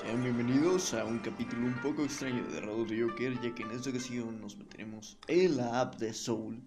[0.00, 3.90] Sean bienvenidos a un capítulo un poco extraño de de Joker, ya que en esta
[3.90, 6.60] ocasión nos meteremos en la app de Soul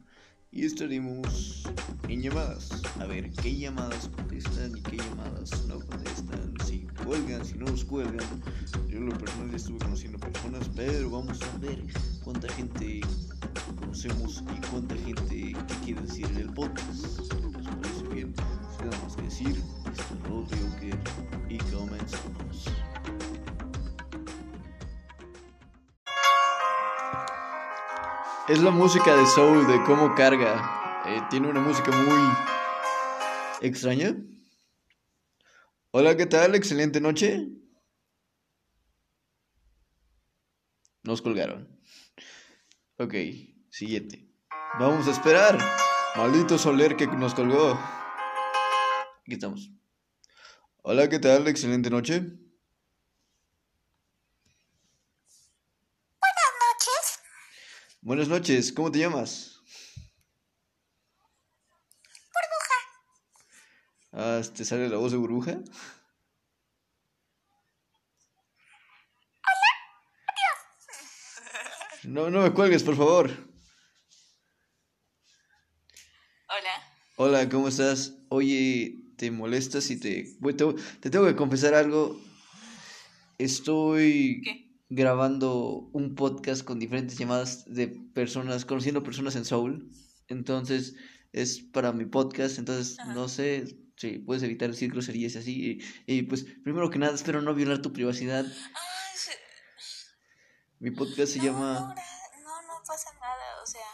[0.49, 1.63] y estaremos
[2.07, 2.81] en llamadas.
[3.01, 7.83] A ver qué llamadas contestan y qué llamadas no contestan, si cuelgan, si no los
[7.83, 8.25] cuelgan.
[8.87, 11.83] Yo lo personal estuve conociendo personas, pero vamos a ver
[12.23, 13.01] cuánta gente
[13.81, 15.53] conocemos y cuánta gente
[15.83, 17.19] quiere decir el podcast.
[17.19, 18.33] ¿Les parece bien?
[18.77, 20.99] Sin nada más que decir, esto es de Joker
[21.49, 22.67] y comenzamos.
[28.47, 31.03] Es la música de Soul, de cómo carga.
[31.05, 32.21] Eh, tiene una música muy
[33.59, 34.15] extraña.
[35.91, 36.55] Hola, ¿qué tal?
[36.55, 37.45] Excelente noche.
[41.03, 41.67] Nos colgaron.
[42.97, 43.15] Ok,
[43.69, 44.29] siguiente.
[44.79, 45.59] Vamos a esperar.
[46.15, 47.73] Maldito Soler que nos colgó.
[47.73, 49.71] Aquí estamos.
[50.83, 51.49] Hola, ¿qué tal?
[51.49, 52.21] Excelente noche.
[56.21, 57.19] Buenas noches.
[58.07, 59.59] Buenas noches, ¿cómo te llamas?
[62.31, 62.77] Burbuja.
[64.13, 65.59] Ah, ¿te sale la voz de burbuja?
[72.05, 73.29] No, no me cuelgues, por favor.
[76.47, 76.75] Hola.
[77.17, 78.13] Hola, ¿cómo estás?
[78.29, 80.37] Oye, ¿te molesta si te,
[81.01, 82.21] te tengo que confesar algo.
[83.37, 84.66] Estoy ¿Qué?
[84.89, 89.91] Grabando un podcast con diferentes llamadas de personas, conociendo personas en Soul.
[90.27, 90.95] Entonces,
[91.33, 92.57] es para mi podcast.
[92.57, 93.13] Entonces, Ajá.
[93.13, 93.65] no sé
[93.97, 95.81] si puedes evitar decir groserías y así.
[96.05, 98.45] Y, y, pues, primero que nada, espero no violar tu privacidad.
[98.45, 98.79] Ah,
[99.15, 99.31] sí.
[100.79, 101.95] Mi podcast se no, llama...
[102.43, 103.61] No, no pasa nada.
[103.61, 103.87] O sea,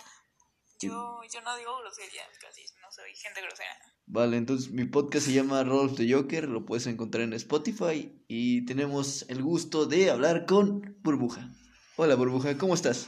[0.80, 2.66] yo, yo no digo groserías casi.
[2.81, 3.92] No soy gente grosera.
[4.05, 8.65] Vale, entonces mi podcast se llama Rolf de Joker, lo puedes encontrar en Spotify y
[8.65, 11.49] tenemos el gusto de hablar con Burbuja.
[11.95, 13.07] Hola Burbuja, ¿cómo estás?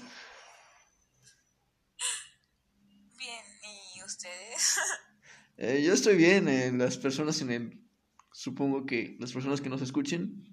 [3.17, 3.43] Bien,
[3.95, 4.77] ¿y ustedes?
[5.58, 7.87] Eh, yo estoy bien, eh, las personas en el...
[8.33, 10.43] Supongo que las personas que nos escuchen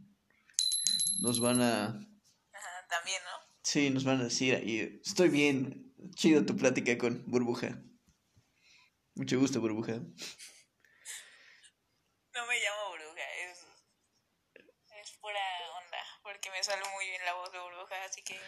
[1.22, 1.86] nos van a...
[1.86, 3.56] Ajá, también, ¿no?
[3.64, 7.82] Sí, nos van a decir ahí, estoy bien, chido tu plática con Burbuja.
[9.14, 9.92] Mucho gusto Burbuja.
[9.94, 10.00] No
[12.46, 13.22] me llamo Burbuja.
[13.50, 13.58] Es,
[15.02, 15.40] es pura
[15.84, 15.98] onda.
[16.22, 18.04] Porque me sale muy bien la voz de Burbuja.
[18.04, 18.38] Así que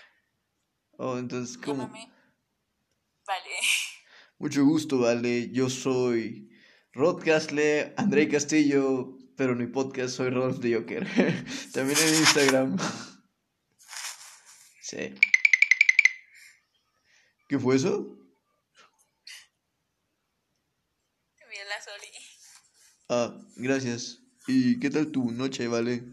[0.96, 1.82] Oh, entonces, ¿cómo?
[1.84, 2.12] llámame.
[3.26, 3.50] Vale.
[4.38, 5.50] Mucho gusto, vale.
[5.50, 6.48] Yo soy
[6.92, 11.04] Rod Castle, André Castillo, pero en mi podcast soy Rolf de Joker.
[11.74, 12.76] También en Instagram.
[14.86, 15.14] Sí.
[17.48, 18.18] ¿Qué fue eso?
[21.36, 22.10] Te envié la Soli.
[23.08, 24.20] Ah, gracias.
[24.46, 26.04] ¿Y qué tal tu noche, vale?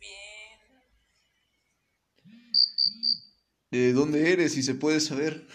[0.00, 0.58] Bien.
[3.70, 5.46] ¿De dónde eres, si se puede saber?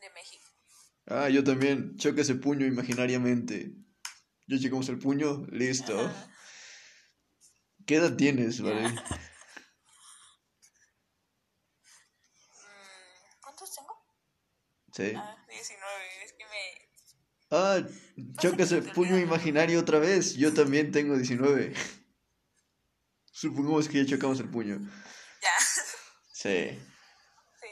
[0.00, 0.44] De México.
[1.06, 1.96] Ah, yo también.
[1.96, 3.74] Choca ese puño imaginariamente.
[4.46, 6.10] Yo checamos el puño, listo.
[7.86, 8.88] ¿Qué edad tienes, vale?
[8.88, 8.94] Mm,
[13.40, 13.92] ¿Cuántos tengo?
[14.92, 15.14] Sí.
[15.16, 16.24] Ah, 19.
[16.24, 16.88] Es que me.
[17.50, 17.80] Ah,
[18.38, 20.34] choca ese puño imaginario otra vez.
[20.36, 21.72] Yo también tengo 19.
[23.32, 24.78] Supongamos que ya chocamos el puño.
[25.40, 25.50] Ya.
[26.32, 26.78] Sí.
[27.60, 27.68] Sí.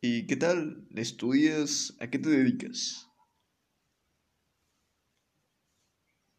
[0.00, 0.88] ¿Y qué tal?
[0.96, 1.94] ¿Estudias?
[2.00, 3.06] ¿A qué te dedicas?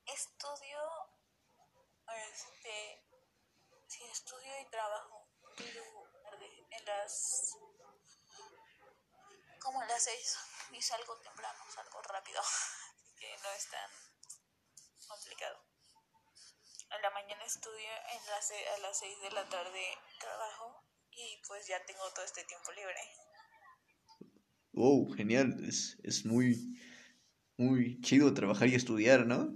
[0.05, 0.79] Estudio.
[2.33, 3.05] Este.
[3.87, 5.29] Sí, estudio y trabajo.
[6.71, 7.50] En las.
[9.71, 10.35] Como a las 6.
[10.73, 12.41] Y salgo temprano, salgo rápido.
[12.41, 13.89] Así que no es tan
[15.07, 15.63] complicado.
[16.95, 20.83] En la mañana estudio, en se- a las 6 de la tarde trabajo.
[21.11, 22.99] Y pues ya tengo todo este tiempo libre.
[24.73, 25.63] Wow, genial.
[25.65, 26.77] Es, es muy,
[27.57, 29.53] muy chido trabajar y estudiar, ¿no?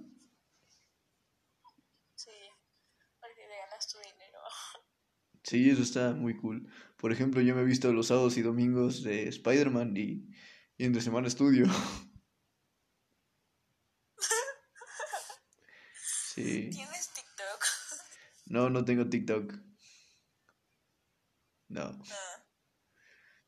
[2.15, 2.31] Sí,
[3.21, 4.39] porque le ganas tu dinero.
[5.43, 6.67] Sí, eso está muy cool.
[7.05, 10.27] Por ejemplo, yo me he visto los sábados y domingos de Spider-Man y,
[10.75, 11.67] y entre semana estudio.
[16.33, 16.71] Sí.
[16.71, 17.63] ¿Tienes TikTok?
[18.47, 19.53] No, no tengo TikTok.
[21.67, 21.81] No.
[21.83, 22.43] Ah.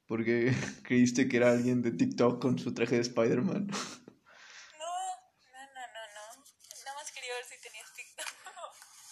[0.06, 3.66] Porque creíste que era alguien de TikTok con su traje de Spider-Man.
[3.66, 6.44] No, no, no, no, no.
[6.86, 8.28] Nada más quería ver si tenías TikTok.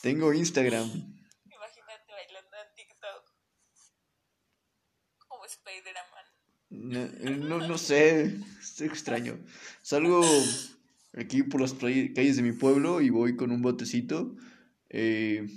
[0.04, 0.88] Tengo Instagram.
[1.46, 3.36] Imagínate bailando en TikTok.
[5.36, 6.26] Como Spider-Man.
[6.86, 9.40] No, no, no sé, es extraño.
[9.82, 10.22] Salgo
[11.14, 14.36] aquí por las calles de mi pueblo y voy con un botecito.
[14.90, 15.48] Eh,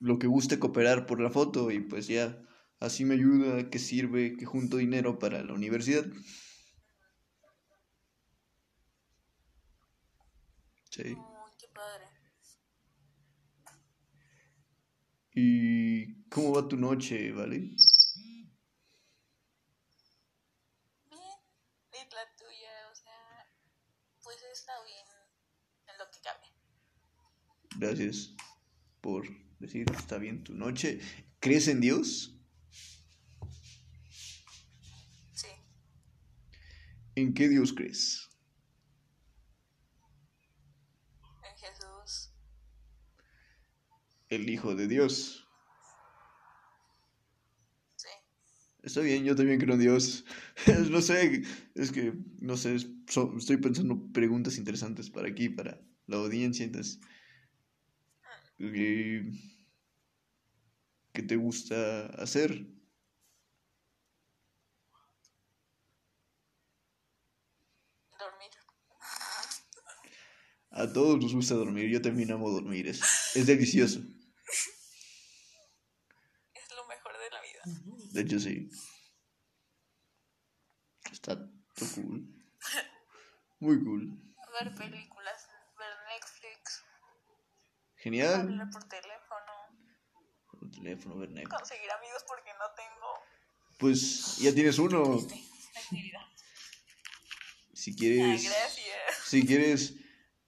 [0.00, 2.38] lo que guste cooperar por la foto y pues ya
[2.80, 6.04] así me ayuda, que sirve, que junto dinero para la universidad.
[10.90, 11.16] Sí.
[11.58, 12.08] qué padre.
[15.32, 17.58] ¿Y cómo va tu noche, vale?
[17.58, 17.76] Bien,
[21.92, 23.48] y la tuya, o sea,
[24.22, 25.06] pues está bien
[25.86, 26.48] en lo que cabe.
[27.78, 28.34] Gracias
[29.00, 29.24] por
[29.60, 30.98] decir, está bien tu noche.
[31.38, 32.36] ¿Crees en Dios?
[35.32, 35.46] Sí.
[37.14, 38.28] ¿En qué Dios crees?
[41.44, 42.32] En Jesús.
[44.28, 45.46] El Hijo de Dios.
[47.94, 48.08] Sí.
[48.82, 50.24] Está bien, yo también creo en Dios.
[50.90, 51.44] no sé,
[51.76, 56.98] es que, no sé, estoy pensando preguntas interesantes para aquí, para la audiencia, entonces...
[58.58, 59.22] ¿Qué,
[61.28, 62.50] te gusta hacer?
[68.18, 68.50] Dormir.
[70.70, 73.00] A todos nos gusta dormir, yo también amo dormir, es,
[73.36, 74.00] es delicioso.
[76.54, 77.62] Es lo mejor de la vida.
[78.12, 78.68] De hecho, sí.
[81.12, 81.36] Está
[81.94, 82.26] cool.
[83.60, 84.20] Muy cool.
[84.60, 85.37] Ver películas.
[87.98, 88.40] Genial.
[88.40, 89.52] Hablar por teléfono.
[90.50, 91.56] Por teléfono, ver Netflix.
[91.56, 93.14] Conseguir amigos porque no tengo.
[93.78, 95.18] Pues ya tienes uno.
[97.74, 98.44] Si quieres.
[98.44, 98.88] Gracias.
[99.24, 99.94] Si quieres,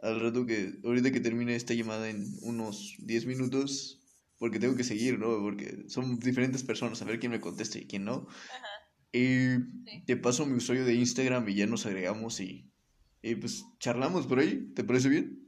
[0.01, 0.81] al rato que.
[0.85, 3.97] Ahorita que termine esta llamada en unos 10 minutos.
[4.39, 5.39] Porque tengo que seguir, ¿no?
[5.43, 8.27] Porque son diferentes personas, a ver quién me contesta y quién no.
[8.31, 8.69] Ajá.
[9.13, 12.73] Y te paso mi usuario de Instagram y ya nos agregamos y,
[13.21, 14.73] y pues charlamos por ahí.
[14.75, 15.41] ¿Te parece bien?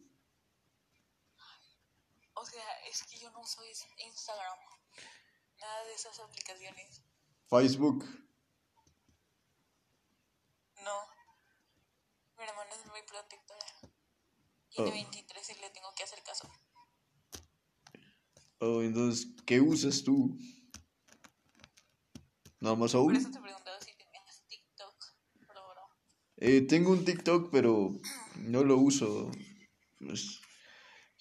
[3.42, 3.60] uso
[3.96, 4.58] Instagram,
[5.60, 7.02] nada de esas aplicaciones.
[7.48, 8.04] Facebook.
[10.84, 10.96] No.
[12.38, 13.66] Mi hermana es muy protectora.
[14.70, 16.50] Tiene 23 y le tengo que hacer caso.
[18.58, 20.38] Oh, entonces, ¿qué usas tú?
[22.60, 23.06] ¿Nada más aún?
[23.08, 24.94] Por eso te preguntaba si tenías TikTok,
[25.48, 25.62] pero
[26.36, 28.00] Eh, tengo un TikTok, pero
[28.36, 29.32] no lo uso.
[29.98, 30.40] Pues,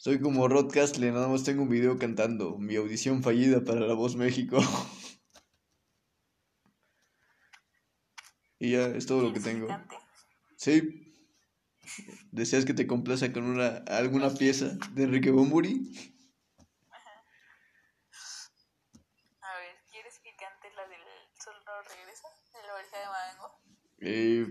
[0.01, 3.93] soy como Rod Castle, nada más tengo un video cantando mi audición fallida para La
[3.93, 4.57] Voz México.
[8.57, 9.67] y ya, es todo lo que tengo.
[10.55, 11.13] Sí.
[12.31, 15.93] ¿Deseas que te complaza con una alguna pieza de Enrique Bumburi?
[19.39, 21.03] A ver, ¿quieres que cante la del
[21.37, 22.27] Sol no regresa?
[22.51, 23.61] ¿De la oreja de Mango?
[23.99, 24.47] Eh,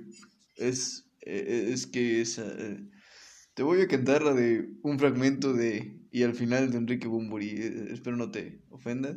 [0.58, 2.46] es, eh, es que esa...
[2.46, 3.00] Eh,
[3.55, 7.49] te voy a cantar la de un fragmento de y al final de Enrique Bumburi.
[7.49, 9.17] Eh, espero no te ofenda.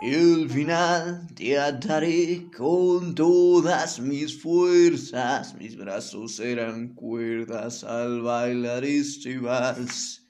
[0.00, 8.84] Y al final te ataré con todas mis fuerzas, mis brazos serán cuerdas al bailar
[8.84, 10.26] este vals.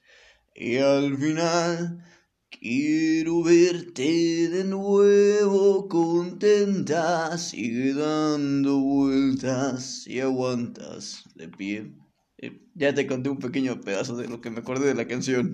[0.54, 2.04] Y al final
[2.62, 11.92] Quiero verte de nuevo contenta, sigue dando vueltas y aguantas de pie.
[12.38, 15.52] Eh, ya te conté un pequeño pedazo de lo que me acordé de la canción.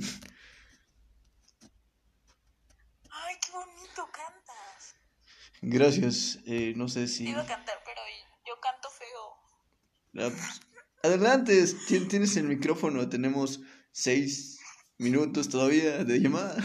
[3.11, 4.97] Ay, qué bonito cantas.
[5.63, 7.27] Gracias, eh, no sé si...
[7.27, 8.03] Iba a cantar, pero
[8.47, 10.27] yo canto feo.
[10.27, 10.61] Ah, pues,
[11.03, 11.65] adelante,
[12.11, 14.59] tienes el micrófono, tenemos seis
[14.99, 16.63] minutos todavía de llamada.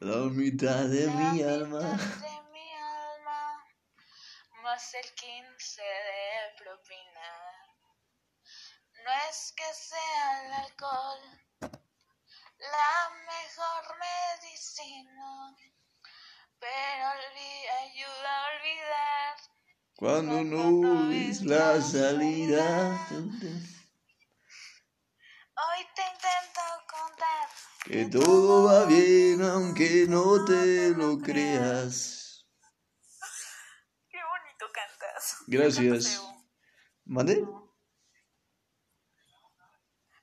[0.00, 1.80] La mitad de mi alma.
[1.80, 3.66] De mi alma,
[4.62, 7.30] más el 15 de propina.
[9.04, 11.40] No es que sea el alcohol
[12.60, 15.56] la mejor medicina,
[16.58, 17.06] pero
[17.84, 19.36] ayuda a olvidar
[19.96, 22.98] cuando no ves la salida.
[25.56, 27.48] Hoy te intento contar
[27.90, 32.46] que todo va bien aunque no te lo creas.
[34.08, 35.36] Qué bonito cantas.
[35.48, 36.22] Gracias.
[37.04, 37.34] ¿Mande?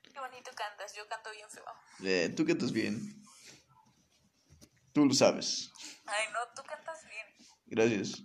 [0.01, 1.65] Qué bonito cantas, yo canto bien feo.
[2.05, 3.21] Eh, tú cantas bien.
[4.93, 5.69] Tú lo sabes.
[6.05, 7.27] Ay, no, tú cantas bien.
[7.65, 8.23] Gracias.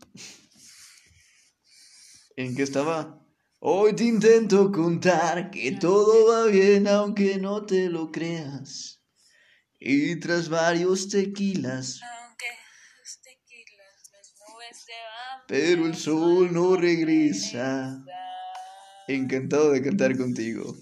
[2.36, 3.18] ¿En qué estaba?
[3.58, 9.01] Hoy te intento contar que todo va bien aunque no te lo creas.
[9.84, 12.46] Y tras varios tequilas, Aunque
[13.00, 15.40] los tequilas, las nubes se van.
[15.48, 18.04] pero el sol no regresa.
[19.08, 20.76] Encantado de cantar contigo.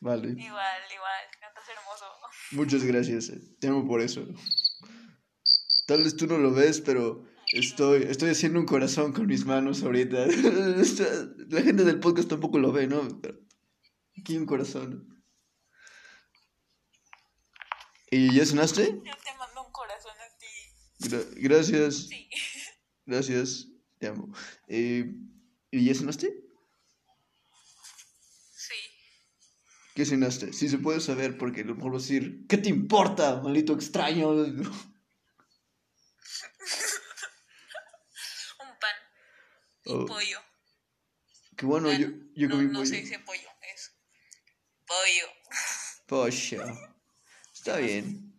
[0.00, 2.04] Vale, Igual, igual, cantas hermoso.
[2.52, 3.28] muchas gracias.
[3.30, 4.26] eh, Te amo por eso.
[5.86, 9.82] Tal vez tú no lo ves, pero estoy, estoy haciendo un corazón con mis manos
[9.82, 10.26] ahorita.
[11.48, 13.06] La gente del podcast tampoco lo ve, ¿no?
[13.20, 13.38] Pero
[14.18, 15.13] aquí un corazón.
[18.16, 18.84] ¿Y ya cenaste?
[19.04, 20.46] Yo te mando un corazón a ti.
[21.08, 22.30] Gra- gracias, Sí.
[23.06, 23.66] gracias.
[23.98, 24.32] Te amo.
[24.68, 25.04] Eh,
[25.70, 26.32] ¿Y ya cenaste?
[28.56, 28.74] Sí.
[29.94, 30.52] ¿Qué cenaste?
[30.52, 34.30] Si se puede saber, porque a lo a decir, ¿qué te importa, maldito extraño?
[34.30, 34.64] Un
[38.80, 38.96] pan.
[39.84, 40.40] Y Oh, pollo.
[41.56, 42.86] que bueno, yo, yo no, comí no pollo.
[42.86, 43.92] se dice pollo, es
[44.86, 45.28] pollo.
[46.06, 46.93] Pollo.
[47.66, 48.38] Está bien.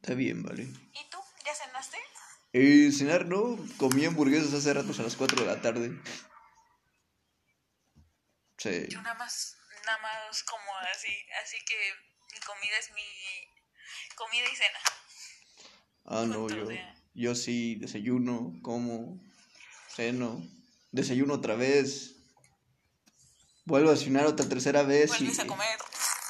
[0.00, 0.62] Está bien, vale.
[0.62, 1.18] ¿Y tú?
[1.44, 1.98] ¿Ya cenaste?
[2.54, 3.58] Eh, cenar, ¿no?
[3.76, 5.90] Comí hamburguesas hace ratos a las 4 de la tarde.
[8.56, 8.86] Sí.
[8.88, 11.10] Yo nada más, nada más como así,
[11.42, 11.74] así que
[12.32, 14.78] mi comida es mi comida y cena.
[16.06, 16.66] Ah, no, yo,
[17.12, 19.20] yo sí desayuno, como,
[19.94, 20.42] ceno,
[20.92, 22.14] desayuno otra vez,
[23.66, 25.24] vuelvo a cenar otra tercera vez y...
[25.24, 25.78] Vuelves a comer.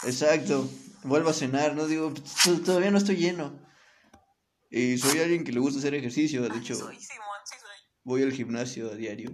[0.03, 0.69] Exacto,
[1.05, 3.61] vuelvo a cenar, no digo, "T- todavía no estoy lleno.
[4.71, 7.77] Y soy alguien que le gusta hacer ejercicio, de hecho, Soy Simón, sí soy.
[8.03, 9.31] voy al gimnasio a diario.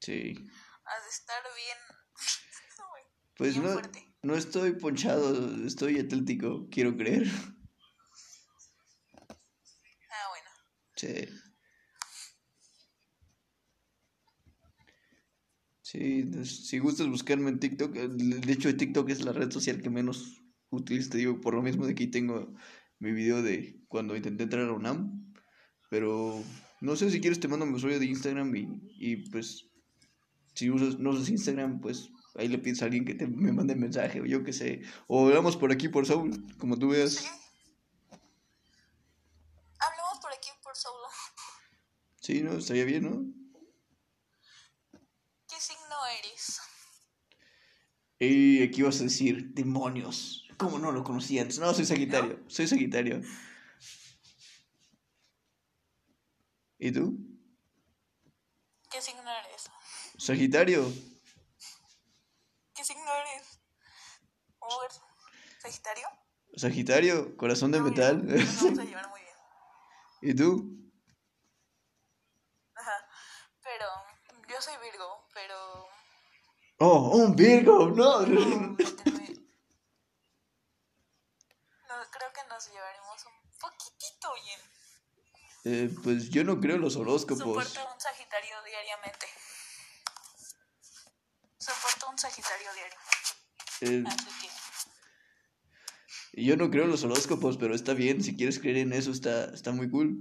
[0.00, 0.34] Sí,
[0.84, 1.78] Has de estar bien.
[3.36, 4.14] Pues bien no, fuerte.
[4.22, 7.26] no estoy ponchado, estoy atlético, quiero creer.
[9.28, 10.50] Ah, bueno.
[10.96, 11.28] Sí.
[15.96, 19.88] Sí, si gustas buscarme en TikTok, eh, de hecho TikTok es la red social que
[19.88, 22.54] menos utilizo, te digo, por lo mismo de aquí tengo
[22.98, 25.32] mi video de cuando intenté entrar a UNAM,
[25.88, 26.44] pero
[26.82, 29.70] no sé si quieres te mando mi usuario de Instagram y, y pues
[30.54, 33.74] si usas, no usas Instagram, pues ahí le pides a alguien que te, me mande
[33.74, 37.12] mensaje o yo qué sé, o hablamos por aquí por Soul, como tú veas.
[37.12, 37.26] Sí.
[39.78, 41.06] Hablamos por aquí por solo.
[42.20, 42.52] Sí, ¿no?
[42.52, 43.46] Estaría bien, ¿no?
[45.56, 46.60] ¿Qué signo eres?
[48.18, 50.48] Y aquí vas a decir, demonios.
[50.56, 51.58] ¿Cómo no lo conocía antes?
[51.58, 52.40] No, soy Sagitario.
[52.48, 53.20] Soy Sagitario.
[56.78, 57.18] ¿Y tú?
[58.90, 59.70] ¿Qué signo eres?
[60.18, 60.92] Sagitario.
[62.74, 63.60] ¿Qué signo eres?
[65.58, 66.08] ¿Sagitario?
[66.56, 68.26] Sagitario, corazón de No, metal.
[68.26, 69.34] Nos vamos a llevar muy bien.
[70.22, 70.90] ¿Y tú?
[72.74, 73.08] Ajá.
[73.62, 73.86] Pero
[74.48, 75.86] yo soy Virgo, pero
[76.78, 77.88] Oh, un Virgo.
[77.88, 78.20] No.
[78.20, 78.76] no, creo
[82.32, 84.60] que nos llevaremos un poquitito bien.
[85.64, 87.38] Eh, pues yo no creo en los horóscopos.
[87.38, 89.26] Soporto un Sagitario diariamente.
[91.58, 92.98] Soporto un Sagitario diario.
[93.80, 94.48] Eh, Así que
[96.36, 98.22] yo no creo en los horóscopos, pero está bien.
[98.22, 100.18] Si quieres creer en eso, está, está muy cool.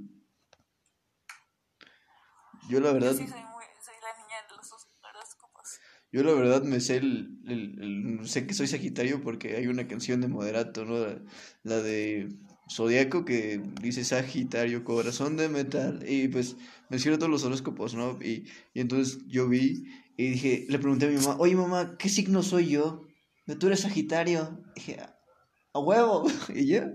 [2.69, 3.11] Yo la yo verdad...
[3.11, 5.79] sí soy muy, soy la niña de los horóscopos.
[6.15, 7.77] Yo la verdad me sé el, el-
[8.21, 10.97] el- sé que soy Sagitario porque hay una canción de Moderato, ¿no?
[11.05, 11.21] La,
[11.63, 12.29] la de
[12.73, 16.55] Zodíaco que dice Sagitario, corazón de metal, y pues
[16.89, 18.17] menciona todos los horóscopos, ¿no?
[18.21, 19.83] Y, y entonces yo vi
[20.15, 23.05] y dije, le pregunté a mi mamá, oye mamá, ¿qué signo soy yo?
[23.45, 24.63] "No, Tú eres Sagitario.
[24.73, 24.97] dije,
[25.73, 26.93] a huevo, y ya.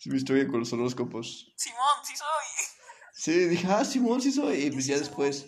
[0.00, 1.52] Es mi historia con los horóscopos.
[1.56, 2.66] Simón, sí soy.
[3.12, 4.64] Sí, dije, ah, Simón, sí soy.
[4.64, 5.46] Y pues ya después...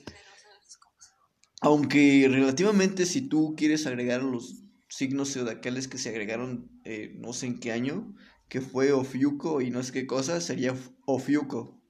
[1.63, 4.57] Aunque relativamente si tú quieres agregar los
[4.89, 8.15] signos zodiacales que se agregaron eh, no sé en qué año,
[8.49, 10.75] que fue Ofiuco y no sé qué cosa, sería
[11.07, 11.81] Ofiuco.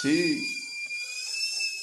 [0.00, 0.42] Sí.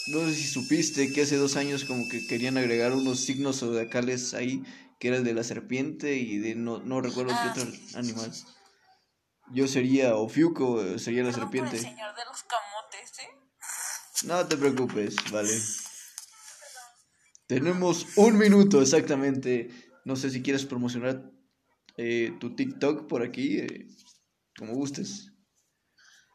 [0.07, 4.33] No sé si supiste que hace dos años como que querían agregar unos signos zodiacales
[4.33, 4.63] ahí,
[4.99, 8.31] que era el de la serpiente y de no, no recuerdo Ah, qué otro animal.
[9.53, 11.77] Yo sería Ofiuco, eh, sería la por el serpiente.
[11.79, 12.43] señor de los
[14.23, 15.49] No te preocupes, vale.
[17.47, 19.69] Tenemos un minuto exactamente.
[20.05, 21.23] No sé si quieres promocionar
[21.97, 23.87] eh, tu TikTok por aquí, eh,
[24.55, 25.31] como gustes.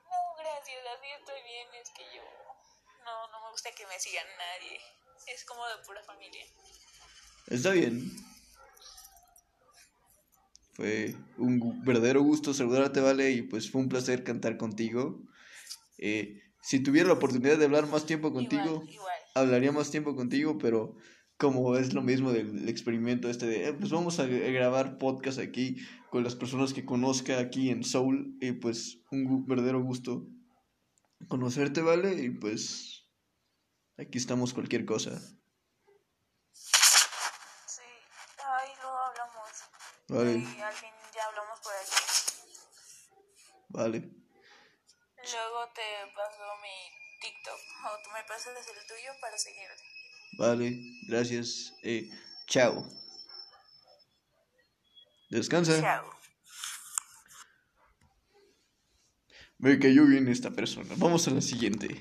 [0.03, 1.69] No, gracias, así estoy bien.
[1.81, 2.23] Es que yo
[3.05, 4.81] no, no me gusta que me sigan nadie.
[5.33, 6.45] Es como de pura familia.
[7.47, 8.11] Está bien.
[10.75, 15.23] Fue un verdadero gusto saludarte, Vale, y pues fue un placer cantar contigo.
[15.99, 18.83] Eh, si tuviera la oportunidad de hablar más tiempo contigo,
[19.37, 20.97] hablaría más tiempo contigo, pero
[21.37, 25.77] como es lo mismo del experimento este de, eh, pues vamos a grabar podcast aquí
[26.11, 30.27] con las personas que conozca aquí en Soul, y pues un verdadero gusto
[31.29, 32.15] conocerte, ¿vale?
[32.15, 33.05] Y pues
[33.97, 35.21] aquí estamos cualquier cosa.
[36.53, 37.83] Sí,
[38.39, 39.51] ahí luego hablamos.
[40.09, 40.33] Vale.
[40.33, 41.95] Y al fin ya hablamos por aquí.
[43.69, 44.26] Vale.
[45.33, 45.83] Luego te
[46.15, 49.83] paso mi TikTok o tú me pasas el tuyo para seguirte.
[50.39, 50.73] Vale,
[51.09, 51.75] gracias.
[51.83, 52.09] Eh,
[52.47, 52.87] chao.
[55.29, 55.81] Descansa.
[55.81, 56.11] Chao.
[59.59, 60.95] Me cayó bien esta persona.
[60.97, 62.01] Vamos a la siguiente.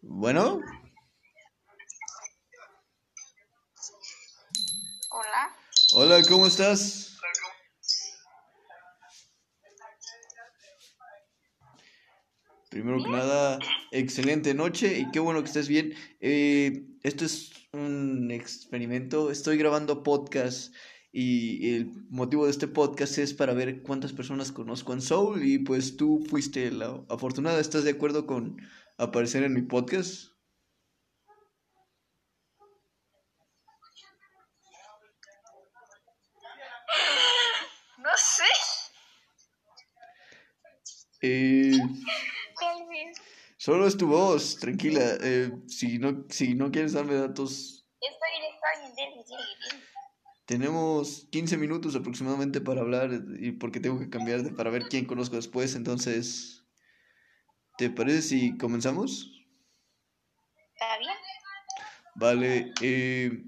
[0.00, 0.60] Bueno.
[5.92, 6.22] Hola.
[6.28, 7.18] ¿cómo estás?
[12.70, 13.58] Primero que nada,
[13.90, 15.94] excelente noche y qué bueno que estés bien.
[16.20, 19.32] Eh, esto es un experimento.
[19.32, 20.72] Estoy grabando podcast
[21.10, 25.58] y el motivo de este podcast es para ver cuántas personas conozco en Soul y
[25.58, 27.58] pues tú fuiste la afortunada.
[27.60, 28.58] ¿Estás de acuerdo con
[28.96, 30.30] aparecer en mi podcast?
[38.02, 38.44] No sé.
[41.22, 41.78] Eh,
[43.60, 45.18] Solo es tu voz, tranquila.
[45.20, 47.86] Eh, si, no, si no quieres darme datos.
[50.46, 55.04] Tenemos 15 minutos aproximadamente para hablar y porque tengo que cambiar de, para ver quién
[55.04, 55.74] conozco después.
[55.74, 56.64] Entonces,
[57.76, 59.30] ¿te parece si comenzamos?
[60.72, 61.12] ¿Está bien?
[62.14, 62.72] Vale.
[62.80, 63.44] Eh,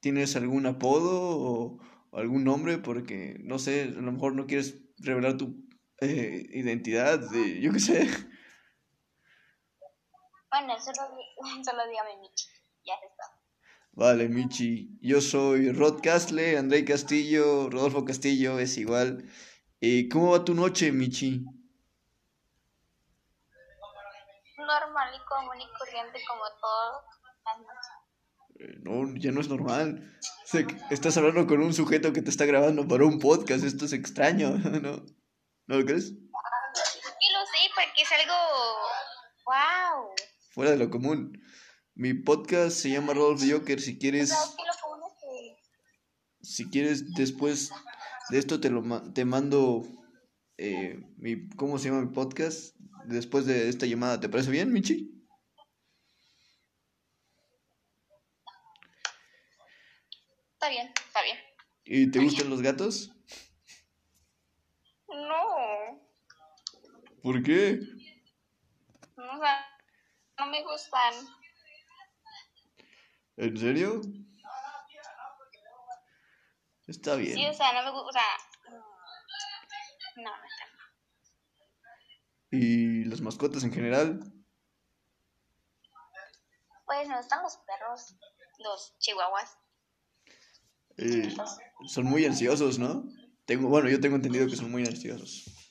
[0.00, 1.80] ¿Tienes algún apodo o
[2.12, 2.76] algún nombre?
[2.76, 5.71] Porque, no sé, a lo mejor no quieres revelar tu
[6.02, 7.20] eh, identidad,
[7.60, 8.08] yo qué sé.
[10.50, 11.08] Bueno, solo,
[11.64, 12.48] solo dígame Michi.
[12.84, 13.24] Ya está.
[13.92, 14.98] Vale, Michi.
[15.00, 19.24] Yo soy Rod Castle, André Castillo, Rodolfo Castillo, es igual.
[19.80, 21.44] Eh, ¿Cómo va tu noche, Michi?
[24.58, 27.12] Normal y común y corriente como todo.
[28.60, 30.18] Eh, no, ya no es normal.
[30.90, 33.64] Estás hablando con un sujeto que te está grabando para un podcast.
[33.64, 34.50] Esto es extraño,
[34.82, 35.04] ¿no?
[35.72, 36.08] ¿No lo crees?
[36.08, 38.34] Sí, lo sé, porque es algo...
[39.46, 40.14] ¡Wow!
[40.50, 41.42] fuera de lo común.
[41.94, 43.80] Mi podcast se llama Rodolfo Joker.
[43.80, 44.34] Si quieres.
[46.42, 47.70] Si quieres, después
[48.28, 48.82] de esto te lo
[49.14, 49.86] te mando.
[50.58, 52.76] Eh, mi, ¿Cómo se llama mi podcast?
[53.06, 54.20] Después de esta llamada.
[54.20, 55.10] ¿Te parece bien, Michi?
[60.52, 61.38] Está bien, está bien.
[61.84, 63.10] ¿Y te gustan los gatos?
[65.12, 66.00] No.
[67.22, 67.78] ¿Por qué?
[69.16, 69.40] No,
[70.38, 71.14] no me gustan.
[73.36, 74.00] ¿En serio?
[76.88, 77.34] Está bien.
[77.34, 78.08] Sí, o sea, no me gusta.
[78.08, 78.22] O sea,
[80.16, 80.64] no, no está.
[82.50, 84.20] ¿Y las mascotas en general?
[86.84, 88.16] Pues me gustan los perros,
[88.58, 89.56] los chihuahuas.
[90.98, 91.34] Eh,
[91.86, 93.04] son muy ansiosos, ¿no?
[93.46, 95.61] Tengo, bueno, yo tengo entendido que son muy ansiosos.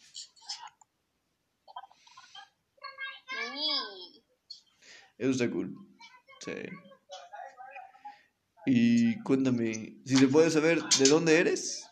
[5.21, 5.77] Eso está cool.
[6.43, 6.51] Sí.
[8.65, 11.87] Y cuéntame, si se puede saber de dónde eres.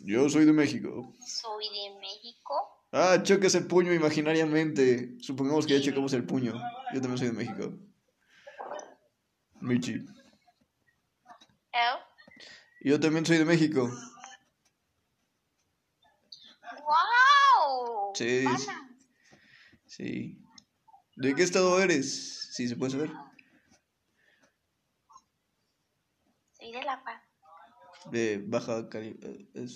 [0.00, 1.14] Yo soy de México.
[1.24, 2.84] Soy de México.
[2.90, 5.16] Ah, choques el puño imaginariamente.
[5.20, 6.54] Supongamos que ya chocamos el puño.
[6.92, 7.72] Yo también soy de México.
[9.60, 10.04] Michi.
[12.80, 13.88] Yo también soy de México.
[18.14, 18.44] Sí.
[19.86, 20.38] Sí.
[21.16, 22.48] ¿De qué estado eres?
[22.52, 23.10] Si se puede saber.
[26.52, 27.22] Soy de La Paz.
[28.10, 29.46] De Baja California.
[29.54, 29.66] Eh,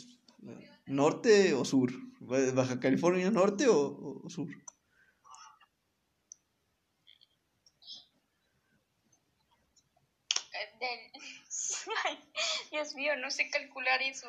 [0.86, 1.92] ¿Norte o sur?
[2.20, 4.48] ¿Baja California norte o, sur?
[10.80, 11.12] Eh,
[12.70, 14.28] Dios mío, no sé calcular eso.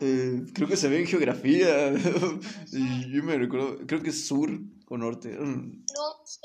[0.00, 1.92] Eh, creo que se ve en geografía.
[3.12, 4.50] yo me recuerdo, creo que es sur
[4.88, 5.28] o norte.
[5.28, 5.84] Mm.
[5.94, 6.40] No sé.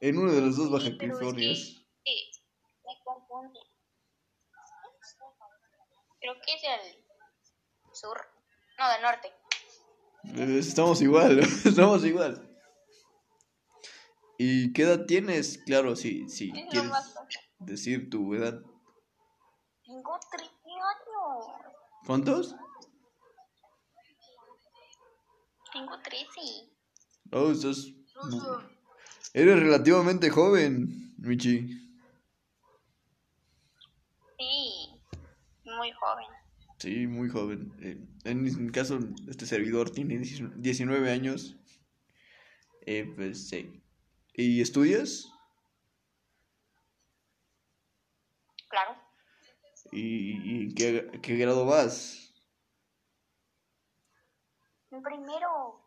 [0.00, 1.48] En uno de los dos Baja California.
[1.48, 3.58] me confunde.
[6.20, 7.04] Creo que es el
[7.92, 8.18] sur.
[8.78, 9.32] No, del norte.
[10.36, 12.42] Eh, Estamos igual, estamos igual.
[14.38, 15.58] ¿Y qué edad tienes?
[15.64, 16.92] Claro, si, si Es quieres
[17.60, 18.60] decir tu edad.
[19.84, 21.46] Tengo 13 años.
[22.06, 22.54] ¿Cuántos?
[25.76, 26.26] Tengo 13.
[27.32, 27.92] Oh, estás...
[29.34, 31.68] Eres relativamente joven, Michi.
[34.38, 34.88] Sí,
[35.64, 36.26] muy joven.
[36.78, 37.74] Sí, muy joven.
[37.82, 41.56] Eh, en mi caso, este servidor tiene 19 años.
[42.86, 43.82] Eh, pues sí.
[44.32, 45.30] ¿Y estudias?
[48.70, 48.96] Claro.
[49.92, 52.25] ¿Y, y qué, qué grado vas?
[55.02, 55.80] Primero,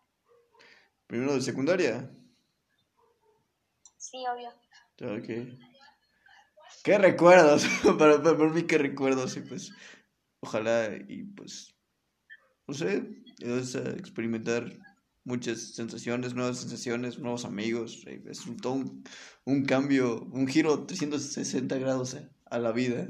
[1.07, 2.09] ¿Primero de secundaria?
[3.97, 4.49] sí, obvio.
[5.01, 5.59] Ok.
[6.83, 7.65] ¿Qué recuerdos?
[7.97, 9.35] para, para, mí, ¿qué recuerdos?
[9.37, 9.71] Y pues,
[10.39, 11.75] ojalá y pues,
[12.67, 14.71] no sé, es experimentar
[15.23, 18.03] muchas sensaciones, nuevas sensaciones, nuevos amigos.
[18.07, 19.03] eh, Es un, todo un,
[19.45, 23.07] un cambio, un giro 360 grados a la vida.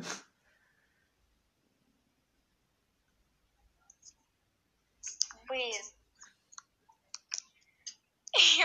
[5.48, 5.96] Pues.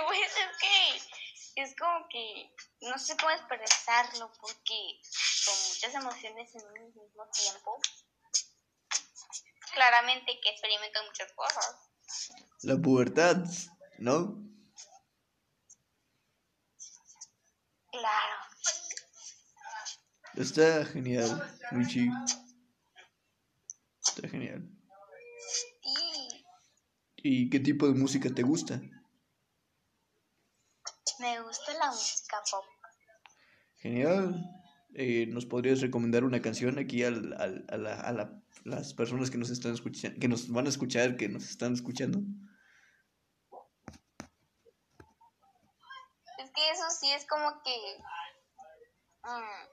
[0.06, 1.14] pues es que.
[1.56, 2.54] Es como que.
[2.82, 7.80] No sé cómo expresarlo porque son muchas emociones en un mismo tiempo.
[9.72, 11.76] Claramente que experimento muchas cosas.
[12.62, 13.36] La pubertad,
[13.98, 14.38] ¿no?
[17.90, 18.36] Claro.
[20.34, 22.08] Está genial, Michi.
[24.06, 24.68] Está genial.
[25.82, 26.44] Y
[27.26, 28.80] ¿Y qué tipo de música te gusta?
[31.20, 32.64] Me gusta la música pop.
[33.78, 34.34] Genial.
[34.96, 39.30] Eh, ¿nos podrías recomendar una canción aquí al, al- a, la- a la- las personas
[39.30, 42.20] que nos están escuchando, que nos van a escuchar, que nos están escuchando?
[46.38, 47.76] Es que eso sí es como que.
[49.24, 49.68] mm,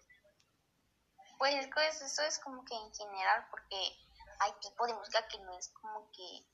[1.37, 3.75] pues es que eso, eso es como que en general, porque
[4.39, 6.45] hay tipo de música que no es como que.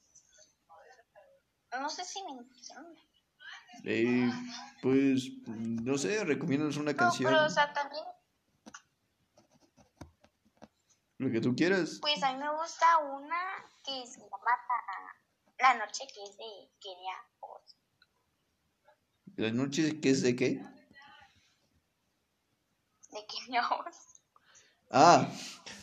[1.80, 3.07] No sé si me entienden.
[3.84, 4.30] Eh,
[4.82, 8.04] pues, no sé, recomiéndanos una No, canción, pero o sea, también,
[11.20, 11.98] lo que tú quieras.
[12.02, 13.38] pues a mí me gusta una
[13.84, 14.38] que se llama
[15.60, 17.76] La, La Noche, que es de Kenia Oz.
[19.36, 20.62] ¿La noche qué es de qué?
[23.12, 24.22] De Kenia Oz.
[24.90, 25.30] Ah,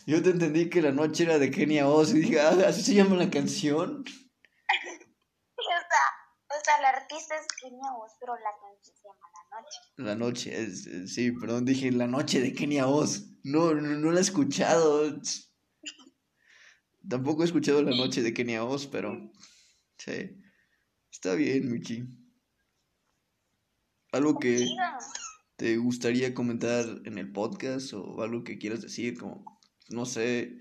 [0.06, 2.94] yo te entendí que la noche era de Kenia Oz y dije, ah, ¿así se
[2.94, 4.04] llama la canción?
[5.56, 6.23] O sea,
[6.60, 9.78] o sea, la artista es Kenia Oz, pero la canción se llama La Noche.
[9.96, 13.24] La noche, es, es- sí, perdón, dije la noche de Kenia Oz.
[13.42, 15.20] No, no, no la he escuchado.
[17.08, 19.30] Tampoco he escuchado la noche de Kenia Oz, pero
[19.98, 20.40] sí.
[21.10, 22.04] Está bien, Michi.
[24.12, 24.64] ¿Algo que
[25.56, 29.18] te gustaría comentar en el podcast o algo que quieras decir?
[29.18, 30.56] Como, no sé,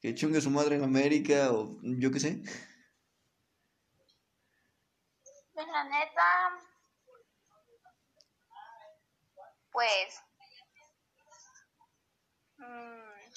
[0.00, 2.42] que chungue su madre en América o yo qué sé.
[5.54, 6.58] Pues la neta,
[9.70, 10.20] pues,
[12.56, 13.30] mm,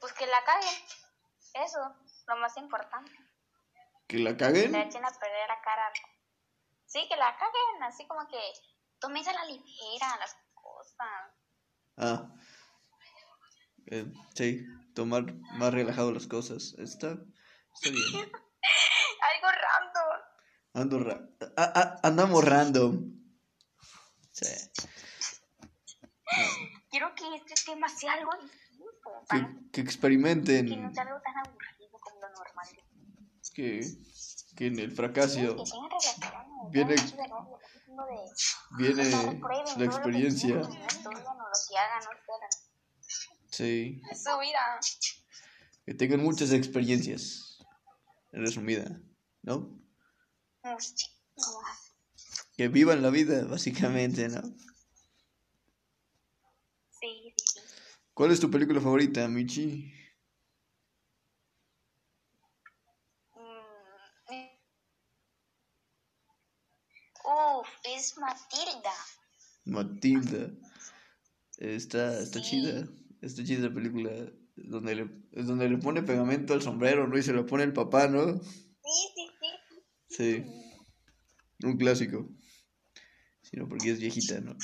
[0.00, 0.74] pues que la caguen,
[1.54, 1.78] eso,
[2.26, 3.12] lo más importante,
[4.08, 4.72] ¿Que la que caguen?
[4.72, 5.92] le echen a perder la cara.
[6.86, 8.40] Sí, que la caguen, así como que
[8.98, 11.32] tomes a la ligera las cosas.
[11.96, 12.28] Ah.
[13.92, 16.74] Eh, sí, tomar más relajado las cosas.
[16.78, 17.12] Está,
[17.74, 18.32] está bien.
[19.32, 19.73] Algo random.
[20.74, 23.12] Ando ra- ah, ah, andamos random.
[24.32, 24.46] Sí.
[26.90, 30.82] Quiero que este tema sea algo distinto, Que, que que experimenten.
[30.82, 32.66] no sea algo tan aburrido como lo normal.
[33.54, 33.86] Que,
[34.56, 35.56] que en el fracaso Que tengan
[36.72, 36.96] relaciones, Viene-
[38.76, 40.60] viene la que experiencia.
[40.60, 40.78] que.
[43.50, 44.02] Sí.
[44.10, 44.80] Es su vida.
[45.86, 47.58] Que tengan muchas experiencias.
[48.32, 49.00] En resumida,
[49.42, 49.78] ¿no?
[52.56, 54.40] Que vivan la vida, básicamente, ¿no?
[57.00, 57.60] Sí, sí, sí.
[58.14, 59.92] ¿Cuál es tu película favorita, Michi?
[63.36, 64.48] Mm.
[67.24, 68.92] Uf, es Matilda.
[69.64, 70.50] Matilda.
[71.58, 72.50] Está, está Sí.
[72.50, 72.88] chida.
[73.20, 74.10] Está chida la película.
[74.56, 77.18] Donde le, donde le pone pegamento al sombrero, ¿no?
[77.18, 78.40] Y se lo pone el papá, ¿no?
[78.40, 79.30] Sí, sí,
[80.16, 80.44] sí.
[81.62, 82.28] Un clásico.
[83.42, 84.56] Sino porque es viejita, ¿no?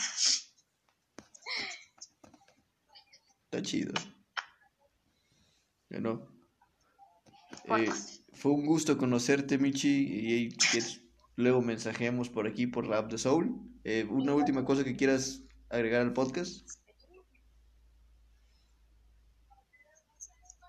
[3.45, 3.93] Está chido.
[5.91, 6.29] ¿Ya no?
[7.77, 7.91] Eh,
[8.33, 9.89] fue un gusto conocerte, Michi.
[9.89, 10.49] Y
[11.37, 13.71] luego mensajeamos por aquí por la app de Soul.
[13.85, 16.69] Eh, ¿Una última cosa que quieras agregar al podcast?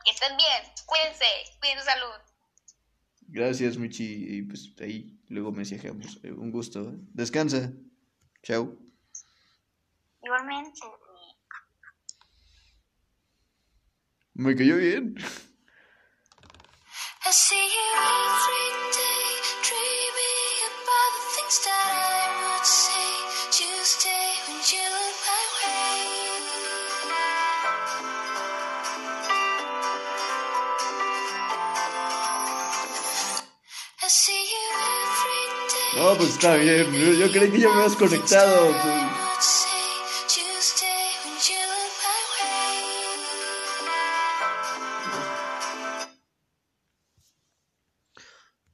[0.04, 1.26] Que estén bien, cuídense,
[1.60, 2.32] cuídense salud.
[3.32, 4.26] Gracias, Michi.
[4.28, 6.20] Y pues ahí luego mensajeamos.
[6.24, 6.94] Eh, un gusto.
[7.14, 7.72] Descansa.
[8.44, 8.78] Chao.
[10.22, 10.82] Igualmente.
[14.34, 15.16] Me cayó bien.
[17.24, 19.28] I see you every day,
[19.64, 22.11] dreaming about the things that I
[36.02, 36.92] No, pues está bien.
[36.94, 38.72] Yo, yo creí que ya me habías conectado.
[38.72, 39.68] Pues.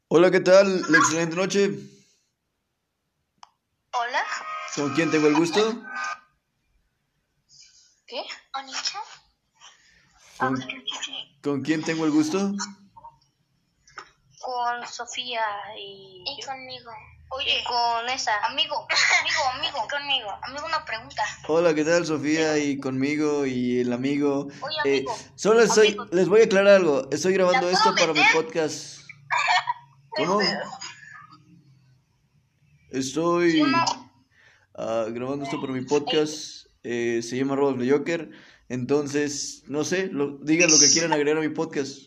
[0.07, 0.89] Hola, ¿qué tal?
[0.89, 1.71] La excelente noche.
[3.91, 4.23] Hola.
[4.73, 5.83] ¿Con quién tengo el gusto?
[8.05, 8.23] ¿Qué?
[8.53, 8.99] ¿Onicha?
[10.37, 10.55] ¿Con,
[11.43, 12.53] ¿Con quién tengo el gusto?
[14.39, 15.43] Con Sofía
[15.77, 16.23] y...
[16.25, 16.91] Y conmigo.
[17.29, 18.31] Oye, con esa.
[18.45, 18.87] Amigo,
[19.19, 20.29] amigo, amigo, conmigo.
[20.43, 21.23] Amigo, una pregunta.
[21.47, 22.57] Hola, ¿qué tal, Sofía?
[22.57, 24.47] Y conmigo y el amigo.
[24.61, 25.11] Oye, amigo.
[25.11, 27.07] Eh, solo estoy, les voy a aclarar algo.
[27.11, 29.01] Estoy grabando esto para mi podcast.
[30.11, 30.39] ¿Cómo?
[32.91, 36.67] Estoy uh, grabando esto para mi podcast.
[36.83, 38.31] Eh, se llama Robos de Joker.
[38.69, 42.03] Entonces, no sé, lo, digan lo que quieran agregar a mi podcast.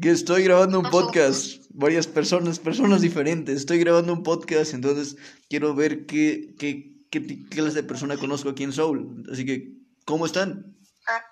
[0.00, 1.64] Que estoy grabando un podcast.
[1.70, 3.56] Varias personas, personas diferentes.
[3.56, 5.16] Estoy grabando un podcast, entonces
[5.48, 9.24] quiero ver qué, qué, qué, qué clase de persona conozco aquí en Soul.
[9.32, 9.72] Así que,
[10.04, 10.76] ¿cómo están?
[11.06, 11.22] Ah,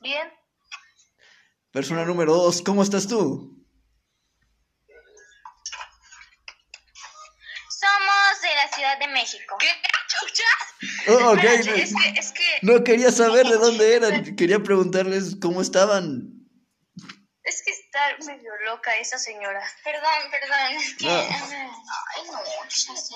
[0.00, 0.28] bien.
[1.70, 3.64] Persona número dos, ¿cómo estás tú?
[7.68, 9.56] Somos de la Ciudad de México.
[9.58, 9.68] ¿Qué?
[11.08, 11.44] Oh, ok.
[11.44, 14.36] Espérate, es que, es que, No quería saber de dónde eran.
[14.36, 16.35] Quería preguntarles cómo estaban.
[17.46, 19.62] Es que está medio loca esa señora.
[19.84, 20.76] Perdón, perdón.
[20.76, 21.06] Es que.
[21.06, 21.12] No.
[21.14, 23.14] Ay, no, ya sé.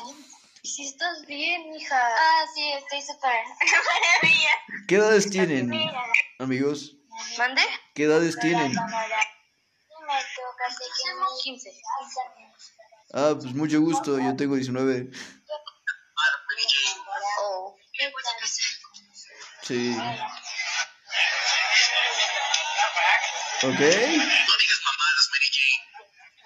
[0.62, 1.98] Si estás bien, hija.
[1.98, 3.44] Ah, sí, estoy súper.
[4.22, 4.50] Maravilla.
[4.86, 5.70] ¿Qué edades tienen,
[6.38, 6.96] amigos?
[7.38, 7.62] ¿Mande?
[7.94, 8.72] ¿Qué edades tienen?
[8.72, 11.70] Me toca así que 15.
[13.12, 14.18] Ah, pues mucho gusto.
[14.18, 15.10] Yo tengo 19.
[17.42, 17.76] Oh.
[19.62, 19.96] Sí.
[23.62, 23.80] Ok.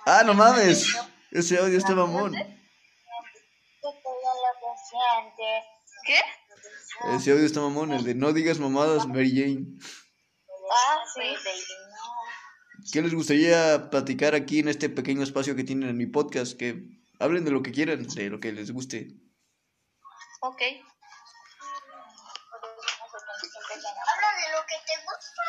[0.06, 0.96] Ah, no mames.
[1.30, 2.32] Ese audio está mamón.
[6.04, 6.20] ¿Qué?
[7.14, 7.92] Ese audio está mamón.
[7.92, 9.64] El de no digas mamadas, Mary Jane.
[10.70, 11.36] Ah, sí.
[12.92, 16.58] ¿Qué les gustaría platicar aquí en este pequeño espacio que tienen en mi podcast?
[16.58, 16.82] Que
[17.20, 19.14] hablen de lo que quieran, de lo que les guste.
[20.40, 20.62] Ok.
[24.66, 25.42] Que te gusta.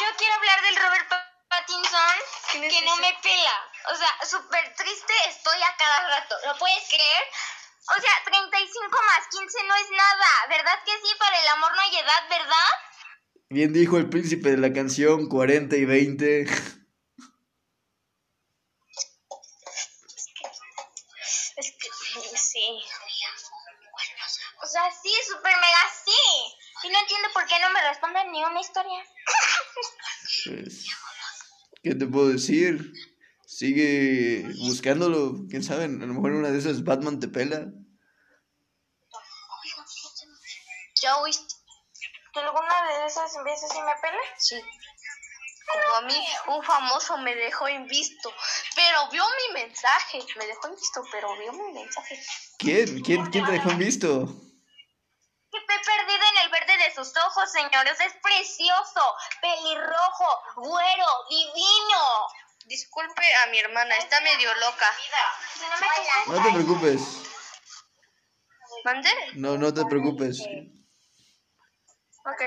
[0.00, 1.08] Yo quiero hablar del Robert
[1.48, 2.16] Pattinson
[2.52, 3.70] ¿Quién es que no me pela.
[3.92, 6.36] O sea, súper triste estoy a cada rato.
[6.46, 7.24] ¿Lo puedes creer?
[7.96, 10.46] O sea, 35 más 15 no es nada.
[10.48, 11.14] ¿Verdad que sí?
[11.18, 12.70] Para el amor no hay edad, ¿verdad?
[13.50, 16.42] Bien dijo el príncipe de la canción 40 y 20.
[21.56, 21.88] Es que
[22.38, 22.81] sí.
[24.72, 26.86] O sea, sí, súper mega sí.
[26.88, 29.04] Y no entiendo por qué no me responden ni una historia.
[30.46, 30.86] Pues,
[31.82, 32.90] ¿qué te puedo decir?
[33.46, 35.46] Sigue buscándolo.
[35.50, 35.84] ¿Quién sabe?
[35.84, 37.66] A lo mejor una de esas Batman te pela.
[41.02, 41.54] ¿Ya oíste?
[42.32, 44.22] ¿Que alguna de esas veces sí me pele?
[44.38, 44.56] Sí.
[45.70, 48.32] Como a mí, un famoso me dejó invisto.
[48.74, 50.18] Pero vio mi mensaje.
[50.38, 52.18] Me dejó invisto, pero vio mi mensaje.
[52.58, 53.02] ¿Quién?
[53.02, 53.78] ¿Quién, quién te dejó en
[55.68, 58.00] he perdido en el verde de sus ojos, señores.
[58.00, 59.16] Es precioso.
[59.40, 62.28] Pelirrojo, güero, divino.
[62.66, 64.86] Disculpe a mi hermana, está medio loca.
[66.26, 67.00] No te preocupes.
[68.84, 69.10] ¿Mande?
[69.34, 70.40] No, no te preocupes.
[72.24, 72.42] Ok.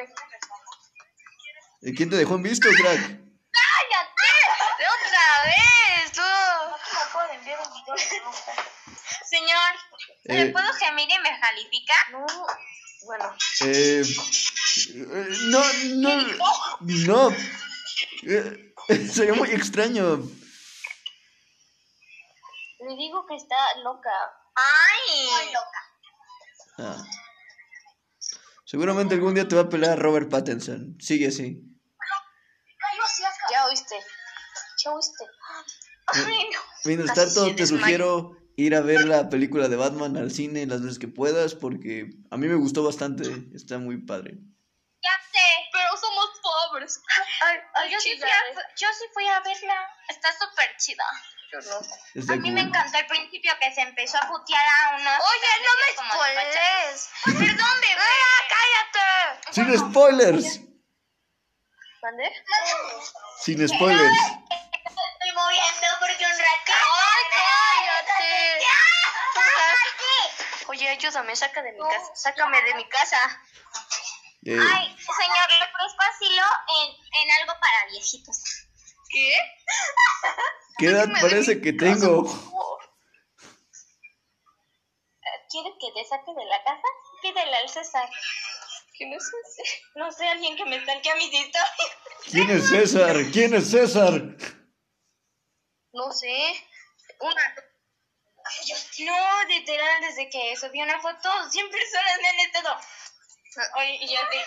[1.82, 2.97] ¿Y ¿Quién te dejó en visto, crack?
[2.97, 4.32] ¡Cállate!
[4.80, 6.12] ¡Otra vez!
[6.13, 6.21] tú!
[9.30, 9.71] Señor,
[10.23, 11.93] ¿le Eh, puedo gemir y me califica?
[12.12, 12.25] No.
[13.05, 13.35] Bueno.
[13.61, 15.61] eh, eh, no,
[15.95, 16.11] no,
[17.07, 17.35] no.
[18.23, 18.73] Eh,
[19.11, 20.17] sería muy extraño.
[22.79, 24.11] Le digo que está loca.
[24.55, 25.27] Ay.
[25.31, 25.81] Muy loca.
[26.77, 27.03] Ah.
[28.65, 30.97] Seguramente algún día te va a pelear Robert Pattinson.
[30.99, 31.61] Sigue así.
[33.51, 33.95] Ya oíste.
[34.83, 35.25] Ya oíste.
[36.07, 36.59] Ay, no.
[36.85, 40.99] Mientras tanto, te sugiero ir a ver la película de Batman al cine las veces
[40.99, 43.23] que puedas porque a mí me gustó bastante.
[43.53, 44.37] Está muy padre.
[45.01, 45.47] Ya sé.
[45.71, 47.01] Pero somos pobres.
[47.45, 48.65] Ay, ay, Yo sí, fui a, eh.
[48.77, 49.87] yo sí fui a verla.
[50.09, 51.03] Está súper chida.
[51.51, 51.79] Yo no.
[52.15, 55.13] Está A mí me encantó al principio que se empezó a putear a unos.
[55.13, 57.09] Oye, no me de spoilees.
[57.25, 58.01] Perdón, bebé.
[58.01, 59.51] ¡Ah, cállate!
[59.51, 60.59] Sin spoilers.
[62.01, 62.31] ¿Mande?
[63.41, 64.19] Sin spoilers.
[64.85, 66.73] Estoy moviendo porque un ratito.
[66.73, 68.45] ¡Ay, cállate!
[70.75, 72.15] Oye, ayúdame, saca de mi casa.
[72.15, 73.17] Sácame de mi casa.
[74.45, 78.38] Eh, Ay, señor, le presto asilo en, en algo para viejitos.
[79.09, 79.38] ¿Qué?
[80.77, 82.25] ¿Qué edad parece que tengo?
[85.49, 86.88] ¿Quieres que te saque de la casa?
[87.21, 88.09] Pídele al César.
[88.97, 89.63] ¿Quién es ese?
[89.95, 91.71] No sé, alguien que me salque a mis historias.
[92.29, 93.15] ¿Quién es César?
[93.31, 94.21] ¿Quién es César?
[95.93, 96.53] No sé.
[97.21, 97.55] Una.
[98.99, 102.77] No, literal, desde que subí una foto, siempre son las nenes todo.
[103.77, 104.38] Oye, y yo así.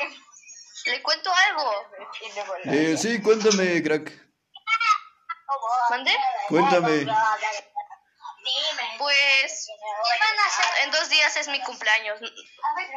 [0.87, 1.72] Le cuento algo.
[2.64, 4.28] Eh, sí, cuéntame, crack.
[5.90, 6.12] ¿Mande?
[6.48, 6.98] Cuéntame.
[6.98, 7.14] Dime.
[8.98, 9.66] Pues.
[9.66, 10.84] ¿Qué van a hacer?
[10.84, 12.20] En dos días es mi cumpleaños.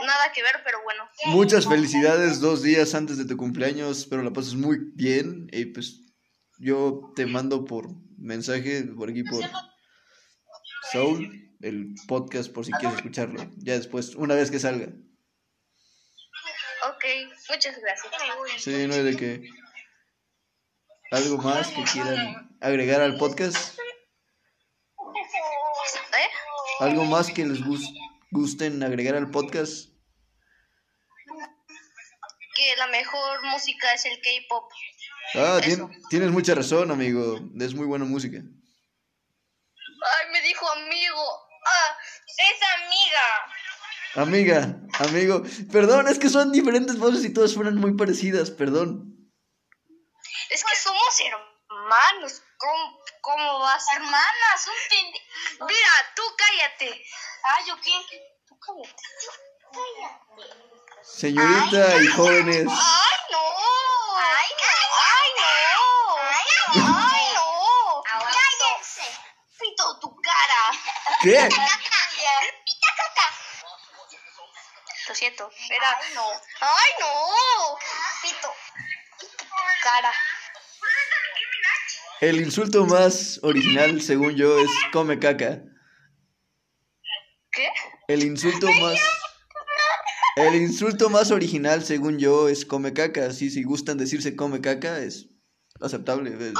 [0.05, 1.09] Nada que ver, pero bueno.
[1.25, 3.99] Muchas felicidades dos días antes de tu cumpleaños.
[3.99, 5.47] Espero la pases muy bien.
[5.51, 6.01] Y pues
[6.59, 9.43] yo te mando por mensaje por aquí por
[10.91, 13.39] Soul, el podcast por si quieres escucharlo.
[13.57, 14.87] Ya después, una vez que salga.
[16.87, 17.05] Ok,
[17.49, 18.13] muchas gracias.
[18.57, 19.49] Sí, no hay de que.
[21.11, 23.77] ¿Algo más que quieran agregar al podcast?
[26.17, 26.29] ¿Eh?
[26.79, 27.93] ¿Algo más que les gus-
[28.31, 29.89] gusten agregar al podcast?
[32.55, 34.71] Que la mejor música es el K-pop.
[35.35, 35.59] Ah,
[36.09, 37.39] tienes mucha razón, amigo.
[37.59, 38.41] Es muy buena música.
[40.01, 41.47] Ay, me dijo amigo.
[41.65, 41.97] Ah,
[42.37, 43.21] Es amiga.
[44.15, 45.43] Amiga, amigo.
[45.71, 49.05] Perdón, es que son diferentes voces y todas suenan muy parecidas, perdón.
[50.49, 51.19] es que somos
[51.69, 52.41] hermanos.
[52.57, 53.85] ¿Cómo, cómo vas?
[53.95, 55.65] Hermanas, un pendejo.
[55.67, 57.03] Mira, tú cállate.
[57.43, 57.93] Ay, ¿yo qué?
[58.47, 59.03] Tú cállate.
[61.03, 62.67] Señorita y jóvenes.
[62.69, 64.17] ¡Ay, no!
[64.17, 64.51] Ay,
[65.15, 66.15] ¡Ay, no!
[66.73, 68.03] ¡Ay, no!
[68.03, 69.01] Cállense.
[69.59, 70.79] Pito tu cara.
[71.23, 71.49] ¿Qué?
[75.09, 75.49] Lo siento.
[75.69, 75.97] Era.
[75.99, 76.21] ¡Ay, no!
[76.61, 77.77] ¡Ay, no!
[78.21, 78.49] Pito.
[79.19, 79.45] Pito tu
[79.83, 80.11] cara.
[82.21, 85.61] El insulto más original, según yo, es come caca.
[87.51, 87.67] ¿Qué?
[88.07, 88.99] El insulto más.
[90.37, 93.25] El insulto más original, según yo, es come caca.
[93.25, 95.27] Así, si gustan decirse come caca, es
[95.81, 96.31] aceptable.
[96.39, 96.53] Es-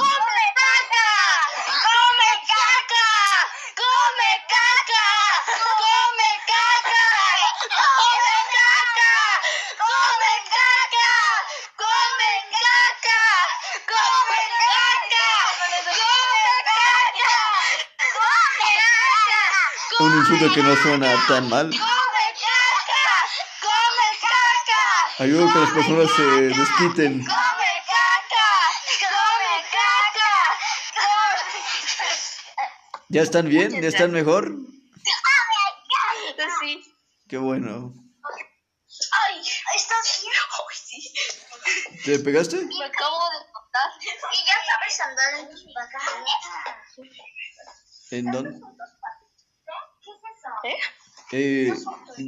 [20.54, 21.70] que no suena tan mal.
[21.70, 23.06] ¡Come caca!
[23.62, 25.22] ¡Come caca!
[25.24, 27.24] Ayuda a que las personas se desquiten.
[27.24, 28.50] ¡Come caca!
[29.00, 30.32] ¡Come caca!
[30.94, 31.60] ¡Come...
[33.08, 33.80] ¿Ya están bien?
[33.80, 34.52] ¿Ya están mejor?
[36.60, 36.82] Sí.
[37.28, 37.94] Qué bueno.
[39.26, 39.40] Ay,
[39.74, 40.34] estás bien.
[40.74, 41.14] Sí.
[42.04, 42.56] ¿Te pegaste?
[42.56, 43.90] Me acabo de contar.
[44.02, 46.30] Y ya sabes andar en vacaciones.
[48.10, 48.60] ¿En dónde?
[51.32, 51.72] ¿Eh?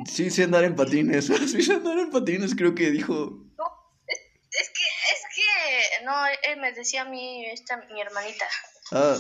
[0.07, 1.27] Sí sé andar en patines.
[1.49, 3.13] Sí sé andar en patines, creo que dijo.
[3.59, 3.67] No,
[4.07, 4.19] es,
[4.51, 8.47] es que, es que, no, él me decía a mí, esta, mi hermanita.
[8.93, 9.17] Ah,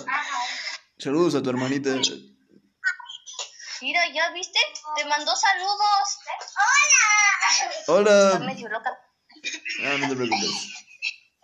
[0.98, 1.90] saludos a tu hermanita.
[3.82, 4.58] Mira, ¿ya viste?
[4.96, 6.18] Te mandó saludos.
[7.86, 8.38] Hola.
[8.40, 8.90] medio loca.
[9.82, 10.50] Ah, no te preocupes.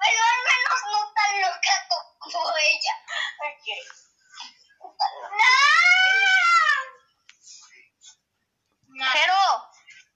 [0.00, 1.74] Pero al menos no tan loca
[2.20, 2.94] como ella.
[9.00, 9.06] No.
[9.12, 9.34] Pero,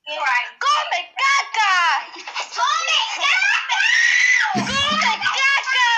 [0.04, 1.74] ¡come caca!
[2.12, 3.84] ¡Come caca!
[4.52, 5.90] ¡Come caca!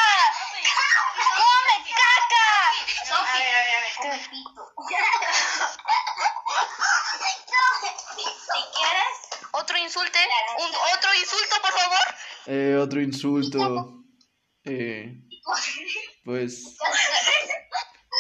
[1.41, 2.47] ¡Come caca!
[3.11, 3.95] A ver, a ver, a ver.
[3.97, 4.63] Come pito.
[8.53, 9.17] Si quieres,
[9.53, 10.19] Otro insulte,
[10.59, 12.15] un, otro insulto, por favor.
[12.47, 14.05] Eh, otro insulto.
[14.65, 15.15] Eh,
[16.25, 16.77] pues.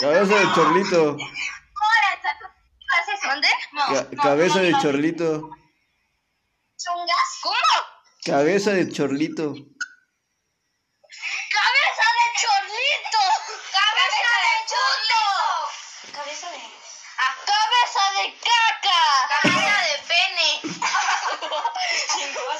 [0.01, 1.17] Cabeza de chorlito.
[3.25, 3.49] ¿Dónde?
[3.89, 5.51] Ca- cabeza de chorlito.
[7.43, 7.55] ¿Cómo?
[8.25, 9.55] Cabeza de chorlito.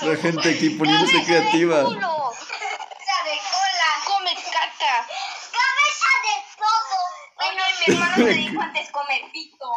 [0.07, 1.83] La gente aquí poniéndose creativa.
[1.83, 1.99] culo!
[1.99, 3.91] ¡Cabeza de cola!
[4.05, 5.07] ¡Come caca!
[5.59, 6.99] ¡Cabeza de todo!
[7.41, 9.69] Bueno, mi hermano me dijo antes come pito.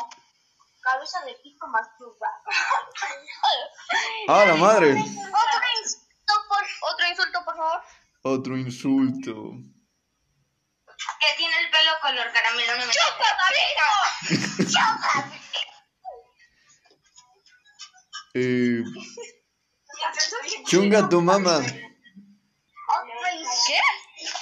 [0.82, 2.28] Cabeza de pito masturba.
[4.28, 4.92] ¡Ah, la madre!
[4.92, 6.64] Otro insulto, por,
[6.94, 7.82] otro insulto, por favor.
[8.22, 9.34] Otro insulto.
[11.20, 12.78] Que tiene el pelo color caramelo.
[12.78, 13.30] No me ¡Chupa,
[14.30, 14.70] pito!
[14.70, 15.32] ¡Chupa!
[18.36, 18.84] Eh,
[20.66, 21.62] chunga tu mamá.
[23.68, 23.80] ¿Qué?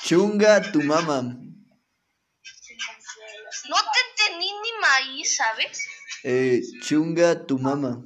[0.04, 1.22] Chunga tu mamá.
[3.70, 5.86] No te entendí ni maíz, ¿sabes?
[6.24, 7.98] Eh, chunga tu mamá.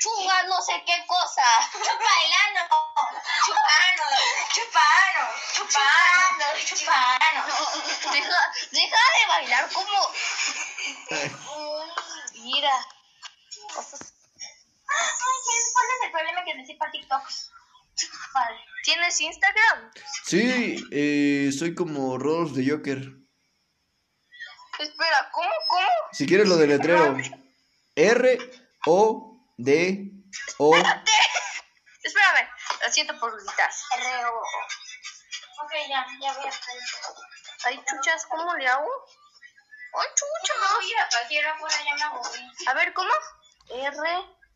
[0.00, 1.42] Chunga no sé qué cosa.
[1.72, 2.68] Chupailano.
[3.46, 4.06] Chupano.
[4.54, 5.24] Chupano.
[5.54, 6.46] Chupano.
[6.64, 7.42] Chupano.
[8.12, 8.40] Deja,
[8.72, 9.98] deja de bailar como...
[12.44, 12.74] Mira.
[13.74, 14.12] Cosas-
[15.72, 17.22] ¿Cuál es el problema que decir para TikTok?
[18.34, 18.60] Vale.
[18.82, 19.90] ¿Tienes Instagram?
[20.24, 22.98] Sí, eh, soy como Rolf de Joker.
[24.78, 25.50] Espera, ¿cómo?
[25.68, 25.88] ¿Cómo?
[26.12, 27.16] Si quieres lo de letrero.
[27.96, 28.38] R
[28.86, 30.12] O D
[30.58, 32.48] O Espérame,
[32.84, 33.70] lo siento por gritar.
[33.98, 34.40] R-O.
[35.64, 36.62] Ok, ya, ya voy a hacer.
[37.64, 38.88] Ay, chuchas, ¿cómo le hago?
[39.94, 40.56] Ay, chuchas.
[40.60, 42.40] No, mira, cualquiera afuera ya me aburrí.
[42.68, 43.10] A ver, ¿cómo?
[43.70, 43.98] R,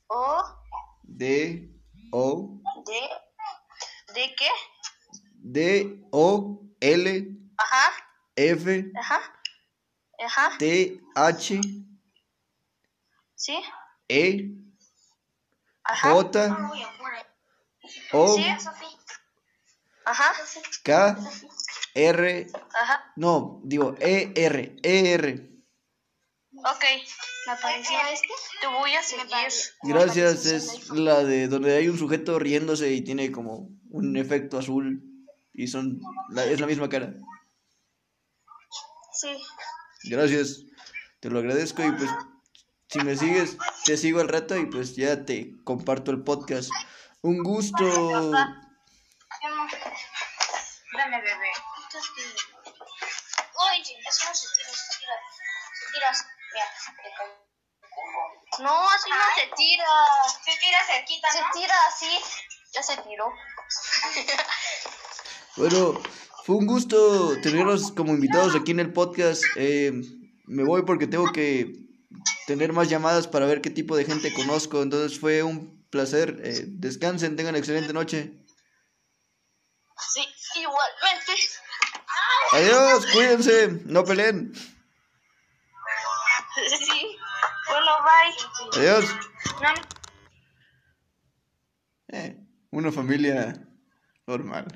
[0.09, 0.65] O,
[1.13, 1.69] D
[2.13, 2.93] O D,
[4.15, 4.49] ¿de qué?
[5.35, 7.91] D O L Ajá,
[8.37, 9.43] F ajá,
[10.25, 11.61] ajá, T H
[13.35, 13.59] sí,
[14.09, 14.55] E
[15.85, 16.11] ajá.
[16.15, 16.57] J
[18.13, 18.45] O Sí,
[20.05, 20.33] ajá,
[20.85, 21.17] K
[21.95, 23.13] R ajá.
[23.17, 25.60] no, digo E R E R.
[26.65, 26.85] Ok.
[27.47, 28.29] ¿Me apareció este?
[28.61, 29.27] Te voy a seguir.
[29.83, 35.03] Gracias, es la de donde hay un sujeto riéndose y tiene como un efecto azul
[35.55, 36.01] y son
[36.31, 37.13] la- es la misma cara.
[39.13, 39.37] Sí.
[40.05, 40.63] Gracias,
[41.21, 42.11] te lo agradezco y pues
[42.89, 46.71] si me sigues, te sigo al rato y pues ya te comparto el podcast.
[47.23, 47.85] Un gusto.
[50.93, 51.51] Dame, bebé.
[53.63, 55.15] Oye, eso no se tira, se tira.
[55.75, 56.11] Se tira.
[56.53, 56.67] Mira.
[58.61, 59.87] No, así no se tira.
[60.45, 62.19] Se tira cerquita, Se tira así.
[62.73, 63.33] Ya se tiró.
[65.57, 66.01] Bueno,
[66.47, 69.43] fue un gusto tenerlos como invitados aquí en el podcast.
[69.57, 69.93] Eh,
[70.47, 71.75] me voy porque tengo que
[72.47, 74.81] tener más llamadas para ver qué tipo de gente conozco.
[74.81, 76.41] Entonces fue un placer.
[76.45, 78.33] Eh, descansen, tengan excelente noche.
[80.15, 80.25] Sí,
[80.57, 81.33] igualmente.
[82.53, 84.53] Adiós, cuídense, no peleen.
[88.69, 89.05] Adiós.
[89.63, 89.73] No,
[92.13, 92.37] Eh,
[92.73, 93.55] una familia
[94.27, 94.67] normal.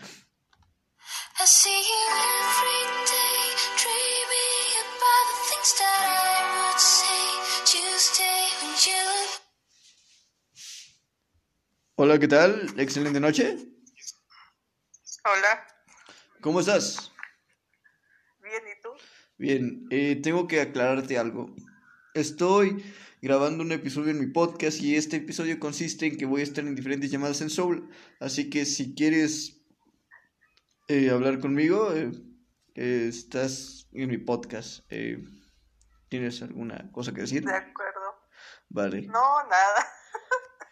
[11.97, 12.67] Hola, ¿qué tal?
[12.77, 13.57] Excelente noche.
[15.25, 15.67] Hola,
[16.41, 17.11] ¿Cómo estás?
[18.43, 18.89] bien, ¿y tú?
[19.39, 21.55] Bien, eh, tengo que aclararte algo.
[22.13, 22.85] Estoy
[23.25, 26.63] grabando un episodio en mi podcast y este episodio consiste en que voy a estar
[26.63, 27.89] en diferentes llamadas en Soul.
[28.21, 29.63] Así que si quieres
[30.89, 32.13] eh, hablar conmigo, eh,
[32.75, 34.87] eh, estás en mi podcast.
[36.11, 37.43] ¿Tienes alguna cosa que decir?
[37.47, 38.01] De acuerdo.
[38.69, 39.89] Vale, No, nada.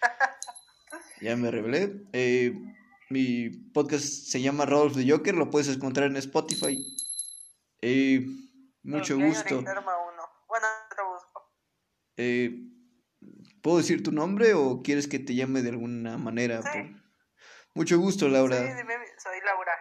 [1.22, 2.04] ya me revelé.
[3.08, 6.84] Mi podcast se llama Rolf de Joker, lo puedes encontrar en Spotify.
[8.82, 9.64] Mucho gusto.
[12.16, 12.68] Eh,
[13.62, 16.62] ¿Puedo decir tu nombre o quieres que te llame de alguna manera?
[16.62, 16.68] Sí.
[16.72, 17.02] por-
[17.74, 18.56] Mucho gusto, Laura.
[18.58, 19.72] Sí, dime, soy Laura.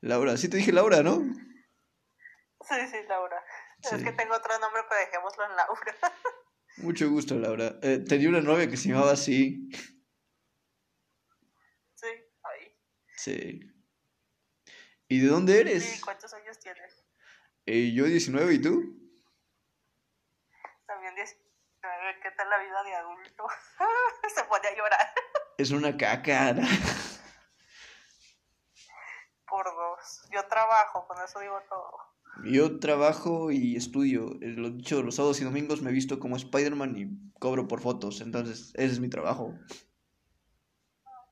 [0.00, 1.20] Laura, sí te dije Laura, ¿no?
[1.22, 3.42] Sí, sí, Laura.
[3.82, 3.96] Sí.
[3.96, 5.94] Es que tengo otro nombre, pero dejémoslo en Laura.
[6.76, 7.78] Mucho gusto, Laura.
[7.82, 9.68] Eh, tenía una novia que se llamaba así.
[11.94, 12.06] Sí,
[12.42, 12.76] ahí.
[13.16, 13.60] Sí.
[15.08, 15.84] ¿Y de dónde eres?
[15.84, 17.04] Sí, ¿cuántos años tienes?
[17.66, 19.03] Eh, yo 19, ¿y tú?
[21.04, 22.20] También 19.
[22.22, 23.44] ¿Qué tal la vida de adulto?
[24.34, 25.06] Se pone a llorar.
[25.58, 26.54] Es una caca.
[29.46, 30.26] Por dos.
[30.32, 31.98] Yo trabajo, con eso digo todo.
[32.50, 34.30] Yo trabajo y estudio.
[34.40, 37.82] Eh, Lo dicho, los sábados y domingos me he visto como Spider-Man y cobro por
[37.82, 38.22] fotos.
[38.22, 39.52] Entonces, ese es mi trabajo.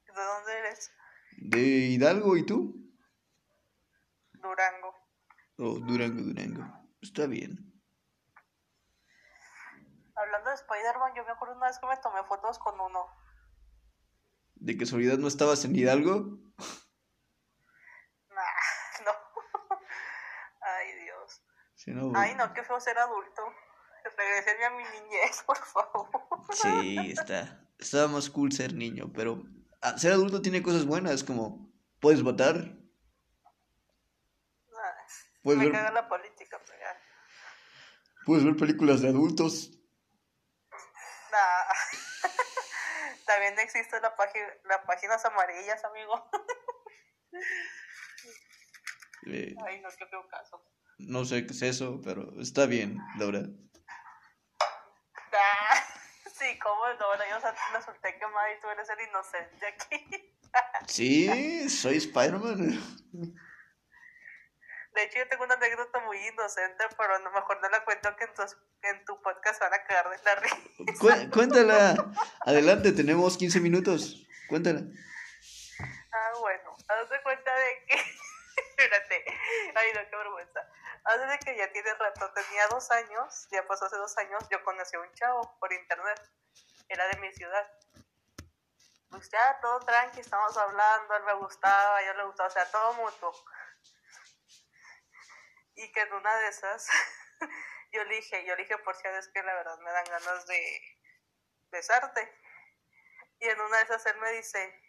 [0.07, 0.93] ¿De dónde eres?
[1.39, 2.77] De Hidalgo, ¿y tú?
[4.35, 4.95] Durango.
[5.57, 6.63] Oh, Durango, Durango.
[7.01, 7.72] Está bien.
[10.53, 13.07] De Spider-Man, yo me acuerdo una vez que me tomé fotos con uno.
[14.55, 16.39] ¿De casualidad no estabas en Hidalgo?
[18.29, 18.37] Nah,
[19.07, 19.13] no.
[20.61, 21.43] Ay, Dios.
[21.75, 22.13] Sí, no.
[22.15, 23.43] Ay, no, qué feo ser adulto.
[24.19, 26.09] Regresarme a mi niñez, por favor.
[26.53, 27.67] Sí, está.
[27.79, 29.43] Estaba más cool ser niño, pero
[29.81, 32.79] ah, ser adulto tiene cosas buenas, como puedes votar, Nah,
[35.43, 36.97] puedes me ver, caga la política, pero ya.
[38.27, 39.79] puedes ver películas de adultos.
[41.33, 41.65] Nah.
[43.27, 46.31] También existe la página, las páginas amarillas, amigo.
[49.27, 50.63] Eh, Ay, no, qué feo caso.
[50.99, 53.41] no sé qué es eso, pero está bien, Laura.
[53.41, 53.49] Nah.
[56.35, 57.39] Sí, cómo no, yo
[57.73, 60.33] resulté quemada y tú eres el inocente aquí.
[60.89, 62.81] Sí, soy Spider-Man.
[64.95, 68.15] De hecho, yo tengo una anécdota muy inocente, pero a lo mejor no la cuento
[68.17, 68.43] que en tu,
[68.83, 70.57] en tu podcast van a cagar de la risa.
[71.01, 71.95] Cué- cuéntala.
[72.45, 74.27] Adelante, tenemos 15 minutos.
[74.49, 74.81] Cuéntala.
[76.13, 77.95] Ah, bueno, haz de cuenta de que.
[78.69, 79.25] Espérate.
[79.75, 80.61] Ay, no, qué vergüenza.
[81.05, 84.63] Haz de que ya tiene rato, tenía dos años, ya pasó hace dos años, yo
[84.63, 86.21] conocí a un chavo por internet.
[86.89, 87.67] Era de mi ciudad.
[89.09, 92.93] Pues ya, todo tranqui, estamos hablando, él me gustaba, yo le gustaba, o sea, todo
[92.95, 93.33] mutuo.
[95.75, 96.89] Y que en una de esas,
[97.93, 100.47] yo le dije, yo le dije, por si es que la verdad me dan ganas
[100.47, 100.99] de
[101.71, 102.33] besarte.
[103.41, 104.83] Y en una de esas él me dice,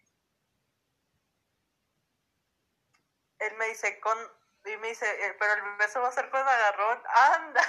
[3.39, 4.17] él me dice con
[4.65, 7.03] y me dice eh, pero el beso va a ser con agarrón
[7.33, 7.61] anda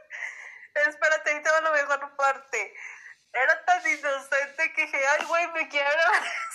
[0.74, 2.74] espérate ahí te va la mejor parte.
[3.32, 5.88] Era tan inocente que dije ay güey me quiero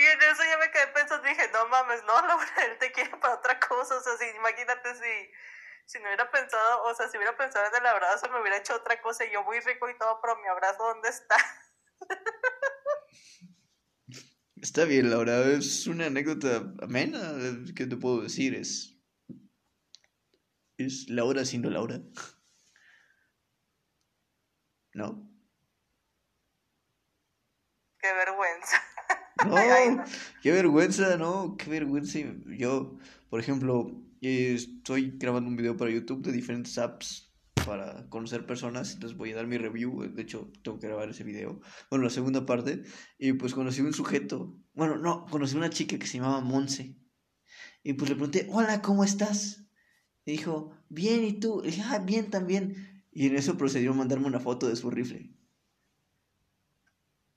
[0.00, 3.16] y en eso ya me quedé pensando dije no mames no Laura él te quiere
[3.18, 5.30] para otra cosa o sea si imagínate si
[5.90, 8.76] si no hubiera pensado, o sea, si hubiera pensado en el abrazo, me hubiera hecho
[8.76, 11.34] otra cosa y yo muy rico y todo, pero mi abrazo, ¿dónde está?
[14.62, 15.40] Está bien, Laura.
[15.48, 17.18] Es una anécdota amena.
[17.74, 18.54] ¿Qué te puedo decir?
[18.54, 18.94] Es.
[20.76, 21.98] Es Laura siendo Laura.
[24.92, 25.26] ¿No?
[27.98, 28.82] Qué vergüenza.
[29.46, 30.04] No, Ay, no.
[30.42, 32.18] Qué vergüenza, no, qué vergüenza.
[32.46, 37.30] Yo, por ejemplo, eh, estoy grabando un video para YouTube de diferentes apps
[37.64, 41.24] para conocer personas, entonces voy a dar mi review, de hecho tengo que grabar ese
[41.24, 41.60] video,
[41.90, 42.82] bueno, la segunda parte,
[43.18, 46.96] y pues conocí un sujeto, bueno, no, conocí una chica que se llamaba Monse,
[47.82, 49.66] y pues le pregunté, hola, ¿cómo estás?
[50.24, 51.62] Y dijo, bien, ¿y tú?
[51.62, 54.90] Y dije, ah, bien también, y en eso procedió a mandarme una foto de su
[54.90, 55.30] rifle.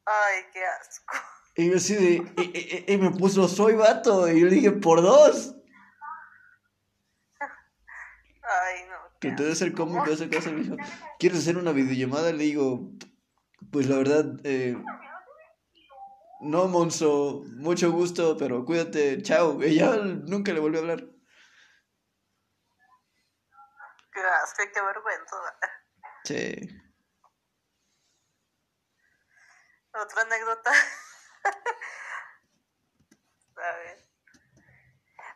[0.06, 1.33] Ay, qué asco.
[1.56, 4.28] Y yo así de, y, y- y me puso, soy vato.
[4.32, 5.56] Y yo le dije, por dos.
[7.40, 8.96] Ay, no.
[9.20, 10.52] Que te debe ser cómico esa cosa.
[10.52, 10.76] Me dijo,
[11.20, 12.32] ¿quieres hacer una videollamada?
[12.32, 12.92] Le digo,
[13.72, 14.76] pues la verdad, eh,
[16.42, 19.64] no, Monzo, mucho gusto, pero cuídate, chao.
[19.64, 21.06] Y ya nunca le volví a hablar.
[24.44, 25.36] Asco, qué vergüenza.
[26.26, 26.70] Sí.
[29.94, 30.72] Otra anécdota.
[33.56, 34.08] A ver.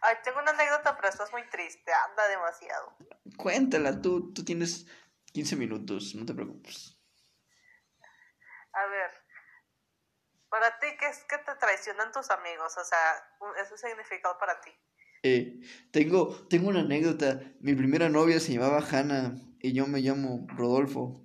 [0.01, 1.91] Ay, tengo una anécdota, pero esta es muy triste.
[2.10, 2.95] Anda demasiado.
[3.38, 4.88] Cuéntala, tú, tú tienes
[5.34, 6.97] 15 minutos, no te preocupes.
[8.74, 9.12] A ver.
[10.49, 12.78] Para ti, ¿qué es que te traicionan tus amigos?
[12.78, 14.72] O sea, un- ¿eso significado para ti?
[15.24, 15.60] Eh,
[15.91, 17.39] tengo, tengo una anécdota.
[17.60, 21.24] Mi primera novia se llamaba Hannah y yo me llamo Rodolfo.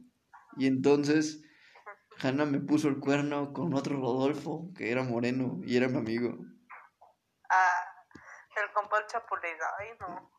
[0.57, 1.43] Y entonces
[2.23, 6.37] Hannah me puso el cuerno con otro Rodolfo que era moreno y era mi amigo.
[7.51, 7.85] Ah,
[8.57, 9.57] el compa chapulín.
[9.79, 10.31] Ay, no.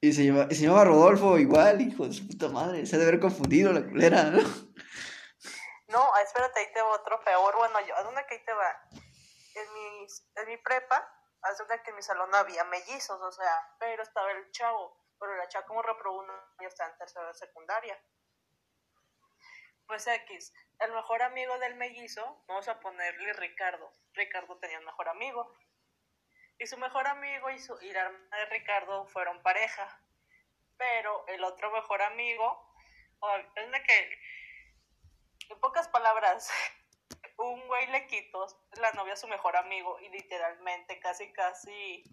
[0.00, 2.86] Y se, llama, y se llamaba Rodolfo igual, hijo de su puta madre.
[2.86, 4.38] Se ha de haber confundido la culera, ¿no?
[5.88, 7.56] No, espérate, ahí te va otro peor.
[7.56, 8.80] Bueno, yo, haz una que ahí te va.
[8.92, 10.06] En mi,
[10.36, 10.96] en mi prepa,
[11.42, 15.02] haz una que en mi salón había mellizos, o sea, pero estaba el chavo.
[15.18, 17.98] Pero la chava como reprobó un año estaba en tercera secundaria.
[19.86, 23.92] Pues X, el mejor amigo del mellizo, vamos a ponerle Ricardo.
[24.14, 25.52] Ricardo tenía un mejor amigo.
[26.58, 30.02] Y su mejor amigo y, su, y hermana de Ricardo fueron pareja.
[30.76, 32.74] Pero el otro mejor amigo,
[33.56, 34.18] es una que
[35.48, 36.50] en pocas palabras,
[37.38, 38.46] un güey le quitó
[38.80, 42.04] la novia a su mejor amigo y literalmente casi, casi,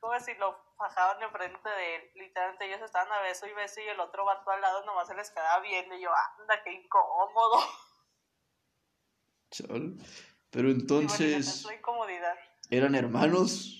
[0.00, 2.10] como si lo fajaban enfrente de él.
[2.14, 5.14] Literalmente ellos estaban a beso y beso y el otro vato al lado nomás se
[5.14, 7.58] les quedaba viendo y yo, anda, qué incómodo.
[9.50, 9.96] Chal.
[10.50, 12.38] Pero entonces, incomodidad.
[12.70, 13.74] ¿eran hermanos?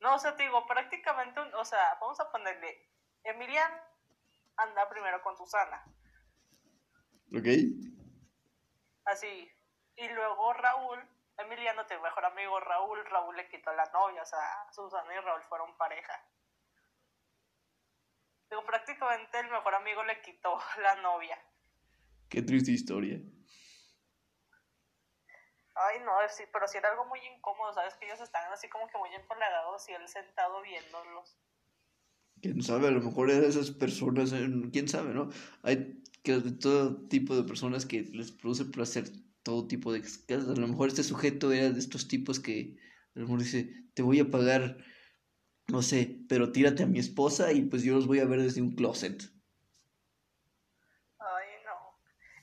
[0.00, 2.90] No, o sea, te digo, prácticamente, un- o sea, vamos a ponerle,
[3.24, 3.70] Emilian
[4.56, 5.84] anda primero con Susana,
[7.36, 7.46] ¿Ok?
[9.04, 9.50] así,
[9.96, 11.00] y luego Raúl,
[11.38, 15.42] Emiliano tiene mejor amigo Raúl, Raúl le quitó la novia, o sea, Susana y Raúl
[15.42, 16.12] fueron pareja.
[18.48, 21.38] Digo, prácticamente el mejor amigo le quitó la novia.
[22.28, 23.20] Qué triste historia.
[25.74, 27.94] Ay, no, sí, pero sí era algo muy incómodo, ¿sabes?
[27.96, 31.36] Que ellos estaban así como que muy empalagados y él sentado viéndolos.
[32.40, 34.30] Quién sabe, a lo mejor eran esas personas,
[34.72, 35.28] quién sabe, ¿no?
[35.62, 39.04] Hay que de todo tipo de personas que les produce placer
[39.46, 40.24] todo tipo de cosas.
[40.28, 42.74] A lo mejor este sujeto era de estos tipos que
[43.14, 44.78] a lo mejor dice, te voy a pagar,
[45.68, 48.60] no sé, pero tírate a mi esposa y pues yo los voy a ver desde
[48.60, 49.22] un closet.
[51.20, 51.96] Ay, no.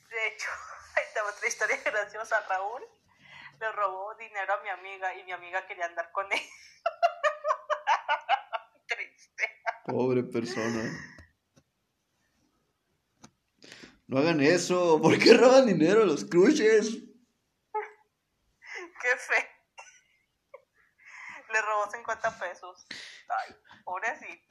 [0.08, 0.48] De hecho,
[1.06, 2.36] está otra historia graciosa.
[2.48, 2.80] Raúl
[3.60, 6.40] le robó dinero a mi amiga y mi amiga quería andar con él.
[8.88, 9.44] Triste.
[9.84, 11.13] Pobre persona.
[14.06, 16.90] No hagan eso, ¿por qué roban dinero a los crushes?
[19.02, 19.48] Qué fe.
[21.52, 22.86] Le robó 50 pesos.
[23.28, 24.42] Ay, pobrecito.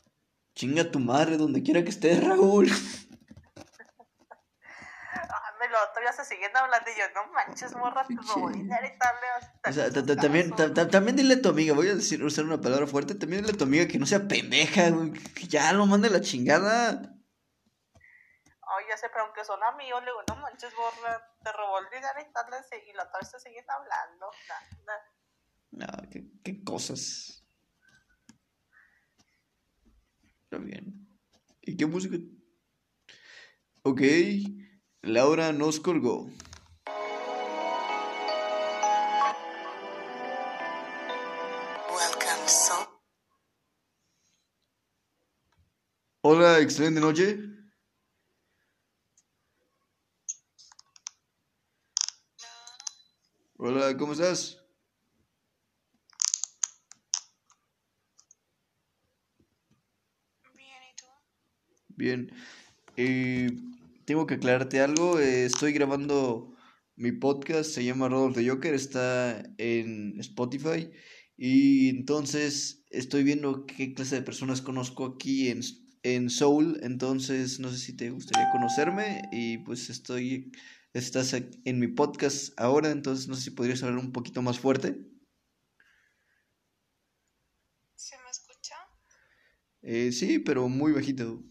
[0.56, 2.70] Chinga tu madre donde quiera que estés, Raúl.
[5.16, 8.86] Ah, me lo todavía se siguen hablando y yo, no manches, morra, te robó dinero
[8.86, 9.16] y tal.
[9.70, 12.24] O sea, ta- ta- también, ta- ta- también dile a tu amiga, voy a decir,
[12.24, 15.47] usar una palabra fuerte, también dile a tu amiga que no sea pendeja, güey, que
[15.47, 17.12] ya lo mande la chingada.
[18.76, 21.89] Ay, ya sé, pero aunque son amigos, le digo, no manches, morra, te robó el
[21.91, 22.45] dinero y tal.
[22.88, 24.32] Y la otra vez se siguen hablando.
[24.86, 25.11] Nada.
[25.71, 27.43] No, qué, qué cosas.
[30.43, 31.07] Está bien.
[31.61, 32.17] ¿Y qué música?
[33.84, 34.01] Ok,
[35.01, 36.30] Laura nos colgó.
[41.89, 42.88] Welcome, soul.
[46.21, 47.53] Hola, excelente noche.
[53.64, 54.59] Hola, ¿cómo estás?
[60.55, 61.05] Bien, ¿y tú?
[61.89, 62.32] Bien.
[62.97, 63.49] Eh,
[64.05, 65.20] tengo que aclararte algo.
[65.20, 66.55] eh, estoy grabando
[66.95, 70.91] mi podcast, se llama Rodolfo Joker, está en Spotify.
[71.38, 75.61] Y entonces estoy viendo qué clase de personas conozco aquí en,
[76.03, 76.80] en Soul.
[76.84, 79.22] Entonces no sé si te gustaría conocerme.
[79.32, 80.51] Y pues estoy,
[80.94, 82.91] estás en mi podcast ahora.
[82.91, 84.96] Entonces no sé si podrías hablar un poquito más fuerte.
[87.96, 88.76] ¿Se me escucha?
[89.82, 91.44] Eh, sí, pero muy bajito.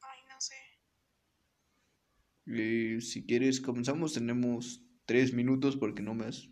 [0.00, 0.54] Ay, no sé.
[2.46, 4.14] Eh, si quieres, comenzamos.
[4.14, 6.48] Tenemos tres minutos porque no me has,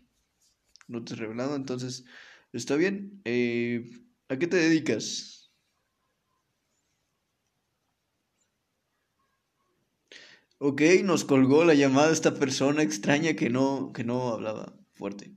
[0.87, 1.55] no te has revelado.
[1.55, 2.05] Entonces,
[2.51, 3.21] está bien.
[3.25, 3.89] Eh,
[4.29, 5.44] ¿a qué te dedicas?
[10.57, 15.35] Ok, nos colgó la llamada esta persona extraña que no, que no hablaba fuerte.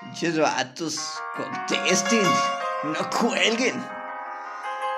[0.00, 0.98] Pinches vatos,
[1.36, 2.22] contesten,
[2.84, 3.78] no cuelguen.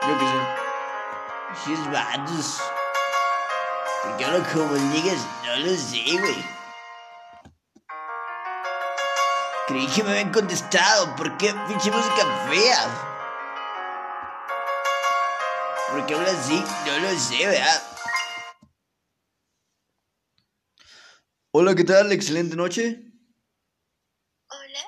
[0.03, 1.67] Yo qué sé.
[1.67, 2.61] Pinches vatos.
[4.05, 5.27] ¿Por qué no comunicas?
[5.45, 6.58] No lo sé, güey.
[9.69, 11.15] Creí que me habían contestado.
[11.17, 13.05] ¿Por qué pinche música fea?
[15.91, 16.55] ¿Por qué habla así?
[16.87, 17.83] No lo sé, ¿verdad?
[21.51, 22.13] Hola, ¿qué tal?
[22.13, 23.13] Excelente noche.
[24.51, 24.81] Hola,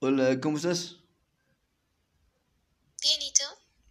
[0.00, 0.96] Hola, ¿cómo estás?
[3.02, 3.44] bien, ¿y tú?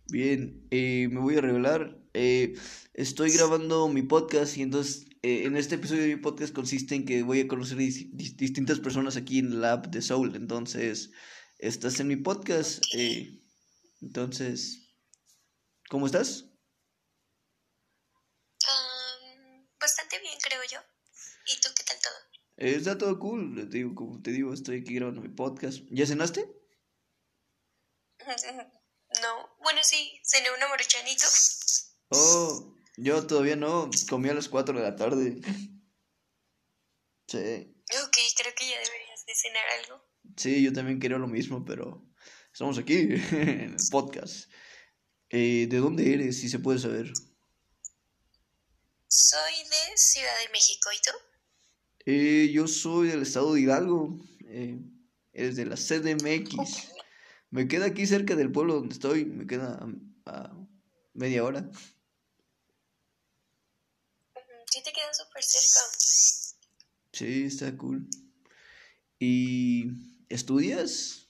[0.05, 1.99] Bien, eh, me voy a revelar.
[2.15, 2.55] eh,
[2.93, 7.05] estoy grabando mi podcast y entonces eh, en este episodio de mi podcast consiste en
[7.05, 10.35] que voy a conocer dis- dis- distintas personas aquí en la app de Soul.
[10.35, 11.11] Entonces,
[11.59, 12.83] estás en mi podcast.
[12.95, 13.41] eh,
[14.01, 14.93] entonces,
[15.89, 16.45] ¿cómo estás?
[18.67, 20.79] Am, bastante bien, creo yo.
[21.47, 22.13] ¿Y tú qué tal todo?
[22.57, 23.55] Eh, está todo cool.
[23.69, 25.79] Te digo, como te digo, estoy aquí grabando mi podcast.
[25.89, 26.45] ¿Ya cenaste?
[29.21, 31.27] No, bueno, sí, cené una maruchanito.
[32.09, 33.89] Oh, yo todavía no.
[34.09, 35.41] Comí a las 4 de la tarde.
[37.27, 37.73] Sí.
[38.03, 40.03] Ok, creo que ya deberías de cenar algo.
[40.37, 42.05] Sí, yo también quiero lo mismo, pero
[42.51, 42.93] estamos aquí
[43.31, 44.49] en el podcast.
[45.29, 47.11] Eh, ¿De dónde eres, si se puede saber?
[49.07, 51.11] Soy de Ciudad de México, ¿y tú?
[52.05, 54.19] Eh, yo soy del estado de Hidalgo.
[54.47, 54.79] Eh,
[55.33, 56.91] eres de la CDMX.
[57.49, 59.25] Me queda aquí cerca del pueblo donde estoy.
[59.25, 59.79] Me queda
[60.25, 60.67] a, a
[61.13, 61.69] media hora.
[64.73, 66.53] Sí, te queda súper cerca.
[67.11, 68.07] Sí, está cool.
[69.19, 69.85] ¿Y
[70.29, 71.27] estudias?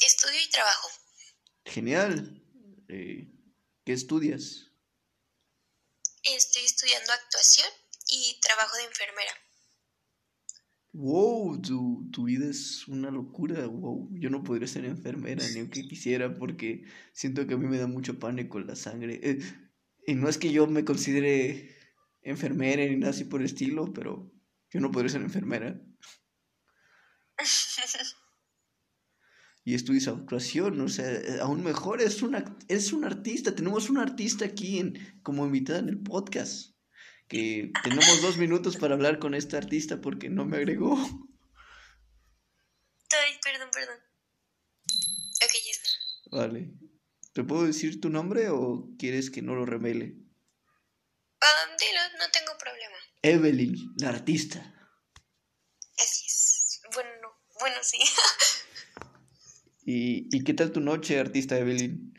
[0.00, 0.88] Estudio y trabajo.
[1.64, 2.42] Genial.
[2.88, 3.28] Eh,
[3.84, 4.66] ¿Qué estudias?
[6.22, 7.68] Estoy estudiando actuación
[8.10, 9.32] y trabajo de enfermera.
[10.92, 13.66] Wow, tu, tu vida es una locura.
[13.66, 17.78] Wow, yo no podría ser enfermera ni aunque quisiera porque siento que a mí me
[17.78, 19.20] da mucho pánico la sangre.
[19.22, 19.67] Eh,
[20.08, 21.76] y no es que yo me considere
[22.22, 24.32] enfermera ni nada así por el estilo, pero
[24.70, 25.78] yo no podría ser enfermera.
[29.64, 31.10] Y estudias actuación, o sea,
[31.42, 33.54] aún mejor, es un, act- es un artista.
[33.54, 36.74] Tenemos un artista aquí en, como invitada en el podcast.
[37.28, 40.96] Que tenemos dos minutos para hablar con este artista porque no me agregó.
[43.10, 43.98] Ay, perdón, perdón.
[45.44, 45.90] Ok, ya está.
[46.30, 46.72] Vale.
[47.32, 50.14] ¿Te puedo decir tu nombre o quieres que no lo revele?
[51.40, 52.96] Um, dilo, no tengo problema.
[53.22, 54.58] Evelyn, la artista.
[55.98, 56.80] Así es.
[56.94, 57.28] Bueno, no.
[57.60, 57.98] Bueno, sí.
[59.84, 62.14] ¿Y, y qué tal tu noche, artista Evelyn?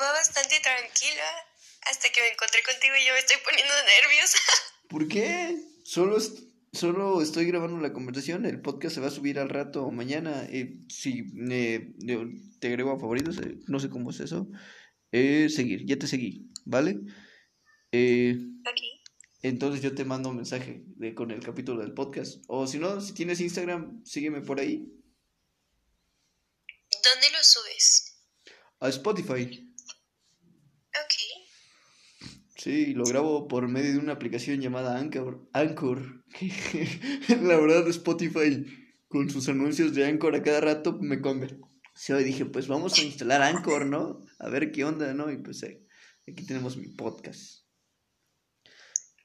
[0.00, 1.46] Va bastante tranquila.
[1.90, 3.72] Hasta que me encontré contigo y yo me estoy poniendo
[4.02, 4.38] nerviosa.
[4.88, 5.56] ¿Por qué?
[5.84, 6.32] Solo, es-
[6.72, 8.46] solo estoy grabando la conversación.
[8.46, 10.44] El podcast se va a subir al rato o mañana.
[10.50, 11.94] Eh, si eh,
[12.58, 14.48] te agrego a favoritos, eh, no sé cómo es eso.
[15.12, 17.00] Eh, seguir, ya te seguí, ¿vale?
[17.92, 18.38] Eh,
[19.42, 22.44] entonces yo te mando un mensaje de, con el capítulo del podcast.
[22.48, 24.78] O si no, si tienes Instagram, sígueme por ahí.
[26.90, 28.20] ¿Dónde lo subes?
[28.80, 29.67] A Spotify.
[32.58, 35.48] Sí, lo grabo por medio de una aplicación llamada Anchor.
[35.52, 36.24] Anchor.
[37.28, 38.66] la verdad, Spotify,
[39.06, 41.68] con sus anuncios de Anchor a cada rato, me convenció.
[42.20, 44.26] Y dije, pues vamos a instalar Anchor, ¿no?
[44.40, 45.30] A ver qué onda, ¿no?
[45.30, 45.86] Y pues eh,
[46.26, 47.64] aquí tenemos mi podcast.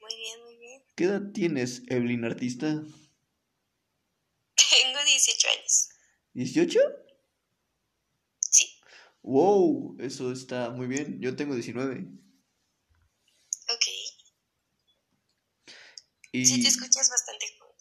[0.00, 0.82] Muy bien, muy bien.
[0.94, 2.66] ¿Qué edad tienes, Evelyn Artista?
[4.70, 5.88] Tengo 18 años.
[6.34, 6.78] ¿18?
[8.38, 8.78] Sí.
[9.22, 11.20] Wow, eso está muy bien.
[11.20, 12.22] Yo tengo 19.
[13.72, 13.86] Ok.
[16.34, 16.44] Y...
[16.46, 17.76] Sí, te escuchas bastante joven.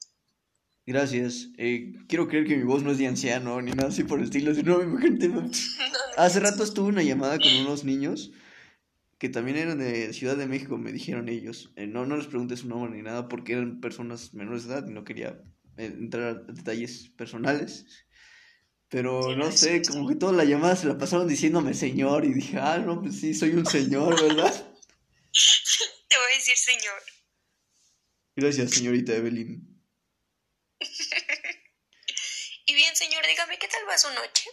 [0.86, 1.48] Gracias.
[1.58, 4.26] Eh, quiero creer que mi voz no es de anciano ni nada así por el
[4.26, 5.28] estilo, sino imagínate.
[5.30, 5.50] No, no.
[6.18, 8.32] Hace rato estuve una llamada con unos niños
[9.18, 11.72] que también eran de Ciudad de México, me dijeron ellos.
[11.78, 14.88] Eh, no, no les pregunté su nombre ni nada porque eran personas menores de edad
[14.88, 15.42] y no quería
[15.78, 17.88] eh, entrar a detalles personales.
[18.88, 22.34] Pero Sí, no sé, como que toda la llamada se la pasaron diciéndome señor y
[22.36, 24.54] dije, ah, no, pues sí, soy un señor, ¿verdad?
[26.08, 27.02] Te voy a decir señor.
[28.36, 29.70] Gracias, señorita Evelyn.
[32.66, 34.50] Y bien, señor, dígame, ¿qué tal va su noche?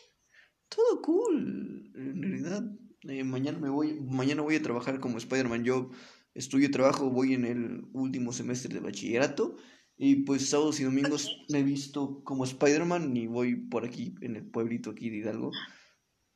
[0.68, 2.62] Todo cool, en realidad.
[3.08, 5.64] Eh, mañana me voy, mañana voy a trabajar como Spider-Man.
[5.64, 5.90] Yo
[6.34, 9.56] estudio y trabajo, voy en el último semestre de bachillerato.
[9.96, 14.36] Y pues sábados y domingos me he visto como Spider-Man y voy por aquí, en
[14.36, 15.52] el pueblito aquí de Hidalgo,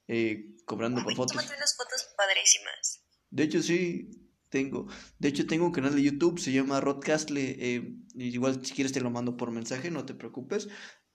[0.07, 1.37] eh, cobrando por fotos.
[1.37, 3.05] unas fotos padrísimas.
[3.31, 4.24] De hecho, sí,
[4.55, 4.87] tengo.
[5.19, 7.57] De hecho, tengo un canal de YouTube, se llama Rodcastle.
[7.59, 7.83] Eh,
[8.15, 10.69] igual, si quieres, te lo mando por mensaje, no te preocupes.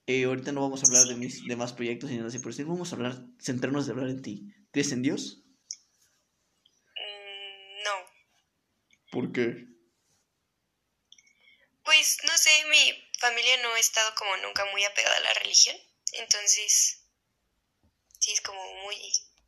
[0.08, 2.66] Eh, ahorita no vamos a hablar de mis demás proyectos ni nada así por decir.
[2.66, 4.54] Vamos a hablar, centrarnos de hablar en ti.
[4.74, 5.42] ¿Crees en Dios?
[6.98, 7.96] Mm, no.
[9.14, 9.68] ¿Por qué?
[11.86, 12.84] Pues no sé, mi
[13.20, 15.78] familia no ha estado como nunca muy apegada a la religión.
[16.12, 17.08] Entonces,
[18.20, 18.96] sí es como muy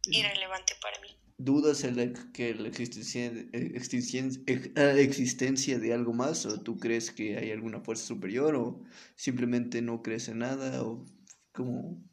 [0.06, 1.21] irrelevante para mí.
[1.44, 4.44] ¿Dudas en la, que la existencia, existencia,
[4.76, 6.46] ah, existencia de algo más?
[6.46, 8.56] ¿O tú crees que hay alguna fuerza superior?
[8.56, 8.84] ¿O
[9.16, 10.84] simplemente no crees en nada?
[10.84, 11.04] ¿O
[11.52, 12.04] como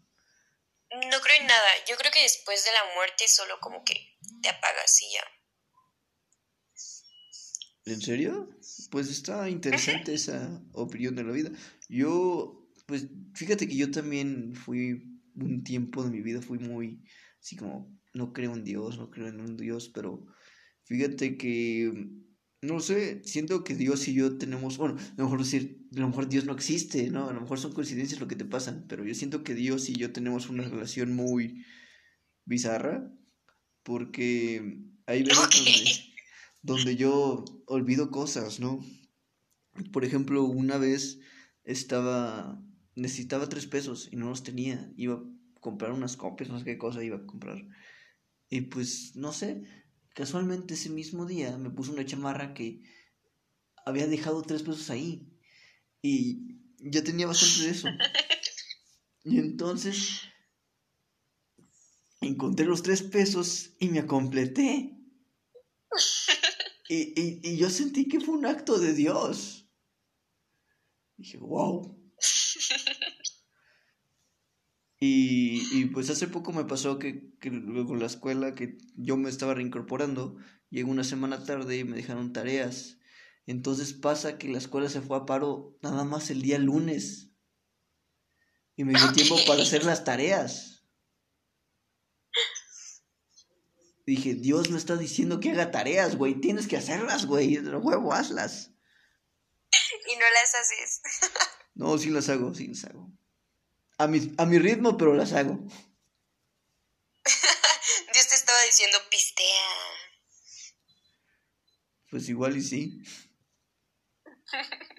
[0.91, 1.71] No creo en nada.
[1.87, 5.25] Yo creo que después de la muerte solo como que te apagas y ya.
[7.93, 8.49] ¿En serio?
[8.91, 11.51] Pues está interesante esa opinión de la vida.
[11.91, 17.05] Yo, pues fíjate que yo también fui un tiempo de mi vida, fui muy,
[17.41, 20.27] así como, no creo en Dios, no creo en un Dios, pero
[20.85, 22.11] fíjate que,
[22.63, 26.09] no sé, siento que Dios y yo tenemos, bueno, a lo mejor decir, a lo
[26.09, 27.29] mejor Dios no existe, ¿no?
[27.29, 29.95] A lo mejor son coincidencias lo que te pasan, pero yo siento que Dios y
[29.95, 31.65] yo tenemos una relación muy
[32.45, 33.13] bizarra,
[33.83, 36.13] porque hay veces
[36.63, 38.81] donde yo olvido cosas, ¿no?
[39.93, 41.21] Por ejemplo, una vez
[41.65, 42.61] estaba,
[42.97, 45.23] necesitaba tres pesos y no los tenía, iba a
[45.61, 47.65] comprar unas copias, no sé qué cosa iba a comprar.
[48.51, 49.63] Y pues, no sé,
[50.15, 52.83] casualmente ese mismo día me puso una chamarra que
[53.85, 55.29] había dejado tres pesos ahí.
[56.03, 57.89] Y ya tenía bastante de eso.
[59.25, 60.23] Y entonces
[62.21, 64.95] encontré los tres pesos y me completé.
[66.91, 69.69] Y, y, y yo sentí que fue un acto de Dios.
[71.19, 71.98] Dije, wow.
[75.01, 79.31] Y, y pues hace poco me pasó que, que luego la escuela, que yo me
[79.31, 80.37] estaba reincorporando,
[80.71, 82.99] llegó una semana tarde y me dejaron tareas.
[83.47, 87.31] Entonces pasa que la escuela se fue a paro nada más el día lunes.
[88.77, 90.85] Y me dio tiempo para hacer las tareas.
[94.07, 96.41] Dije, Dios me está diciendo que haga tareas, güey.
[96.41, 97.59] Tienes que hacerlas, güey.
[97.59, 98.73] Huevo, hazlas.
[100.11, 101.01] Y no las haces.
[101.75, 103.08] No, sí las hago, sí las hago.
[103.99, 105.59] A mi, a mi ritmo, pero las hago.
[108.13, 109.69] Dios te estaba diciendo pistea.
[112.11, 113.03] Pues igual y sí.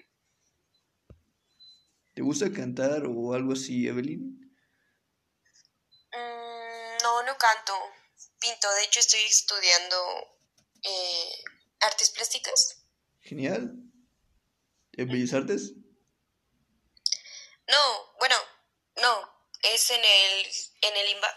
[2.14, 4.38] ¿Te gusta cantar o algo así, Evelyn?
[6.12, 7.72] Mm, no, no canto.
[8.38, 8.70] Pinto.
[8.74, 9.96] De hecho, estoy estudiando
[10.82, 11.32] eh,
[11.80, 12.84] artes plásticas.
[13.20, 13.74] Genial.
[14.92, 15.72] ¿En Bellas Artes?
[17.68, 18.34] No, bueno,
[19.02, 19.40] no.
[19.62, 20.46] Es en el,
[20.82, 21.28] en el IMBA.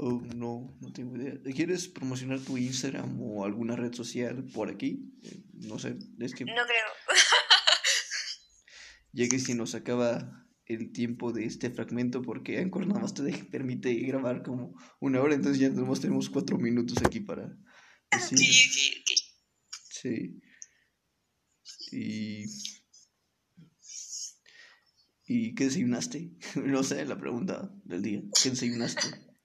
[0.00, 1.34] Oh, no, no tengo idea.
[1.54, 5.12] ¿Quieres promocionar tu Instagram o alguna red social por aquí?
[5.24, 6.86] Eh, no sé, es que No creo.
[9.12, 13.32] ya que si nos acaba el tiempo de este fragmento porque Anchor nada más te
[13.44, 17.56] permite grabar como una hora, entonces ya tenemos, tenemos cuatro minutos aquí para
[18.12, 18.38] decir.
[18.48, 19.10] Sí, ok, ok.
[19.90, 20.40] Sí.
[21.90, 22.44] Y...
[25.30, 26.30] ¿Y qué desayunaste?
[26.56, 28.20] No sé, la pregunta del día.
[28.42, 29.02] ¿Qué desayunaste?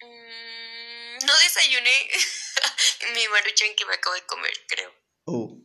[0.00, 1.90] Mm, no desayuné
[3.14, 4.92] mi maruchan que me acabo de comer, creo.
[5.24, 5.56] Oh,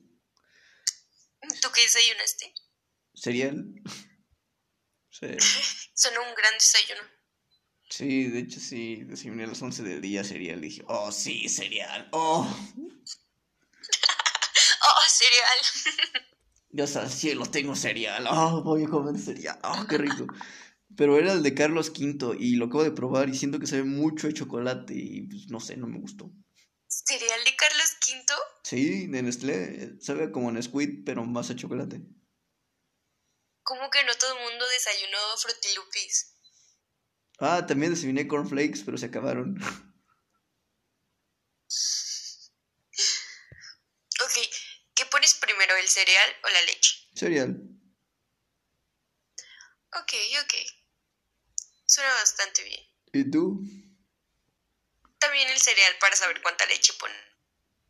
[1.62, 2.54] ¿Tú qué desayunaste?
[3.16, 3.66] cereal.
[5.10, 5.28] Sí.
[5.96, 7.02] Sonó un gran desayuno.
[7.90, 10.62] Sí, de hecho sí, desayuné a las 11 del día cereal.
[10.62, 12.08] Dije, oh, sí, cereal.
[12.12, 12.48] Oh,
[14.82, 16.26] Oh, cereal.
[16.72, 18.28] Dios al cielo, tengo cereal.
[18.30, 19.60] Oh, voy a comer cereal.
[19.64, 20.28] Oh, qué rico.
[20.96, 23.84] Pero era el de Carlos V y lo acabo de probar y siento que sabe
[23.84, 26.32] mucho de chocolate y pues no sé, no me gustó.
[26.88, 28.36] ¿Cereal de Carlos V?
[28.64, 32.02] Sí, de Nestlé, sabe como Nesquik, pero más a chocolate.
[33.64, 36.36] ¿Cómo que no todo el mundo desayunó frutilupis?
[37.40, 39.58] Ah, también desayuné cornflakes, pero se acabaron.
[44.22, 44.34] Ok,
[44.96, 45.36] ¿qué pones
[45.70, 46.96] primero, el cereal o la leche?
[47.16, 47.58] Cereal.
[49.94, 50.14] Ok,
[50.44, 50.54] ok.
[51.86, 52.82] Suena bastante bien.
[53.14, 53.62] ¿Y tú?
[55.20, 57.18] También el cereal para saber cuánta leche ponen.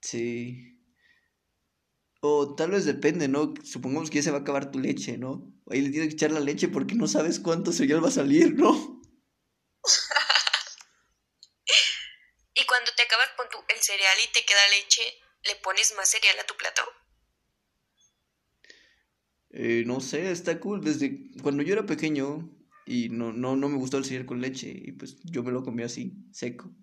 [0.01, 0.75] Sí.
[2.21, 3.53] O tal vez depende, ¿no?
[3.63, 5.53] Supongamos que ya se va a acabar tu leche, ¿no?
[5.69, 8.53] Ahí le tienes que echar la leche porque no sabes cuánto cereal va a salir,
[8.53, 9.01] ¿no?
[12.55, 16.09] Y cuando te acabas con tu, el cereal y te queda leche, ¿le pones más
[16.09, 16.83] cereal a tu plato?
[19.51, 20.81] Eh, no sé, está cool.
[20.83, 22.49] Desde cuando yo era pequeño
[22.85, 25.63] y no, no, no me gustó el cereal con leche y pues yo me lo
[25.63, 26.73] comía así, seco.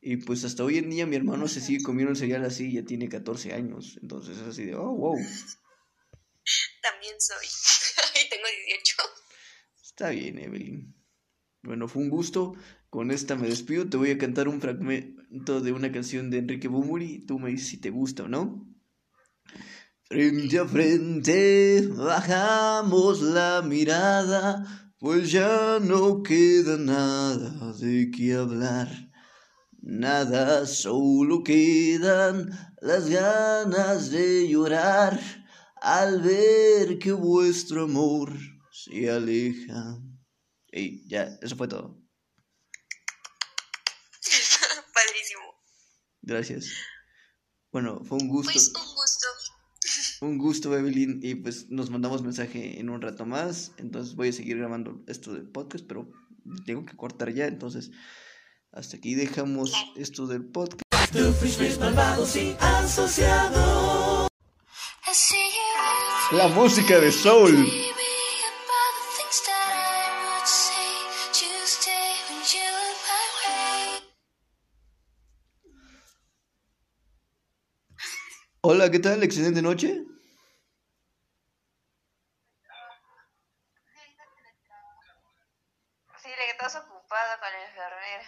[0.00, 2.84] Y pues hasta hoy en día mi hermano se sigue comiendo el cereal así, ya
[2.84, 3.98] tiene 14 años.
[4.02, 5.16] Entonces es así de, oh, wow.
[6.82, 7.46] También soy.
[8.26, 8.96] y tengo 18.
[9.82, 10.94] Está bien, Evelyn.
[11.62, 12.54] Bueno, fue un gusto.
[12.90, 13.88] Con esta me despido.
[13.88, 17.24] Te voy a cantar un fragmento de una canción de Enrique Bumuri.
[17.24, 18.73] Tú me dices si te gusta o no.
[20.06, 28.88] Frente a frente bajamos la mirada, pues ya no queda nada de qué hablar.
[29.80, 32.50] Nada, solo quedan
[32.82, 35.18] las ganas de llorar
[35.80, 38.30] al ver que vuestro amor
[38.72, 39.98] se aleja.
[40.70, 41.98] Y ya, eso fue todo.
[44.94, 45.42] Padrísimo.
[46.20, 46.66] Gracias.
[47.72, 48.52] Bueno, fue un gusto.
[48.52, 49.26] Pues un gusto.
[50.24, 51.20] Un gusto, Evelyn.
[51.22, 53.72] Y pues nos mandamos mensaje en un rato más.
[53.76, 56.10] Entonces voy a seguir grabando esto del podcast, pero
[56.64, 57.46] tengo que cortar ya.
[57.46, 57.90] Entonces,
[58.72, 60.82] hasta aquí dejamos esto del podcast.
[66.32, 67.83] La música de Soul.
[78.66, 79.22] Hola, ¿qué tal?
[79.22, 79.88] Excelente noche.
[79.88, 80.06] Dile
[86.46, 88.24] que estás ocupado con la enfermera.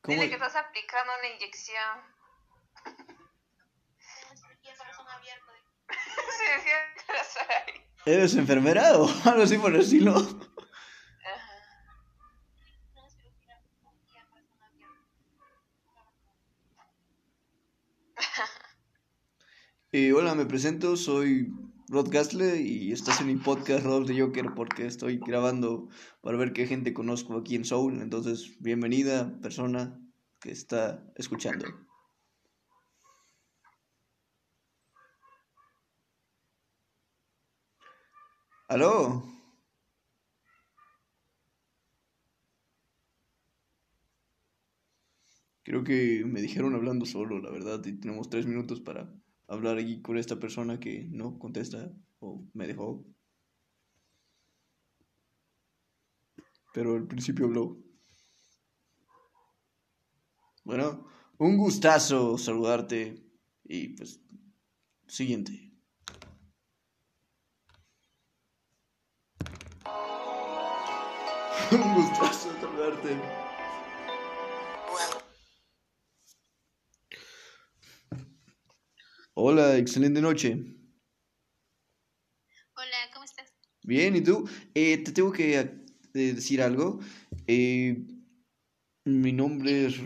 [0.00, 0.14] ¿Cómo?
[0.14, 2.00] Dile que estás aplicando una inyección.
[6.56, 6.78] Decía
[7.66, 7.84] ahí.
[8.06, 9.84] ¿Eres enfermera o algo así por el
[19.98, 21.52] Hola, me presento, soy
[21.88, 25.88] Rod Gasle y estás en mi podcast Rod de Joker porque estoy grabando
[26.20, 28.00] para ver qué gente conozco aquí en Soul.
[28.00, 30.00] Entonces, bienvenida persona
[30.40, 31.66] que está escuchando.
[38.68, 39.24] ¿Aló?
[45.64, 49.12] Creo que me dijeron hablando solo, la verdad, y tenemos tres minutos para
[49.48, 51.90] hablar aquí con esta persona que no contesta
[52.20, 53.04] o me dejó.
[56.72, 57.78] Pero al principio habló.
[60.64, 61.06] Bueno,
[61.38, 63.24] un gustazo saludarte
[63.64, 64.20] y pues
[65.06, 65.72] siguiente.
[71.72, 73.47] un gustazo saludarte.
[79.40, 80.48] Hola, excelente noche.
[82.74, 83.46] Hola, ¿cómo estás?
[83.84, 84.48] Bien, ¿y tú?
[84.74, 85.70] Eh, te tengo que eh,
[86.12, 86.98] decir algo.
[87.46, 88.04] Eh,
[89.04, 90.00] mi nombre es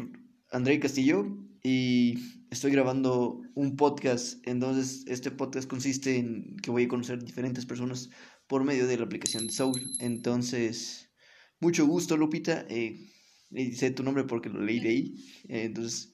[0.50, 1.24] André Castillo
[1.62, 2.18] y
[2.50, 4.46] estoy grabando un podcast.
[4.46, 8.10] Entonces, este podcast consiste en que voy a conocer diferentes personas
[8.46, 9.80] por medio de la aplicación de Soul.
[10.00, 11.10] Entonces,
[11.58, 12.66] mucho gusto, Lupita.
[12.68, 13.08] Eh,
[13.50, 15.14] y sé tu nombre porque lo leí de ahí.
[15.48, 16.12] Entonces,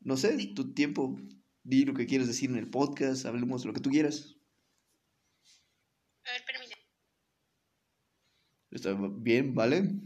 [0.00, 1.18] no sé, tu tiempo.
[1.62, 4.36] Di lo que quieres decir en el podcast, hablemos de lo que tú quieras.
[6.24, 6.82] A ver, permíteme.
[8.70, 10.00] Está bien, ¿vale?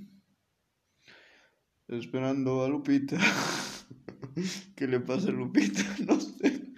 [1.89, 3.19] Esperando a Lupita.
[4.77, 5.83] ¿Qué le pasa a Lupita?
[6.07, 6.75] No sé.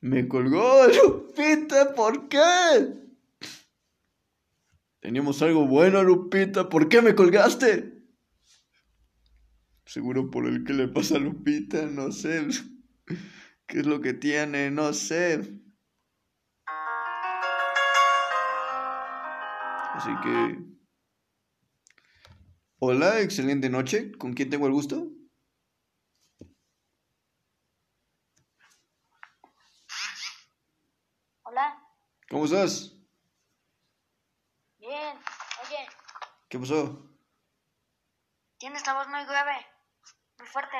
[0.00, 2.38] Me colgó Lupita, ¿por qué?
[5.00, 8.01] Teníamos algo bueno, Lupita, ¿por qué me colgaste?
[9.92, 12.46] Seguro por el que le pasa a Lupita, no sé.
[13.66, 14.70] ¿Qué es lo que tiene?
[14.70, 15.60] No sé.
[19.92, 20.64] Así que...
[22.78, 24.12] Hola, excelente noche.
[24.12, 25.10] ¿Con quién tengo el gusto?
[31.42, 31.86] Hola.
[32.30, 32.96] ¿Cómo estás?
[34.78, 35.18] Bien.
[35.66, 35.86] Oye,
[36.48, 37.12] ¿Qué pasó?
[38.56, 39.71] tienes la voz muy grave.
[40.42, 40.76] Muy fuerte.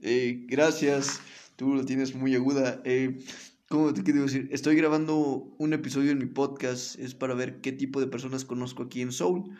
[0.00, 1.20] Eh, gracias.
[1.54, 2.80] Tú la tienes muy aguda.
[2.84, 3.24] Eh,
[3.68, 4.48] ¿cómo te quiero decir?
[4.50, 5.14] Estoy grabando
[5.56, 6.98] un episodio en mi podcast.
[6.98, 9.56] Es para ver qué tipo de personas conozco aquí en Soul.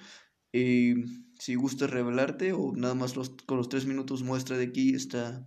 [0.53, 0.97] Eh,
[1.39, 5.47] si gustas revelarte o nada más los, con los tres minutos muestra de aquí está...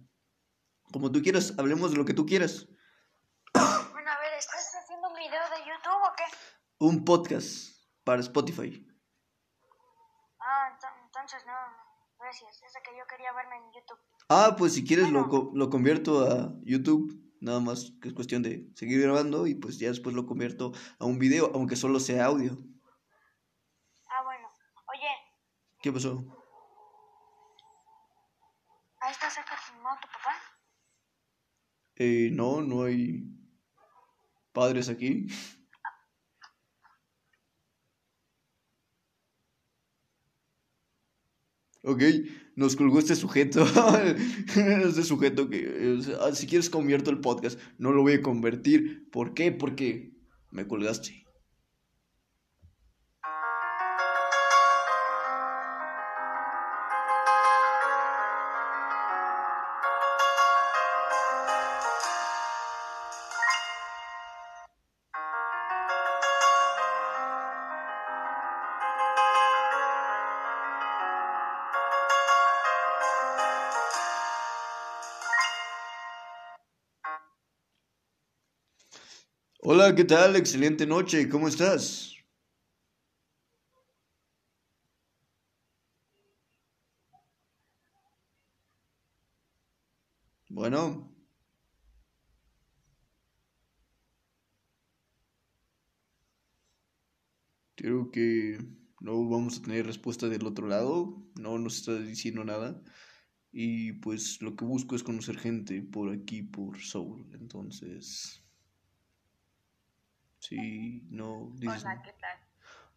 [0.93, 2.65] Como tú quieras, hablemos de lo que tú quieras.
[3.53, 6.23] Bueno, a ver, ¿estás haciendo un video de YouTube o qué?
[6.79, 8.87] Un podcast para Spotify.
[10.39, 11.86] Ah, ento- entonces no.
[12.27, 12.59] Gracias.
[12.83, 13.97] Que yo quería verme en YouTube.
[14.27, 17.23] Ah, pues si quieres lo, co- lo convierto a YouTube.
[17.39, 21.05] Nada más que es cuestión de seguir grabando y pues ya después lo convierto a
[21.05, 22.57] un video, aunque solo sea audio.
[24.09, 24.49] Ah, bueno.
[24.93, 25.07] Oye,
[25.81, 26.17] ¿Qué pasó?
[28.99, 30.35] ahí está cerca tu mamá tu papá.
[31.95, 33.23] Eh, no, no hay
[34.51, 35.27] padres aquí.
[41.87, 42.03] Ok,
[42.57, 43.65] nos colgó este sujeto.
[44.55, 49.07] este sujeto que, sea, si quieres convierto el podcast, no lo voy a convertir.
[49.09, 49.53] ¿Por qué?
[49.53, 50.11] Porque
[50.51, 51.26] me colgaste.
[79.79, 80.35] Hola, ¿qué tal?
[80.35, 82.15] Excelente noche, ¿cómo estás?
[90.49, 91.13] Bueno,
[97.75, 98.57] creo que
[98.99, 102.81] no vamos a tener respuesta del otro lado, no nos está diciendo nada.
[103.51, 107.29] Y pues lo que busco es conocer gente por aquí, por Soul.
[107.39, 108.46] Entonces...
[110.47, 111.51] Sí, no...
[111.55, 112.01] dices Hola.
[112.01, 112.39] ¿qué tal?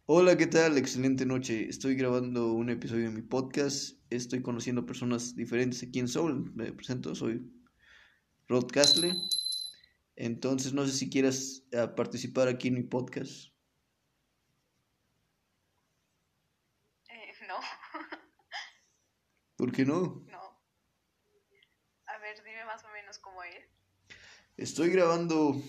[0.05, 0.77] Hola, ¿qué tal?
[0.77, 1.67] Excelente noche.
[1.67, 3.97] Estoy grabando un episodio de mi podcast.
[4.09, 6.49] Estoy conociendo personas diferentes aquí en Soul.
[6.55, 7.51] Me presento, soy
[8.47, 9.13] Rod Castle.
[10.15, 13.51] Entonces, no sé si quieras eh, participar aquí en mi podcast.
[17.09, 17.55] Eh, no,
[19.57, 20.23] ¿Por qué no?
[20.31, 20.41] no.
[22.05, 23.65] A ver, dime más o menos cómo es.
[24.55, 25.61] Estoy grabando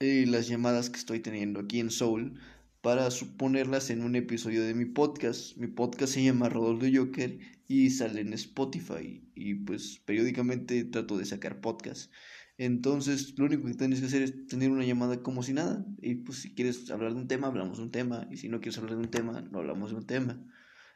[0.00, 2.40] eh, las llamadas que estoy teniendo aquí en Soul
[2.80, 5.56] para suponerlas en un episodio de mi podcast.
[5.56, 9.28] Mi podcast se llama Rodolfo Joker y sale en Spotify.
[9.34, 12.10] Y pues periódicamente trato de sacar podcasts.
[12.58, 15.84] Entonces, lo único que tienes que hacer es tener una llamada como si nada.
[16.00, 18.26] Y pues si quieres hablar de un tema, hablamos de un tema.
[18.30, 20.40] Y si no quieres hablar de un tema, no hablamos de un tema.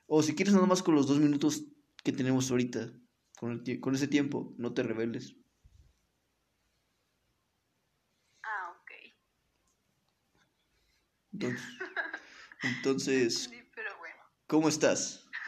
[0.06, 1.64] O si quieres nada más con los dos minutos
[2.04, 2.92] que tenemos ahorita,
[3.38, 5.36] con, el con ese tiempo, no te rebeles.
[8.44, 8.90] Ah, ok.
[11.32, 11.62] Entonces,
[12.62, 14.16] entonces Sí, pero bueno.
[14.46, 15.26] ¿cómo estás?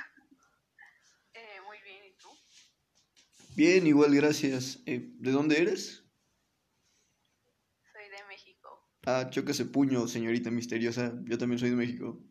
[1.35, 2.28] Eh, muy bien, ¿y tú?
[3.57, 4.80] Bien, igual, gracias.
[4.87, 6.05] Eh, ¿de dónde eres?
[7.93, 8.68] Soy de México.
[9.07, 11.12] Ah, choca ese puño, señorita misteriosa.
[11.24, 12.22] Yo también soy de México.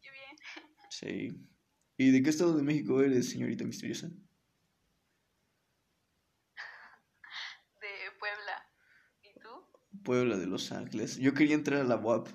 [0.00, 0.36] Qué bien.
[0.90, 1.48] Sí.
[1.96, 4.08] ¿Y de qué estado de México eres, señorita misteriosa?
[4.08, 4.14] De
[8.18, 8.68] Puebla.
[9.22, 9.48] ¿Y tú?
[10.04, 11.16] Puebla de Los Ángeles.
[11.18, 12.28] Yo quería entrar a la UAP.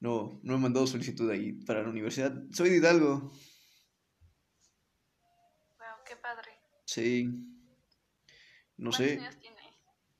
[0.00, 2.34] No, no he mandado solicitud ahí para la universidad.
[2.50, 3.30] Soy de Hidalgo.
[5.78, 6.50] Wow, qué padre.
[6.86, 7.26] Sí.
[8.76, 9.18] No ¿Cuántos sé.
[9.20, 9.62] años tienes?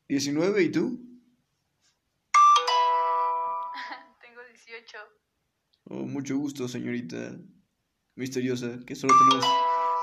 [0.09, 1.21] 19, ¿y tú?
[4.21, 4.99] Tengo 18.
[5.85, 7.37] Oh, mucho gusto, señorita
[8.15, 9.47] misteriosa, que solo tenemos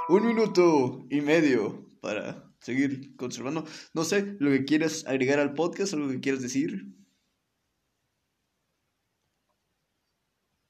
[0.09, 3.65] un minuto y medio para seguir conservando.
[3.93, 6.95] No sé, lo que quieras agregar al podcast, algo que quieras decir.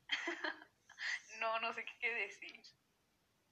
[1.40, 2.62] No, no sé qué decir.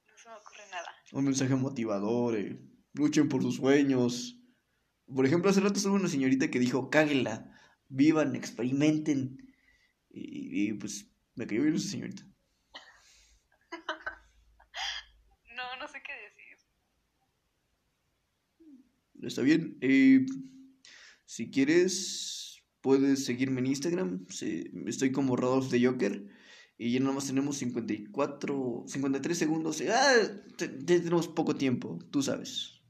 [0.06, 0.88] No se me ocurre nada.
[1.12, 2.60] Un mensaje motivador, eh,
[2.92, 4.38] luchen por sus sueños.
[5.06, 7.50] Por ejemplo, hace rato estuvo una señorita que dijo, cáguela,
[7.88, 9.38] vivan, experimenten.
[10.10, 12.24] Y, y, pues me cayó bien esa señorita.
[15.56, 16.56] No, no sé qué decir.
[19.22, 19.76] Está bien.
[19.80, 20.24] eh,
[21.24, 24.26] si quieres, puedes seguirme en Instagram.
[24.28, 26.22] sí, estoy como Rodolfo de Joker.
[26.80, 29.82] Y ya nada más tenemos 54, 53 segundos.
[29.90, 30.14] Ah,
[30.56, 32.80] te- te- tenemos poco tiempo, tú sabes.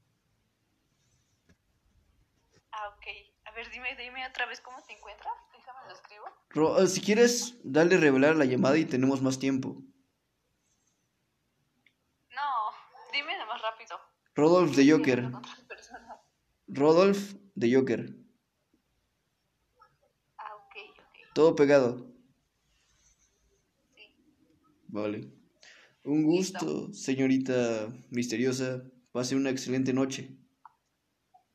[2.71, 3.05] Ah, ok.
[3.45, 5.33] A ver, dime, dime otra vez cómo te encuentras.
[5.57, 6.25] Déjame lo escribo.
[6.51, 9.81] Ro- ah, si quieres, dale revelar la llamada y tenemos más tiempo.
[12.29, 13.97] No, dime más rápido.
[14.35, 15.31] Rodolfo de Joker.
[16.69, 18.15] Rodolf de Joker.
[20.37, 21.33] Ah, ok, ok.
[21.33, 22.13] Todo pegado.
[23.95, 24.03] Sí.
[24.87, 25.33] Vale.
[26.03, 28.83] Un gusto, señorita misteriosa.
[29.11, 30.29] Pase una excelente noche.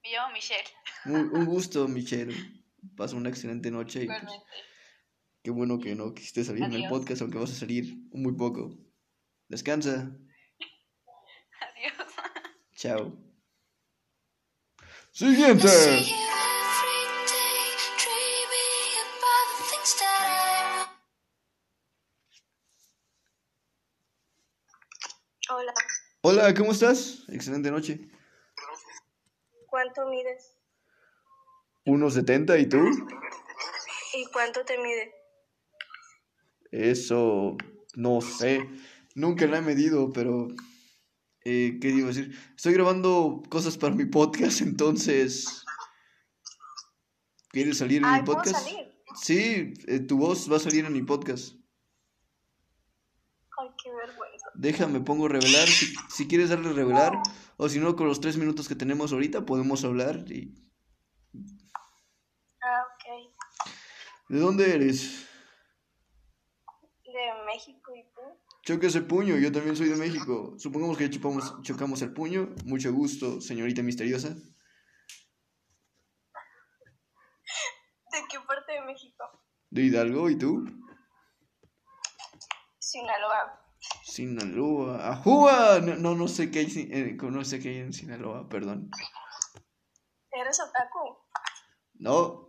[0.03, 0.69] Me llamo Michelle.
[1.07, 2.35] Un, un gusto, Michelle.
[2.97, 4.05] Pasa una excelente noche.
[4.05, 4.23] Y pues,
[5.43, 8.75] qué bueno que no quisiste salir en el podcast, aunque vas a salir muy poco.
[9.49, 9.95] Descansa.
[11.61, 11.93] Adiós.
[12.75, 13.01] Chao.
[13.03, 13.13] Siguiente.
[13.17, 15.63] I see you every day, dreaming about the things that I want.
[25.51, 25.75] Hola,
[26.23, 27.25] Hola, ¿cómo estás?
[27.29, 28.01] Excelente noche.
[29.69, 30.57] ¿cuánto mides?
[31.85, 32.79] 1.70 y tú?
[34.15, 35.13] ¿Y cuánto te mide?
[36.71, 37.57] Eso
[37.95, 38.69] no sé.
[39.15, 40.49] Nunca la he medido, pero
[41.45, 42.37] eh, ¿qué iba a decir?
[42.57, 45.65] Estoy grabando cosas para mi podcast, entonces
[47.51, 48.67] ¿quieres salir en Ay, mi ¿puedo podcast?
[48.67, 48.95] salir?
[49.15, 51.55] Sí, eh, tu voz va a salir en mi podcast.
[53.61, 54.47] Ay, qué vergüenza.
[54.55, 55.69] Déjame, pongo revelar.
[55.69, 57.13] Si, si quieres darle revelar,
[57.57, 60.25] o si no, con los tres minutos que tenemos ahorita podemos hablar.
[60.33, 60.53] Y...
[62.63, 63.33] Ah, ok.
[64.29, 65.27] ¿De dónde eres?
[67.05, 68.21] De México y tú.
[68.65, 70.55] Choca ese puño, yo también soy de México.
[70.59, 72.55] Supongamos que chupamos, chocamos el puño.
[72.65, 74.31] Mucho gusto, señorita misteriosa.
[78.11, 79.25] ¿De qué parte de México?
[79.69, 80.65] De Hidalgo, ¿y tú?
[82.79, 83.61] Sinaloa.
[84.03, 85.11] Sinaloa.
[85.11, 85.81] ¡Ajúa!
[85.81, 88.91] No, no, no sé qué hay, eh, no sé qué hay en Sinaloa, perdón.
[90.31, 91.19] ¿Eres otaku?
[91.95, 92.45] No,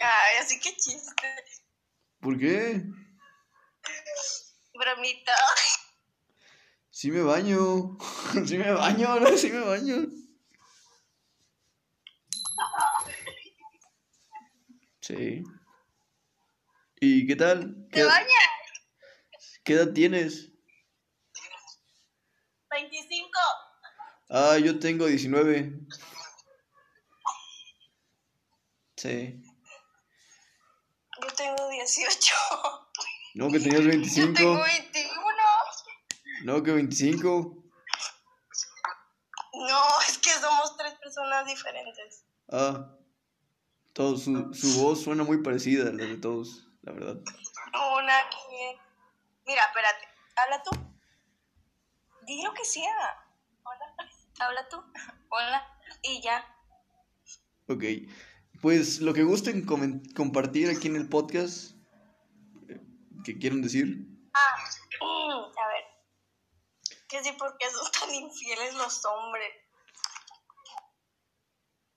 [0.00, 1.44] Ay, así que chiste.
[2.20, 2.82] ¿Por qué?
[4.74, 5.34] Bromita.
[6.90, 7.98] Sí me baño.
[8.46, 9.96] Sí me baño, no, sí me baño.
[15.00, 15.44] Sí.
[17.00, 17.86] ¿Y qué tal?
[17.92, 18.28] ¿Qué, ¿Te bañas?
[19.62, 20.50] qué edad tienes?
[22.70, 23.30] 25.
[24.28, 25.78] Ah, yo tengo 19.
[28.96, 29.42] Sí.
[31.46, 32.34] Yo tengo 18.
[33.34, 34.32] No, que tenías Yo 25.
[34.34, 35.12] tengo 21.
[36.44, 37.64] No, que 25.
[39.52, 42.24] No, es que somos tres personas diferentes.
[42.50, 42.92] Ah.
[43.92, 47.16] Todo, su, su voz suena muy parecida a la de todos, la verdad.
[47.16, 48.78] Una que...
[49.46, 50.08] Mira, espérate.
[50.36, 50.70] Habla tú.
[52.26, 53.24] Di lo que sea.
[53.64, 54.10] Hola.
[54.40, 54.82] Habla tú.
[55.30, 55.78] Hola.
[56.02, 56.44] Y ya.
[57.68, 57.84] Ok.
[58.62, 61.72] Pues lo que gusten compartir aquí en el podcast,
[62.68, 62.80] eh,
[63.24, 64.06] que quieren decir.
[64.32, 64.64] Ah,
[65.00, 65.84] mm, a ver.
[67.08, 69.52] Que sí, porque son tan infieles los hombres.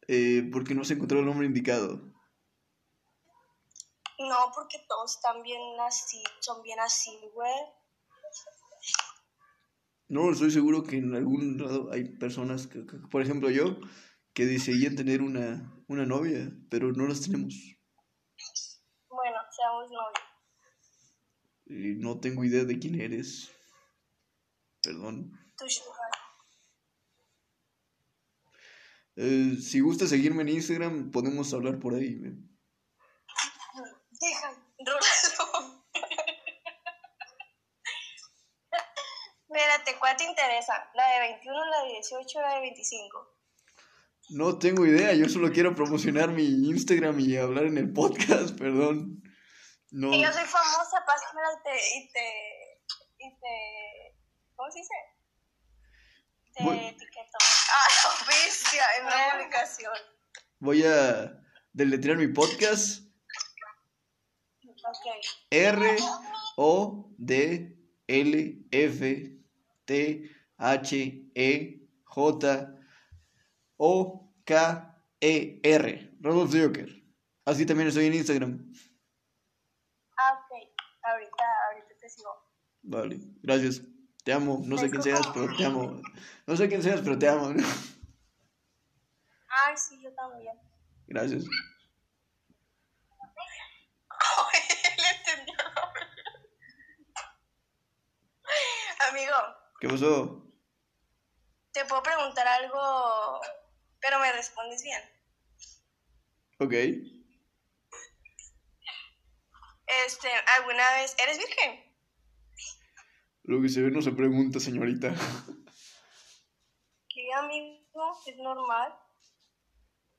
[0.08, 2.02] Eh, porque no se encontró el nombre indicado.
[4.20, 7.54] No, porque todos están bien así, son bien así, güey.
[10.10, 13.78] No, estoy seguro que en algún lado hay personas, que, que- por ejemplo yo,
[14.34, 17.54] que desearían tener una, una novia, pero no las tenemos.
[19.10, 20.30] Bueno, seamos novios.
[21.66, 23.52] Y no tengo idea de quién eres.
[24.82, 25.32] Perdón.
[25.58, 25.66] Tu.
[29.22, 32.22] Eh, si gusta seguirme en Instagram, podemos hablar por ahí.
[32.24, 32.34] ¿eh?
[34.22, 35.84] Deja, Rolando.
[39.50, 40.90] Espérate, ¿cuál te interesa?
[40.94, 43.39] ¿La de 21, la de 18 o la de 25?
[44.30, 49.22] No tengo idea, yo solo quiero promocionar mi Instagram y hablar en el podcast, perdón.
[49.92, 54.18] No, Y yo soy famosa, pásamela y te, y te, y te,
[54.56, 54.94] ¿cómo se dice?
[56.56, 57.38] Te Voy- etiqueto.
[57.72, 57.88] Ah,
[58.20, 59.92] la bestia, en una publicación.
[60.58, 61.40] voy a
[61.72, 63.04] deletrear mi podcast.
[64.66, 65.26] Ok.
[65.52, 65.98] R
[66.58, 67.78] O D
[68.08, 69.38] L F
[69.86, 72.79] T H E J
[73.82, 76.18] O K E R.
[76.20, 76.90] Rodolfo Joker.
[77.46, 78.74] Así también estoy en Instagram.
[80.18, 80.52] Ah, ok.
[81.02, 82.30] Ahorita, ahorita te sigo.
[82.82, 83.82] Vale, gracias.
[84.26, 84.62] Te amo.
[84.66, 86.02] No sé quién seas, pero te amo.
[86.46, 87.48] No sé quién seas, pero te amo.
[87.48, 87.56] Ay,
[89.78, 90.60] sí, yo también.
[91.08, 91.46] Gracias.
[99.10, 99.36] Amigo,
[99.80, 100.46] ¿Qué pasó?
[101.72, 103.40] te puedo preguntar algo,
[104.02, 105.02] pero me respondes bien.
[106.60, 106.74] Ok.
[110.06, 111.84] Este, ¿alguna vez eres virgen?
[113.44, 115.16] Lo que se ve no se pregunta, señorita.
[117.10, 118.18] ¿Qué amigo?
[118.28, 118.94] ¿Es normal?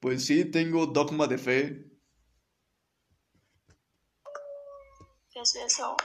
[0.01, 1.90] Pues sí, tengo dogma de fe.
[5.31, 5.97] ¿Qué es eso?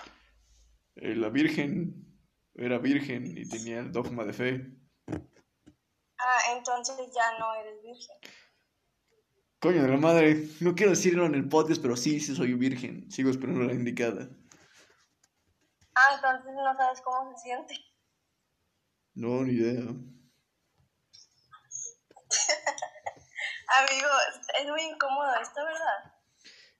[0.97, 2.05] Eh, la Virgen
[2.53, 4.74] era virgen y tenía el dogma de fe.
[6.27, 8.17] Ah, entonces ya no eres virgen.
[9.59, 13.11] Coño de la madre, no quiero decirlo en el podcast, pero sí, sí soy virgen.
[13.11, 14.27] Sigo esperando la indicada.
[15.93, 17.75] Ah, entonces no sabes cómo se siente.
[19.13, 19.83] No, ni idea.
[23.67, 24.09] Amigo,
[24.59, 26.11] es muy incómodo esto, ¿verdad?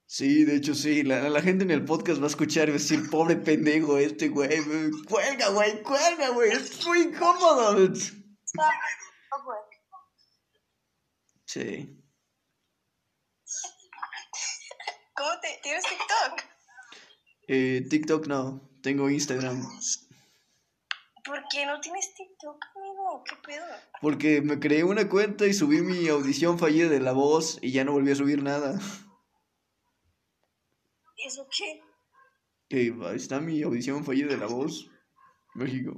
[0.07, 2.77] Sí, de hecho sí, la, la gente en el podcast va a escuchar y va
[2.77, 4.59] a decir, pobre pendejo este güey,
[5.07, 7.93] cuelga, güey, cuelga, güey, es muy incómodo.
[11.56, 11.88] Sí.
[15.15, 15.48] ¿Cómo te...
[15.64, 16.45] ¿Tienes TikTok?
[17.48, 19.64] Eh, TikTok no, tengo Instagram.
[21.23, 23.23] ¿Por qué no tienes TikTok, amigo?
[23.23, 23.65] ¿Qué pedo?
[24.02, 27.86] Porque me creé una cuenta y subí mi audición fallida de la voz y ya
[27.86, 28.77] no volví a subir nada.
[31.26, 31.82] ¿Eso qué?
[32.69, 34.91] Ahí está mi audición fallida de la voz.
[35.53, 35.94] México.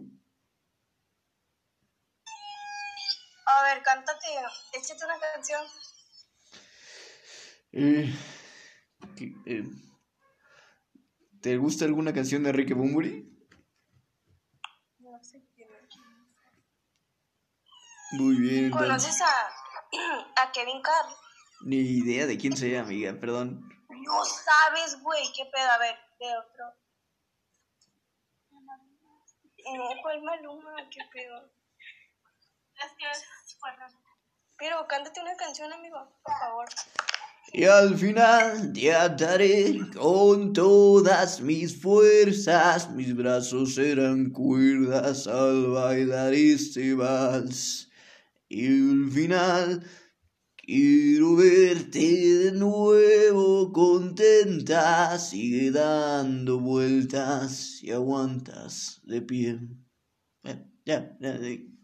[3.73, 4.27] Ver, cántate,
[4.73, 5.61] échate una canción.
[7.73, 8.13] Eh,
[9.15, 9.63] ¿qué- eh,
[11.41, 13.29] ¿Te gusta alguna canción de Enrique Bunbury?
[14.99, 15.95] No sé quién es.
[18.13, 18.71] Muy bien.
[18.71, 19.27] ¿Conoces a,
[20.41, 21.05] a Kevin Carr?
[21.61, 23.67] Ni idea de quién sea, amiga, perdón.
[23.89, 25.69] No sabes, güey, qué pedo.
[25.71, 26.65] A ver, de otro.
[28.51, 30.75] No, ¿cuál Maluma?
[30.89, 31.51] ¿Qué pedo?
[32.75, 32.91] Es
[34.57, 36.65] Pero cántate una canción, amigo, por favor.
[37.53, 46.33] Y al final te ataré con todas mis fuerzas, mis brazos serán cuerdas al bailar
[46.33, 47.89] este vals.
[48.49, 49.83] Y al final
[50.57, 59.59] quiero verte de nuevo contenta, sigue dando vueltas y aguantas de pie.
[60.43, 61.76] Ya, ya, eh,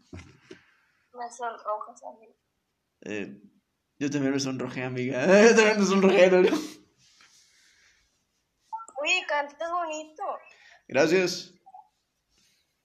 [1.14, 2.34] Me sonrojas, amigo.
[3.02, 3.40] eh,
[3.98, 5.24] yo también me sonrojé, amiga.
[5.42, 6.38] Yo también me sonrojé, ¿no?
[9.00, 10.22] Uy, cantas bonito.
[10.88, 11.52] Gracias.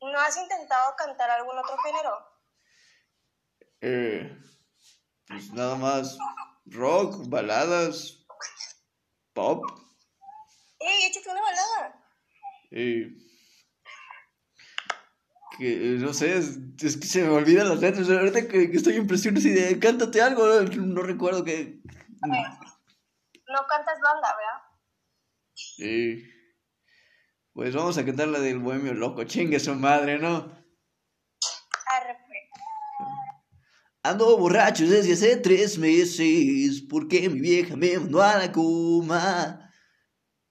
[0.01, 2.25] ¿No has intentado cantar algún otro género?
[3.81, 4.37] Eh,
[5.27, 6.17] pues nada más
[6.65, 8.25] rock, baladas,
[9.33, 9.65] pop.
[10.79, 12.05] ¡Ey, échate una balada!
[12.71, 13.09] eh,
[15.59, 18.09] que eh, no sé, es, es que se me olvidan las letras.
[18.09, 21.81] Ahorita que, que estoy en presión así de cántate algo, no, no recuerdo que.
[22.21, 24.59] No cantas banda, ¿verdad?
[25.79, 26.23] Eh,
[27.53, 30.47] pues vamos a cantar la del bohemio loco, chingue su madre, ¿no?
[30.47, 30.59] Pues.
[34.01, 39.71] Ando borracho desde hace tres meses porque mi vieja me mandó a la coma.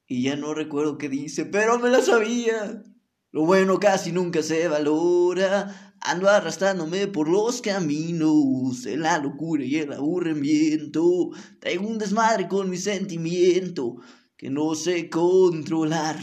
[0.06, 2.82] Y ya no recuerdo qué dice, pero me la sabía.
[3.30, 5.94] Lo bueno casi nunca se valora.
[6.00, 11.30] Ando arrastrándome por los caminos de la locura y el aburrimiento.
[11.60, 13.96] Traigo un desmadre con mi sentimiento
[14.38, 16.16] que no sé controlar.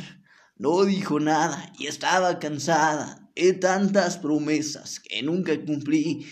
[0.57, 6.25] No dijo nada y estaba cansada de tantas promesas que nunca cumplí.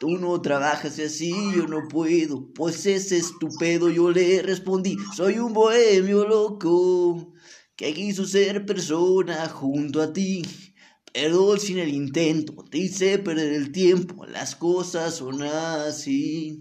[0.00, 3.90] Tú no trabajas así yo no puedo, pues es tu pedo.
[3.90, 7.33] Yo le respondí, soy un bohemio loco
[7.76, 10.42] que quiso ser persona junto a ti.
[11.12, 16.60] Perdón sin el intento, te hice perder el tiempo, las cosas son así.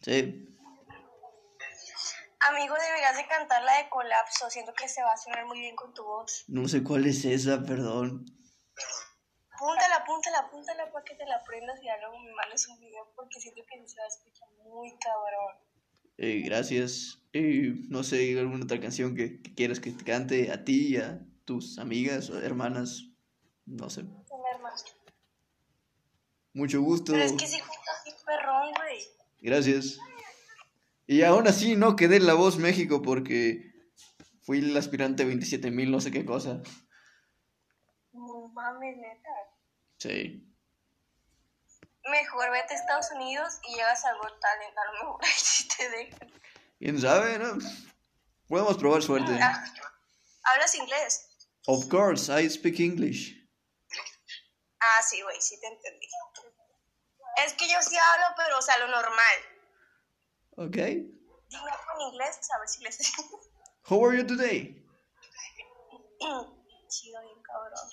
[0.00, 0.46] Sí,
[2.48, 4.48] Amigo, deberías de cantar la de Colapso.
[4.50, 6.44] Siento que se va a sonar muy bien con tu voz.
[6.46, 8.24] no sé cuál es esa, perdón.
[9.58, 13.10] Púntala, púntala, púntala para que te la aprendas y ya luego me mandes un video
[13.16, 15.65] porque siento que se va a escuchar muy cabrón.
[16.18, 17.22] Eh, gracias.
[17.32, 20.96] Eh, no sé, alguna otra canción que, que quieras que te cante a ti y
[20.96, 23.10] a tus amigas o hermanas.
[23.66, 24.04] No sé.
[26.54, 27.12] Mucho gusto.
[27.12, 27.58] Pero es que sí
[28.24, 28.98] perrón, güey.
[29.40, 29.98] Gracias.
[31.06, 33.72] Y aún así no quedé en La Voz México porque
[34.42, 36.62] fui el aspirante 27.000 no sé qué cosa.
[38.12, 39.30] No mames, neta.
[39.98, 40.55] Sí.
[42.10, 44.78] Mejor vete a Estados Unidos y llegas al Got Talent.
[44.78, 46.32] A lo mejor ahí sí te dejan.
[46.78, 47.58] ¿Quién sabe, no?
[48.48, 49.38] Podemos probar suerte.
[49.42, 49.64] Ah,
[50.44, 51.28] ¿Hablas inglés?
[51.66, 53.34] Of course, I speak English.
[54.80, 56.06] Ah, sí, güey, sí te entendí.
[57.44, 59.36] Es que yo sí hablo, pero o sea, lo normal.
[60.56, 60.76] Ok.
[60.76, 63.12] Dime en inglés, a ver si les
[63.88, 64.84] How are you today?
[66.88, 67.90] Chido, bien cabrón.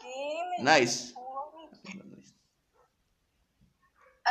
[0.00, 0.62] ¿Qué?
[0.62, 1.14] Me Nice.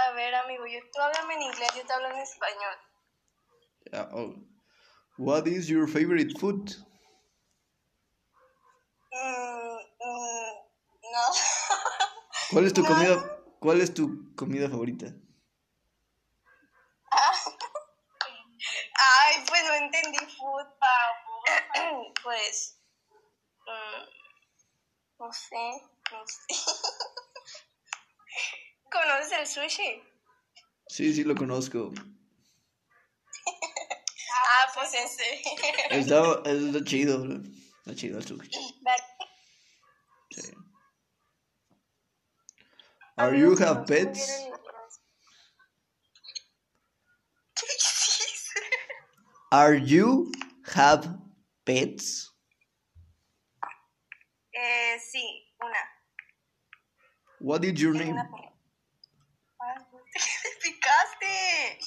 [0.05, 2.75] A ver, amigo, yo, tú háblame en inglés, yo te hablo en español.
[3.91, 4.35] Yeah, oh.
[5.17, 6.75] What is your favorite food?
[9.11, 10.53] Mm, mm,
[11.13, 11.33] no.
[12.51, 12.87] ¿Cuál es tu No.
[12.87, 13.17] comida?
[13.59, 15.07] ¿Cuál es tu comida favorita?
[19.23, 20.67] Ay, pues no entendí food,
[22.23, 22.77] pues.
[23.65, 24.05] mm,
[25.19, 26.45] no sé, no sé.
[28.91, 30.01] ¿Conoces el sushi?
[30.87, 31.91] Sí, sí lo conozco.
[34.49, 35.41] Ah, pues ese.
[35.91, 37.41] Está, está chido, bro.
[37.79, 38.49] Está chido el sushi.
[40.31, 40.53] Sí.
[43.17, 44.47] Are you have pets?
[49.51, 50.31] Are you
[50.75, 51.07] have
[51.65, 52.31] pets?
[54.53, 55.79] Eh, sí, una.
[57.39, 58.11] What is your name?
[58.11, 58.53] una pelea.
[59.59, 59.83] Ay,
[60.61, 60.79] te
[61.27, 61.79] picaste.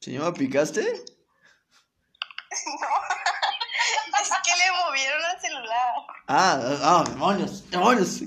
[0.00, 0.82] ¿Se llama Picaste?
[0.82, 0.88] No.
[4.22, 5.94] es que le movieron al celular.
[6.26, 8.08] Ah, ah, demonios, demonios.
[8.08, 8.26] Sí,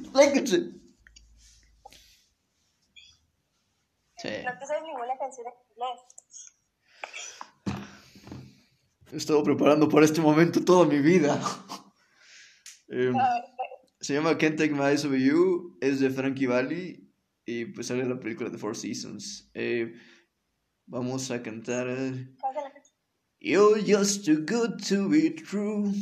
[4.45, 5.99] No te sabes ninguna canción en inglés.
[9.11, 11.41] he estado preparando para este momento toda mi vida.
[12.87, 13.13] Em,
[13.99, 17.02] se llama Can't Take My Eyes Off You, es de Frankie Valli
[17.45, 19.49] y pues sale la película de Four Seasons.
[19.53, 19.93] Eh,
[20.85, 22.93] vamos a cantar eh, ¿Cuál de la canción?
[23.39, 25.93] You're just too good to be true.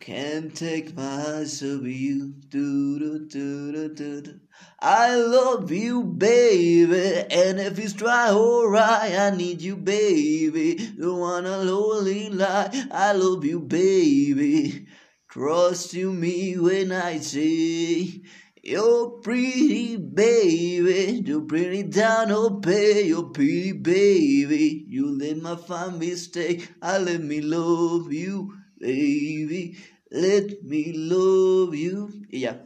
[0.00, 2.32] Can't take my eyes off you.
[2.48, 4.40] Do, do, do, do, do, do.
[4.80, 7.26] I love you, baby.
[7.30, 10.76] And if it's dry or right, I need you, baby.
[10.98, 12.70] Don't wanna lonely lie.
[12.90, 14.86] I love you, baby.
[15.28, 18.22] Trust you me when I say
[18.68, 21.22] you're pretty, baby.
[21.24, 23.06] You bring it down, oh, pay.
[23.08, 24.84] You're pretty, baby.
[24.88, 26.68] You let my fine mistake.
[26.82, 29.76] I let me love you, baby.
[30.10, 32.10] Let me love you.
[32.30, 32.64] Y ya.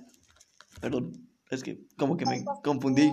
[0.81, 1.13] Perdón.
[1.51, 3.07] Es que como que me confundí.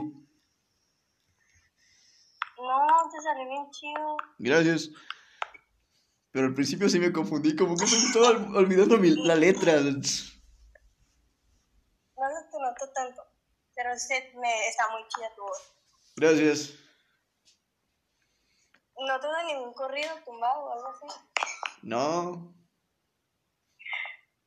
[2.57, 4.17] No, te salió bien chido.
[4.39, 4.89] Gracias.
[6.31, 9.81] Pero al principio sí me confundí, como que me estaba ol- olvidando mi- la letra.
[9.81, 10.39] No se
[12.51, 13.21] te notó tanto.
[13.81, 15.73] Pero se me está muy chida tu voz.
[16.17, 16.73] Gracias.
[18.97, 21.05] ¿No da ningún corrido tumbado o algo así?
[21.83, 22.53] No.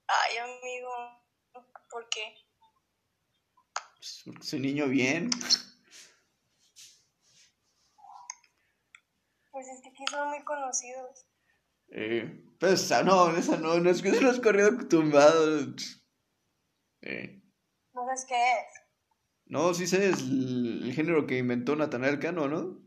[0.06, 0.90] Ay, amigo.
[1.88, 2.34] ¿Por qué?
[3.96, 5.30] pues, porque soy niño bien.
[9.50, 11.24] Pues es que aquí son muy conocidos.
[11.88, 15.74] Eh, pues esa no, esa no, no es que se los corrido tumbado.
[17.00, 17.42] Eh,
[17.94, 18.81] No sabes qué es.
[19.53, 22.81] No, sí sé, es el, el género que inventó Natanael Cano, ¿no?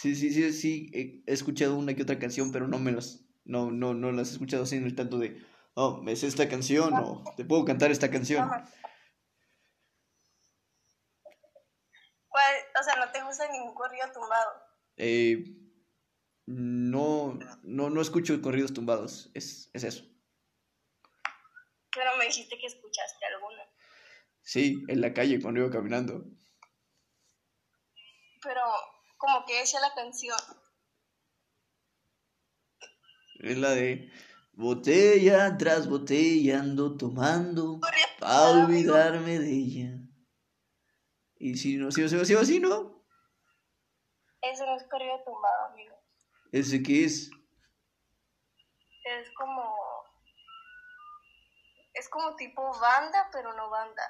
[0.00, 3.26] Sí, sí, sí, sí, he, he escuchado una que otra canción, pero no me las,
[3.44, 5.44] no, no, no las he escuchado así en el tanto de,
[5.74, 8.44] oh, me sé esta canción, o te puedo cantar esta canción.
[8.44, 8.70] Ajá.
[12.28, 12.54] ¿Cuál?
[12.80, 14.50] O sea, no te gusta ningún corrido tumbado.
[14.96, 15.44] Eh,
[16.46, 20.04] no, no, no escucho corridos tumbados, es, es eso.
[21.92, 23.71] Pero me dijiste que escuchaste alguno.
[24.42, 26.24] Sí, en la calle cuando iba caminando.
[28.42, 28.60] Pero,
[29.16, 30.36] como que decía la canción.
[33.40, 34.10] Es la de
[34.52, 37.80] botella tras botella ando tomando
[38.18, 39.98] para olvidarme de ella.
[41.38, 43.04] Y si no, si no, si no, si no, si no,
[44.42, 45.96] Eso no es corrido tumbado, amigo.
[46.52, 47.30] ese que es,
[49.04, 49.74] Es como.
[51.94, 54.08] Es como tipo banda, pero no banda.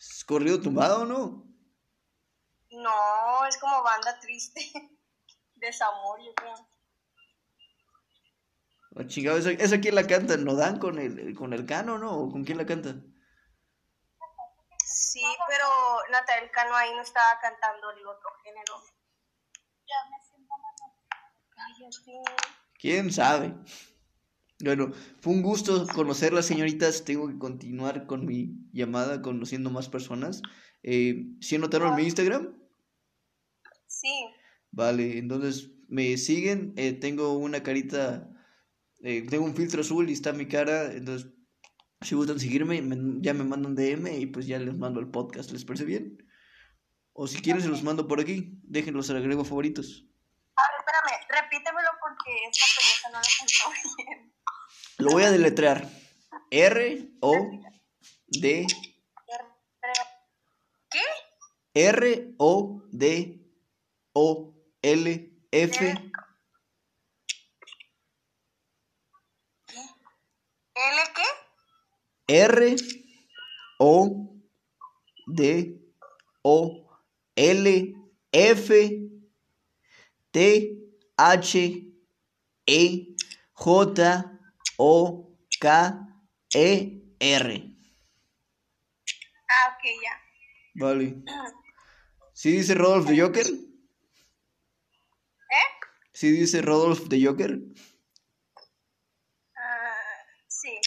[0.00, 1.46] ¿Es corrido tumbado o no?
[2.70, 4.60] No, es como banda triste.
[5.56, 6.54] Desamor, yo creo.
[8.96, 10.38] Oh, chingado, ¿esa, esa quién la canta?
[10.38, 12.16] ¿No dan con el, con el cano, no?
[12.16, 12.94] ¿O con quién la canta?
[14.86, 15.66] Sí, pero
[16.10, 18.82] Natalia Cano ahí no estaba cantando el otro género.
[19.86, 20.54] Ya me siento
[21.50, 22.22] Cállate.
[22.80, 23.54] ¿Quién sabe?
[24.62, 27.04] Bueno, fue un gusto conocerlas, señoritas.
[27.04, 30.42] Tengo que continuar con mi llamada, conociendo más personas.
[30.82, 32.54] Eh, ¿Sí anotaron mi Instagram?
[33.86, 34.12] Sí,
[34.72, 36.74] Vale, entonces me siguen.
[36.76, 38.30] eh, tengo una carita,
[39.02, 40.92] eh, tengo un filtro azul y está mi cara.
[40.92, 41.30] Entonces,
[42.02, 45.50] si gustan seguirme, me- ya me mandan DM y pues ya les mando el podcast.
[45.52, 46.18] ¿Les parece bien?
[47.12, 48.58] O si quieren, se los mando por aquí.
[48.62, 50.06] Déjenlos al agrego favoritos.
[50.56, 54.29] A ver, espérame, repítemelo porque esta pregunta no la cantó bien.
[55.00, 55.88] Lo voy a deletrear.
[56.50, 57.50] R O
[58.26, 58.66] D
[60.90, 61.00] ¿Qué?
[61.74, 63.40] R O D
[64.12, 65.98] O L F ¿L
[71.14, 71.24] qué?
[72.26, 72.76] R
[73.78, 74.28] O
[75.26, 75.80] D
[76.42, 76.90] O
[77.36, 77.94] L
[78.32, 79.08] F
[80.30, 80.78] T
[81.16, 81.92] H
[82.66, 83.16] E
[83.54, 84.39] J
[84.82, 86.08] O K
[86.54, 87.76] E R.
[89.50, 90.12] Ah, ok, ya.
[90.76, 91.16] Vale.
[92.32, 93.44] ¿Sí dice Rodolf de Joker?
[93.46, 93.68] ¿Eh?
[96.14, 97.58] ¿Sí dice Rodolf de Joker?
[99.54, 99.96] Ah,
[100.48, 100.78] sí.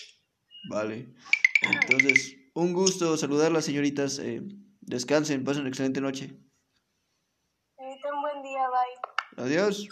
[0.71, 1.13] Vale.
[1.61, 4.17] Entonces, un gusto saludarlas, señoritas.
[4.17, 4.41] eh,
[4.81, 6.35] descansen, pasen una excelente noche.
[7.77, 8.97] Un buen día, bye.
[9.45, 9.87] Adiós.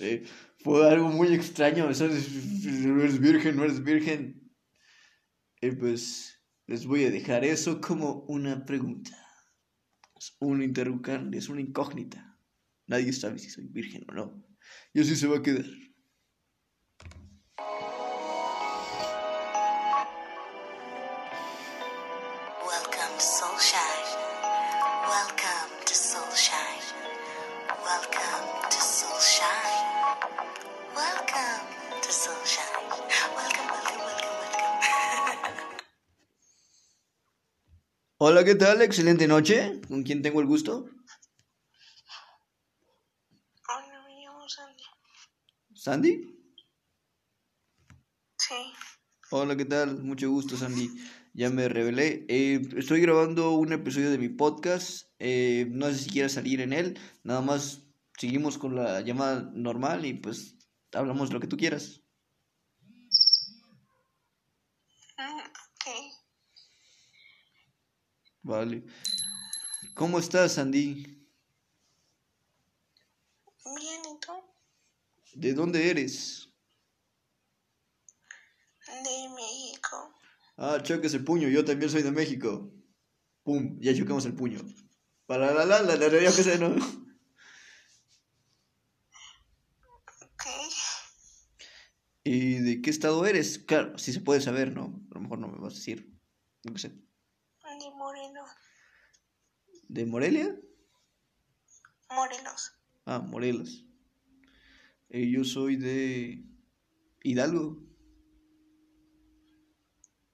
[0.00, 0.26] Eh,
[0.64, 1.84] fue algo muy extraño.
[1.84, 4.50] No eres virgen, no eres virgen.
[5.60, 9.10] Eh, pues les voy a dejar eso como una pregunta.
[10.16, 12.38] Es un interrogante, es una incógnita.
[12.86, 14.46] Nadie sabe si soy virgen o no.
[14.94, 15.66] Y así se va a quedar.
[38.26, 38.80] Hola, ¿qué tal?
[38.80, 39.82] Excelente noche.
[39.86, 40.88] ¿Con quién tengo el gusto?
[43.68, 44.02] Hola,
[45.74, 46.22] ¿Sandy?
[48.38, 48.54] Sí.
[49.30, 50.02] Hola, ¿qué tal?
[50.02, 50.88] Mucho gusto, Sandy.
[51.34, 52.24] Ya me revelé.
[52.30, 55.10] Eh, estoy grabando un episodio de mi podcast.
[55.18, 56.98] Eh, no sé si quieres salir en él.
[57.24, 57.82] Nada más
[58.16, 60.56] seguimos con la llamada normal y pues
[60.94, 62.00] hablamos lo que tú quieras.
[65.18, 66.24] Mm, ok.
[68.44, 68.84] Vale.
[69.94, 71.02] ¿Cómo estás, Sandy?
[73.64, 74.32] Bien, ¿y tú?
[75.34, 76.50] ¿De dónde eres?
[78.86, 80.14] De México.
[80.58, 81.48] Ah, choques el puño.
[81.48, 82.70] Yo también soy de México.
[83.44, 84.60] Pum, ya chocamos el puño.
[85.24, 86.68] Para la la la la la, qué sé, ¿no?
[90.20, 90.44] Ok.
[92.24, 93.58] ¿Y de qué estado eres?
[93.58, 95.02] Claro, si se puede saber, ¿no?
[95.10, 96.14] A lo mejor no me vas a decir.
[96.64, 96.92] No sé.
[99.94, 100.40] De Moreno.
[100.40, 100.60] ¿De Morelia?
[102.10, 102.72] Morelos.
[103.06, 103.86] Ah, Morelos.
[105.08, 106.44] Eh, yo soy de
[107.22, 107.80] Hidalgo.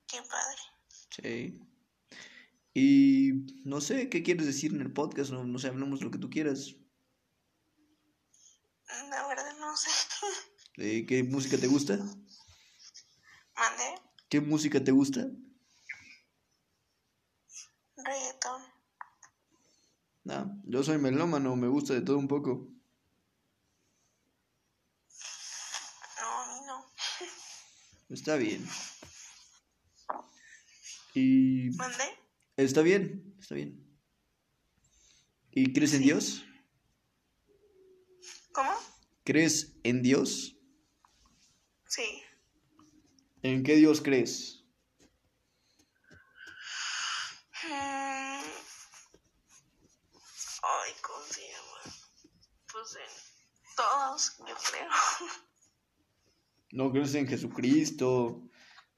[0.06, 0.56] Qué padre.
[1.10, 1.60] Sí.
[2.72, 3.32] Y
[3.64, 5.30] no sé, ¿qué quieres decir en el podcast?
[5.30, 6.76] No, no sé, hablamos lo que tú quieras.
[9.10, 9.90] La verdad no sé.
[11.06, 11.98] ¿Qué música te gusta?
[11.98, 13.94] Mandé
[14.30, 15.28] ¿Qué música te gusta?
[17.98, 18.80] reggaetón.
[20.28, 22.70] Ah, yo soy melómano, me gusta de todo un poco.
[26.20, 26.86] No, a mí no.
[28.10, 28.66] Está bien.
[31.14, 32.04] Y ¿Mandé?
[32.56, 33.84] está bien, está bien.
[35.50, 36.44] ¿Y crees en Dios?
[38.52, 38.70] ¿Cómo?
[39.24, 40.56] ¿Crees en Dios?
[41.88, 42.22] Sí.
[43.42, 44.64] ¿En qué Dios crees?
[47.64, 48.42] Mm.
[50.62, 51.96] Ay, ¿cómo se llama?
[52.80, 54.88] Pues en todos, yo creo.
[56.72, 58.48] No crees en Jesucristo,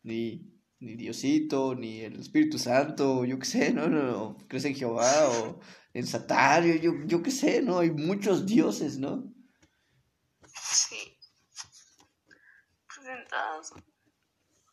[0.03, 0.47] ni,
[0.79, 3.89] ni Diosito, ni el Espíritu Santo, yo qué sé, ¿no?
[3.89, 4.37] no, no.
[4.47, 5.59] ¿Crees en Jehová o
[5.95, 6.67] en Satán?
[6.67, 7.79] Yo, yo, yo qué sé, ¿no?
[7.79, 9.25] Hay muchos dioses, ¿no?
[10.47, 11.19] Sí.
[12.95, 13.73] Pues en todos.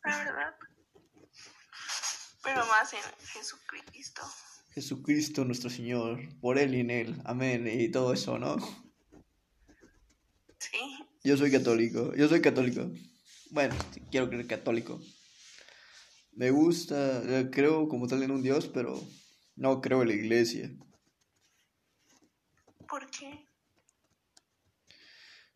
[0.04, 0.54] La verdad.
[2.44, 4.22] Pero más en Jesucristo.
[4.72, 8.58] Jesucristo nuestro Señor, por Él y en Él, amén, y todo eso, ¿no?
[11.22, 12.90] Yo soy católico, yo soy católico.
[13.50, 13.74] Bueno,
[14.10, 15.00] quiero creer católico.
[16.32, 18.98] Me gusta, eh, creo como tal en un Dios, pero
[19.56, 20.70] no creo en la iglesia.
[22.88, 23.46] ¿Por qué?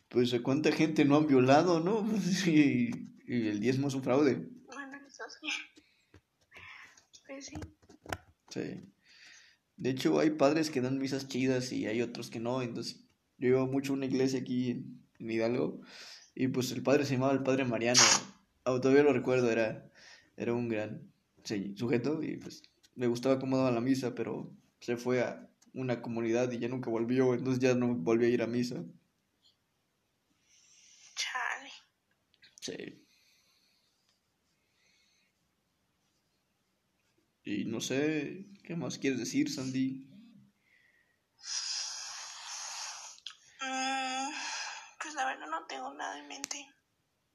[0.09, 2.07] Pues cuánta gente no han violado, ¿no?
[2.47, 2.91] Y,
[3.27, 4.47] y el diezmo es un fraude.
[4.67, 5.49] Bueno, eso sí.
[7.27, 7.57] Pues sí.
[8.51, 8.93] Sí.
[9.77, 12.61] De hecho, hay padres que dan misas chidas y hay otros que no.
[12.61, 13.07] Entonces,
[13.39, 15.81] yo iba mucho a una iglesia aquí en, en Hidalgo
[16.35, 18.01] y pues el padre se llamaba el padre Mariano.
[18.65, 19.91] Todavía lo recuerdo, era,
[20.37, 21.13] era un gran
[21.77, 22.63] sujeto y pues
[22.95, 24.51] me gustaba cómo daba la misa, pero
[24.81, 28.43] se fue a una comunidad y ya nunca volvió, entonces ya no volví a ir
[28.43, 28.85] a misa.
[31.15, 31.71] Chale.
[32.61, 33.05] Sí.
[37.45, 40.07] Y no sé, ¿qué más quieres decir, Sandy?
[43.61, 43.94] Mm,
[46.23, 46.75] no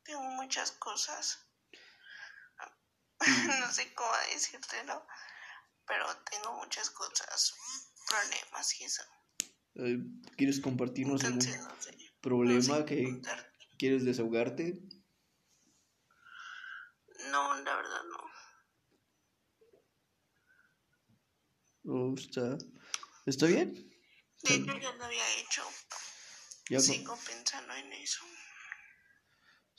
[0.03, 1.45] tengo muchas cosas.
[3.59, 5.05] no sé cómo decírtelo,
[5.85, 7.53] pero tengo muchas cosas,
[8.07, 9.03] problemas y eso.
[9.75, 9.97] Eh,
[10.37, 11.91] ¿Quieres compartirnos algún Entonces no sé.
[11.91, 13.67] no problema sé que contarte.
[13.77, 14.79] quieres desahogarte?
[17.31, 18.29] No, la verdad no.
[21.91, 22.57] ¿O está,
[23.25, 23.73] está bien?
[24.43, 25.63] De hecho, ya lo había hecho.
[26.69, 28.23] Ya Sigo pensando en eso.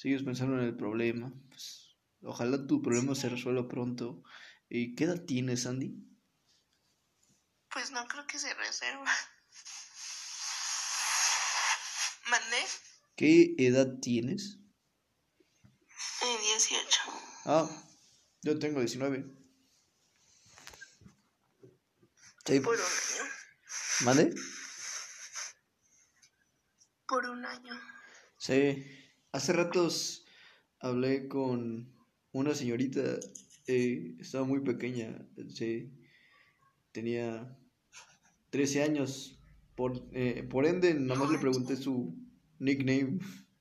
[0.01, 1.31] Sigues pensando en el problema.
[1.51, 4.23] Pues, ojalá tu problema se resuelva pronto.
[4.71, 5.95] ¿Y qué edad tienes, Sandy?
[7.71, 9.05] Pues no creo que se reserva.
[12.31, 12.57] ¿Mandé?
[13.15, 14.59] ¿Qué edad tienes?
[16.23, 17.01] Eh, 18.
[17.45, 17.69] Ah,
[18.41, 19.27] yo tengo 19.
[22.47, 23.31] Sí, Por un año.
[24.01, 24.35] ¿Mande?
[27.07, 27.79] Por un año.
[28.39, 29.00] Sí,
[29.33, 30.25] hace ratos
[30.81, 31.93] hablé con
[32.33, 33.19] una señorita,
[33.67, 35.93] eh, estaba muy pequeña, sí,
[36.93, 37.59] tenía
[38.51, 39.39] 13 años,
[39.75, 42.17] por, eh, por ende, nada más le pregunté su
[42.59, 43.19] nickname,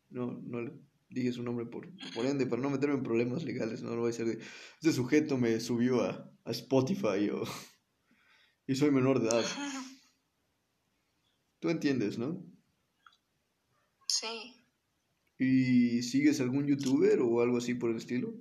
[0.09, 0.73] no, no le
[1.09, 4.09] dije su nombre por, por ende, para no meterme en problemas legales, no lo voy
[4.09, 4.43] a decir de,
[4.75, 7.43] este sujeto me subió a, a Spotify o,
[8.67, 9.45] y soy menor de edad.
[11.59, 12.41] Tú entiendes, ¿no?
[14.07, 14.58] Sí.
[15.41, 18.33] ¿Y sigues algún youtuber o algo así por el estilo?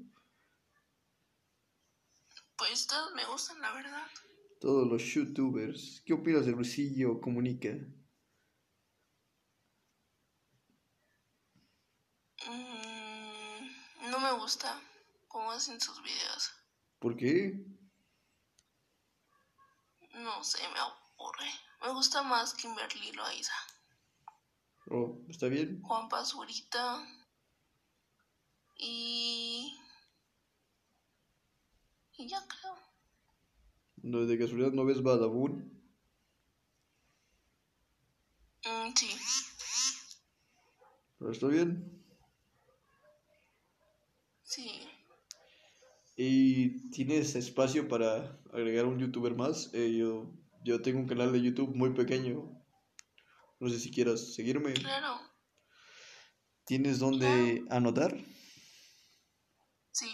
[2.56, 4.06] Pues todos me gustan, la verdad.
[4.60, 6.02] Todos los youtubers.
[6.04, 7.68] ¿Qué opinas de Luisillo Comunica?
[12.48, 14.82] Mm, no me gusta
[15.28, 16.50] cómo hacen sus videos.
[16.98, 17.64] ¿Por qué?
[20.14, 21.46] No sé, me aburre.
[21.80, 23.54] Me gusta más Kimberly Loaiza.
[24.90, 25.82] Oh, está bien.
[25.82, 27.06] Juan Pazurita.
[28.78, 29.77] Y.
[32.16, 32.74] Y ya creo.
[34.02, 35.78] ¿No, ¿De casualidad no ves Badabun?
[38.65, 39.10] Mm, sí.
[41.19, 42.02] Pero está bien.
[44.43, 44.70] Sí.
[46.16, 49.70] ¿Y tienes espacio para agregar un youtuber más?
[49.74, 50.32] Eh, yo,
[50.65, 52.57] yo tengo un canal de YouTube muy pequeño.
[53.60, 54.72] No sé si quieras seguirme.
[54.74, 55.20] Claro.
[56.64, 58.16] ¿Tienes dónde anotar?
[59.93, 60.06] Sí.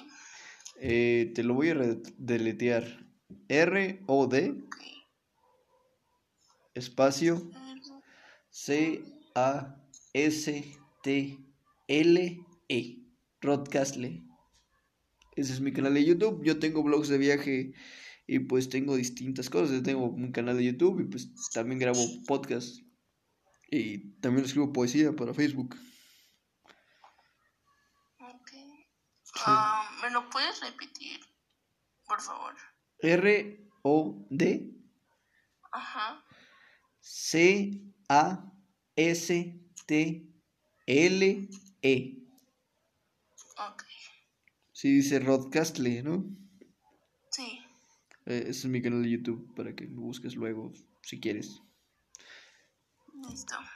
[0.80, 1.74] Eh, te lo voy a
[2.16, 3.04] deletear.
[3.48, 4.54] R-O-D
[6.74, 7.50] espacio
[8.50, 8.94] C-A-S-T-L-E.
[13.40, 14.22] Rodcastle.
[15.36, 16.42] Ese es mi canal de YouTube.
[16.44, 17.74] Yo tengo blogs de viaje
[18.26, 19.82] y pues tengo distintas cosas.
[19.82, 22.78] Tengo un canal de YouTube y pues también grabo podcast.
[23.74, 25.76] Y también escribo poesía para Facebook.
[28.20, 28.52] Ok.
[29.46, 31.18] Ah, ¿Me lo puedes repetir?
[32.06, 32.54] Por favor.
[33.00, 34.70] R-O-D
[35.72, 36.24] Ajá.
[37.00, 38.38] C-A-S-T-L-E.
[43.58, 43.82] Ok.
[44.70, 46.24] Sí, dice Rodcastle, ¿no?
[47.32, 47.58] Sí.
[48.26, 50.72] Eh, ese es mi canal de YouTube para que lo busques luego,
[51.02, 51.60] si quieres.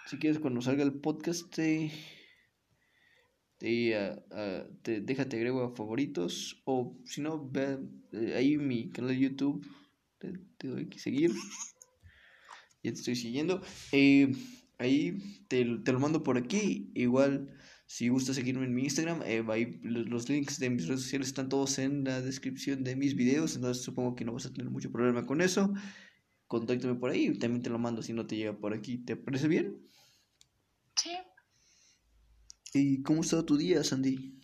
[0.06, 1.90] Si quieres, cuando salga el podcast, te,
[3.58, 6.62] te, ah, ah, te- déjate agrego a favoritos.
[6.64, 7.78] O si no, ve
[8.12, 9.66] eh, ahí mi canal de YouTube.
[10.18, 11.32] Te, doy que seguir.
[12.82, 13.60] Ya te estoy siguiendo.
[13.92, 14.32] Eh,
[14.78, 16.90] ahí te, te lo mando por aquí.
[16.94, 17.54] Igual,
[17.86, 21.28] si gustas seguirme en mi Instagram, eh, ahí los, los links de mis redes sociales
[21.28, 23.56] están todos en la descripción de mis videos.
[23.56, 25.72] Entonces supongo que no vas a tener mucho problema con eso.
[26.48, 27.38] Contáctame por ahí.
[27.38, 28.98] También te lo mando si no te llega por aquí.
[28.98, 29.88] ¿Te parece bien?
[30.96, 31.16] Sí.
[32.72, 34.34] ¿Y cómo ha estado tu día, Sandy?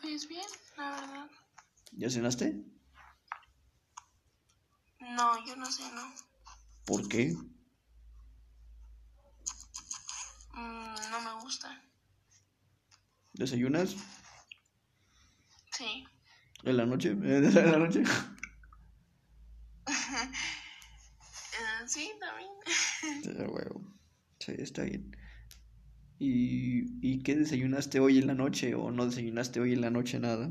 [0.00, 0.46] Pues bien,
[0.76, 1.30] la verdad.
[1.92, 2.64] ¿Ya cenaste?
[5.00, 6.12] No, yo no sé, no.
[6.86, 7.34] ¿Por qué?
[10.54, 11.82] Mm, no me gusta.
[13.32, 13.96] ¿Desayunas?
[15.72, 16.04] Sí.
[16.62, 17.10] ¿En la noche?
[17.22, 18.04] ¿En la noche?
[20.10, 22.50] Eh, sí, también.
[23.38, 23.82] Ah, huevo.
[24.38, 25.16] Sí, está bien.
[26.18, 30.18] ¿Y, ¿Y qué desayunaste hoy en la noche o no desayunaste hoy en la noche
[30.20, 30.48] nada?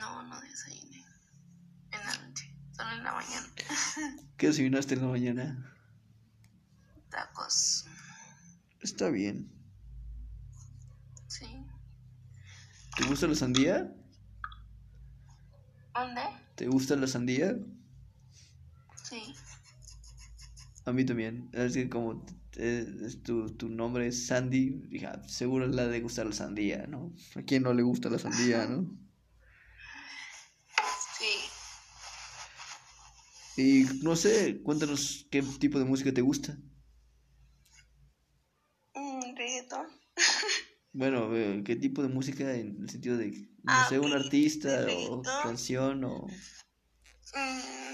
[0.00, 1.04] No, no desayuné.
[1.90, 2.54] En la noche.
[2.72, 3.48] Solo en la mañana.
[4.36, 5.76] ¿Qué desayunaste en la mañana?
[7.10, 7.86] Tacos.
[8.80, 9.50] Está bien.
[11.26, 11.46] Sí.
[12.96, 13.92] ¿Te gusta la sandía?
[15.94, 16.22] ¿Dónde?
[16.56, 17.56] ¿Te gusta la sandía?
[19.08, 19.34] Sí.
[20.84, 21.48] A mí también.
[21.52, 22.24] Es que como
[22.56, 26.32] eh, es tu, tu nombre es Sandy, dije, ah, seguro le ha de gustar la
[26.32, 27.12] sandía, ¿no?
[27.34, 28.86] ¿A quién no le gusta la sandía, no?
[31.18, 31.50] Sí.
[33.56, 36.58] Y no sé, cuéntanos qué tipo de música te gusta.
[38.94, 39.86] Mm, reggaetón.
[40.92, 44.86] Bueno, eh, qué tipo de música en el sentido de, no Ah, sé, un artista
[45.10, 46.26] o canción o...
[47.34, 47.85] Mm,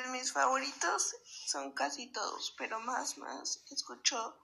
[0.00, 1.16] pues mis favoritos
[1.46, 4.36] son casi todos, pero más, más escucho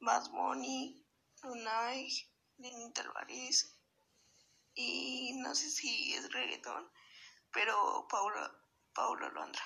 [0.00, 1.04] Bad Bunny,
[1.42, 2.08] Lunay,
[2.58, 3.76] Lenita Alvarez
[4.74, 6.84] y no sé si es reggaetón,
[7.52, 8.36] pero Paulo,
[8.94, 9.62] Paulo Londra.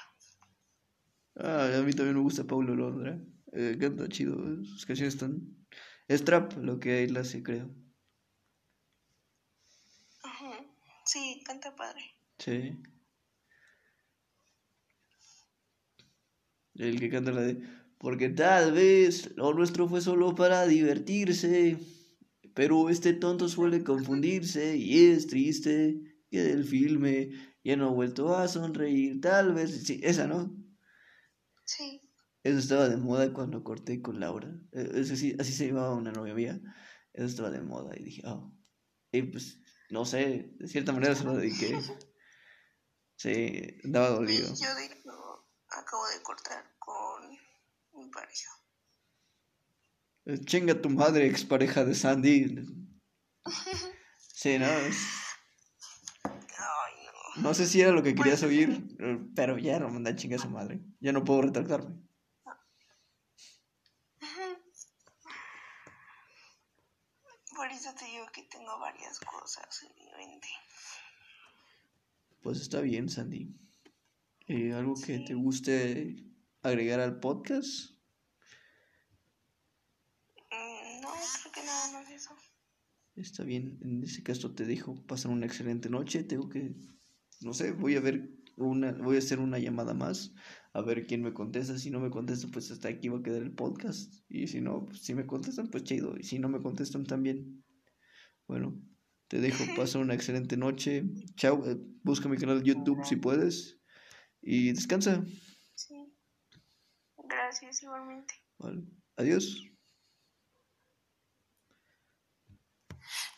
[1.37, 3.19] Ah, a mí también me gusta Paulo Londra.
[3.53, 5.67] Eh, canta chido, sus canciones están...
[6.09, 7.67] Es trap lo que él hace, creo.
[10.25, 10.75] Ujú,
[11.05, 12.03] Sí, canta padre.
[12.39, 12.79] Sí.
[16.75, 17.63] El que canta la de...
[17.99, 21.79] Porque tal vez lo nuestro fue solo para divertirse,
[22.55, 26.01] pero este tonto suele confundirse y es triste
[26.31, 27.31] que del filme
[27.63, 29.21] ya no ha vuelto a sonreír.
[29.21, 29.85] Tal vez...
[29.85, 30.57] Sí, esa, ¿no?
[31.65, 32.01] Sí.
[32.43, 34.53] Eso estaba de moda cuando corté con Laura.
[34.73, 36.61] Eh, Es así, así se llamaba una novia mía.
[37.13, 38.53] Eso estaba de moda y dije, oh.
[39.13, 41.79] Y pues, no sé, de cierta manera se lo dediqué.
[43.15, 44.49] Sí, andaba dolido.
[44.49, 45.32] Yo hecho
[45.79, 47.31] acabo de cortar con
[47.95, 48.51] mi pareja.
[50.25, 52.57] Eh, Chinga tu madre, expareja de Sandy.
[54.19, 54.67] Sí, no.
[54.67, 54.97] es-
[56.25, 56.95] Ay,
[57.37, 57.43] no.
[57.43, 58.71] No sé si era lo que querías oír,
[59.01, 60.81] eh, pero ya no manda a chingar a su madre.
[61.01, 61.97] Ya no puedo retractarme.
[67.55, 70.49] Por eso te digo que tengo varias cosas en mi mente.
[72.43, 73.55] Pues está bien, Sandy.
[74.53, 76.15] Eh, ¿Algo que te guste
[76.61, 77.93] agregar al podcast?
[80.51, 81.09] Mm, No,
[81.41, 82.33] creo que nada más eso.
[83.15, 86.23] Está bien, en ese caso te dejo pasar una excelente noche.
[86.23, 86.75] Tengo que,
[87.41, 90.35] no sé, voy a ver una, voy a hacer una llamada más
[90.75, 91.79] a ver quién me contesta.
[91.79, 94.13] Si no me contesta, pues hasta aquí va a quedar el podcast.
[94.29, 96.15] Y si no, pues, si me contestan, pues chido.
[96.19, 97.65] Y si no me contestan, también.
[98.47, 98.79] Bueno,
[99.29, 101.05] te dejo pasar una excelente noche.
[101.37, 103.82] Chao, eh, busca mi canal de YouTube si puedes.
[104.43, 105.25] Y descansa.
[105.75, 106.13] Sí.
[107.17, 108.35] Gracias, igualmente.
[108.59, 108.83] Vale.
[109.17, 109.73] Adiós.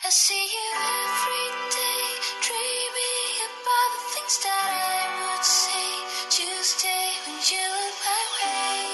[0.06, 2.05] I see you every day,
[2.44, 5.89] dreaming about the things that I would say
[6.28, 8.85] Tuesday when you look my way.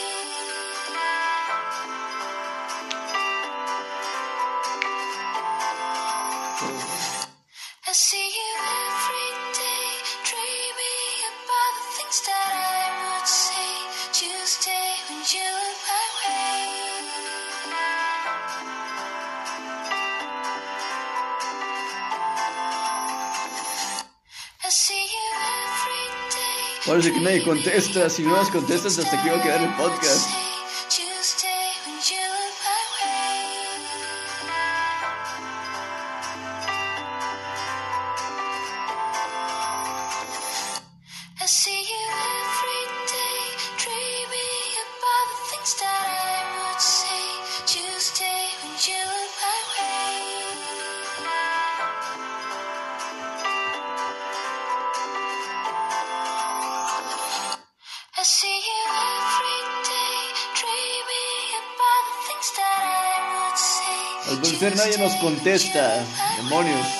[7.89, 8.40] I see you
[26.91, 28.11] Parece que nadie contesta.
[28.11, 30.40] Si no las contestas, hasta aquí va a quedar el podcast.
[65.21, 66.05] Contesta.
[66.39, 67.00] Demonios.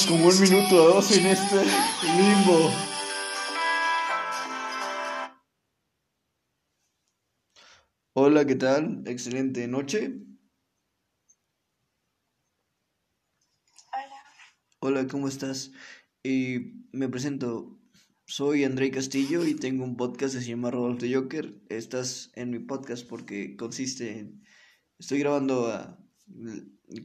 [0.00, 1.56] Llevamos como un minuto o dos en este
[2.16, 2.70] limbo.
[8.14, 9.02] Hola, ¿qué tal?
[9.06, 10.14] Excelente noche.
[13.92, 14.22] Hola.
[14.80, 15.72] Hola, ¿cómo estás?
[16.24, 17.78] Eh, me presento.
[18.26, 21.60] Soy André Castillo y tengo un podcast que se llama Rodolfo Joker.
[21.68, 24.44] Estás en mi podcast porque consiste en...
[24.98, 25.98] Estoy grabando a...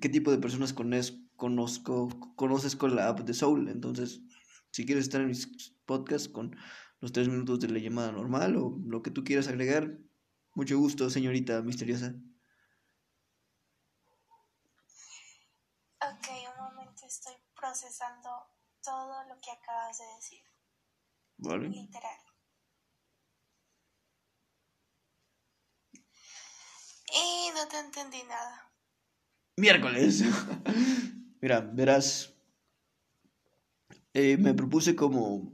[0.01, 3.70] ¿Qué tipo de personas cones- conozco, conoces con la app de Soul?
[3.70, 4.22] Entonces,
[4.72, 5.48] si quieres estar en mis
[5.86, 6.56] podcasts con
[6.99, 9.98] los tres minutos de la llamada normal o lo que tú quieras agregar,
[10.53, 12.16] mucho gusto, señorita misteriosa.
[16.02, 18.30] Ok, un momento, estoy procesando
[18.84, 20.40] todo lo que acabas de decir,
[21.38, 21.70] ¿Vale?
[21.70, 22.20] literal.
[27.14, 28.72] Y no te entendí nada.
[29.57, 30.24] miércoles.
[31.41, 32.34] Mira, verás,
[34.14, 35.53] eh, me propuse como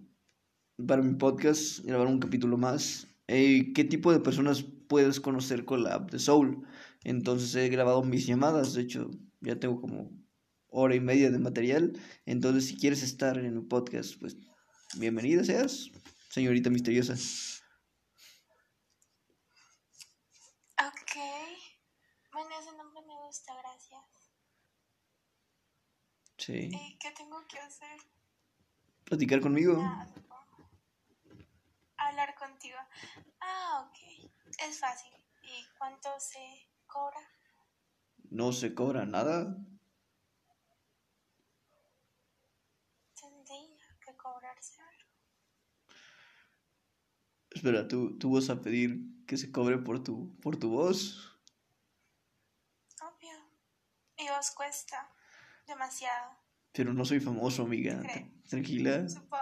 [0.87, 3.07] para mi podcast grabar un capítulo más.
[3.27, 6.65] Eh, ¿Qué tipo de personas puedes conocer con la app de Soul?
[7.03, 9.09] Entonces he grabado mis llamadas, de hecho
[9.41, 10.11] ya tengo como
[10.67, 11.93] hora y media de material.
[12.25, 14.37] Entonces si quieres estar en mi podcast, pues
[14.97, 15.89] bienvenida seas,
[16.29, 17.15] señorita misteriosa.
[20.79, 21.15] Ok.
[22.33, 24.31] Bueno, ese nombre me gusta, gracias.
[26.41, 26.71] Sí.
[26.73, 28.01] ¿Y qué tengo que hacer?
[29.03, 29.77] Platicar conmigo.
[29.77, 30.71] Nada, supongo.
[31.97, 32.79] Hablar contigo.
[33.39, 34.31] Ah, ok.
[34.67, 35.13] Es fácil.
[35.43, 37.19] ¿Y cuánto se cobra?
[38.31, 39.55] No se cobra nada.
[43.19, 45.11] Tendría que cobrarse algo.
[47.51, 51.39] Espera, ¿tú, tú vas a pedir que se cobre por tu, por tu voz?
[52.99, 53.37] Obvio.
[54.17, 55.07] Y os cuesta
[55.71, 56.37] demasiado,
[56.71, 58.01] Pero no soy famoso, amiga.
[58.49, 59.07] Tranquila.
[59.07, 59.41] supongo.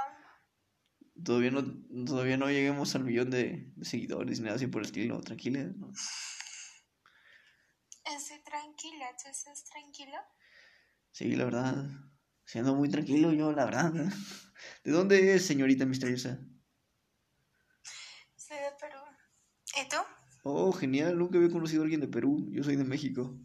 [1.23, 1.63] Todavía no,
[2.05, 5.19] todavía no lleguemos al millón de, de seguidores ni nada así por el estilo.
[5.21, 5.63] Tranquila.
[5.75, 5.91] ¿no?
[8.49, 10.17] tranquila, ¿tú estás tranquilo?
[11.11, 11.85] Sí, la verdad.
[12.45, 13.91] Siendo muy tranquilo yo, la verdad.
[14.83, 16.39] ¿De dónde es, señorita misteriosa?
[18.35, 18.99] Soy de Perú.
[19.79, 19.97] ¿Y tú?
[20.43, 21.17] Oh, genial.
[21.17, 22.47] Nunca había conocido a alguien de Perú.
[22.51, 23.37] Yo soy de México.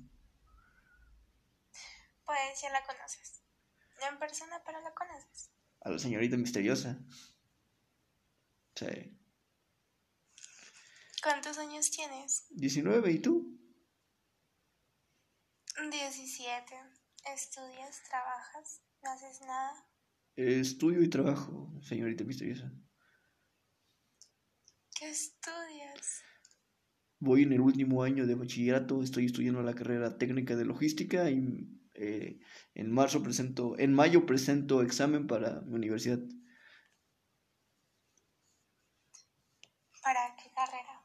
[2.25, 3.43] Pues ya la conoces.
[4.19, 5.51] Persona, pero la conoces.
[5.81, 6.99] A la señorita misteriosa.
[8.75, 9.19] Sí.
[11.23, 12.47] ¿Cuántos años tienes?
[12.51, 13.59] 19, ¿y tú?
[15.91, 16.75] 17.
[17.35, 18.03] ¿Estudias?
[18.09, 18.83] ¿Trabajas?
[19.03, 19.87] ¿No haces nada?
[20.37, 22.73] Estudio y trabajo, señorita misteriosa.
[24.99, 26.23] ¿Qué estudias?
[27.21, 31.81] Voy en el último año de bachillerato, estoy estudiando la carrera técnica de logística y
[31.95, 32.41] eh,
[32.75, 36.19] en marzo presento, en mayo presento examen para mi universidad.
[40.03, 41.03] ¿Para qué carrera?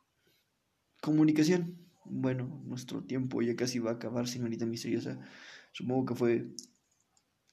[1.01, 1.87] Comunicación.
[2.05, 5.19] Bueno, nuestro tiempo ya casi va a acabar, señorita misteriosa.
[5.71, 6.55] Supongo que fue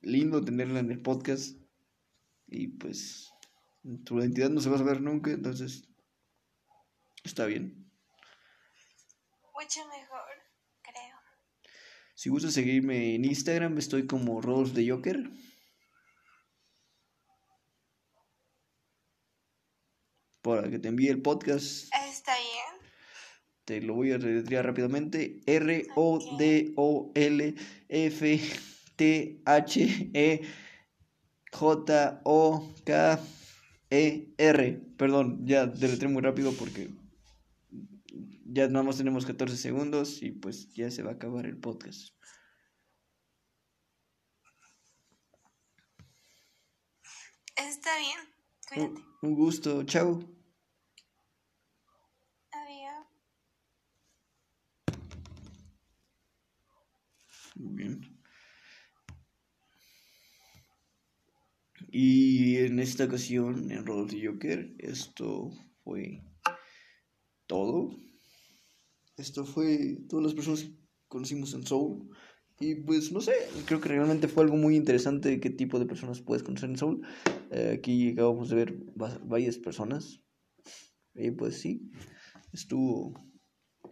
[0.01, 1.59] lindo tenerla en el podcast.
[2.49, 3.33] Y pues
[4.05, 5.89] tu identidad no se va a saber nunca, entonces
[7.23, 7.91] está bien.
[9.53, 10.47] Mucho mejor.
[12.21, 15.19] Si gustas seguirme en Instagram, estoy como Rolf de Joker.
[20.41, 22.81] Para que te envíe el podcast, Está bien.
[23.67, 25.41] te lo voy a deletrear rápidamente.
[33.47, 34.81] R-O-D-O-L-F-T-H-E-J-O-K-E-R.
[34.97, 36.89] Perdón, ya deletré muy rápido porque
[38.48, 42.14] ya nada más tenemos 14 segundos y pues ya se va a acabar el podcast.
[47.56, 48.18] Está bien.
[48.77, 49.09] Un, Cuídate.
[49.23, 50.20] un gusto, chao.
[52.52, 53.06] Adiós.
[57.56, 58.16] Muy bien.
[61.89, 65.51] Y en esta ocasión, en Roll de Joker, esto
[65.82, 66.23] fue
[67.47, 68.06] todo.
[69.17, 70.73] Esto fue todas las personas que
[71.09, 72.11] conocimos en Soul.
[72.59, 73.33] Y pues no sé,
[73.67, 77.07] creo que realmente fue algo muy interesante qué tipo de personas puedes conocer en Soul.
[77.51, 80.23] Eh, aquí acabamos de ver va- varias personas.
[81.15, 81.91] Y pues sí,
[82.53, 83.15] estuvo,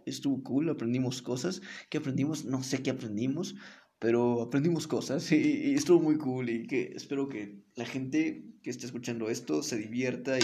[0.05, 1.61] estuvo cool, aprendimos cosas.
[1.89, 2.45] ¿Qué aprendimos?
[2.45, 3.55] No sé qué aprendimos,
[3.99, 6.49] pero aprendimos cosas y, y estuvo muy cool.
[6.49, 10.43] Y que espero que la gente que esté escuchando esto se divierta y,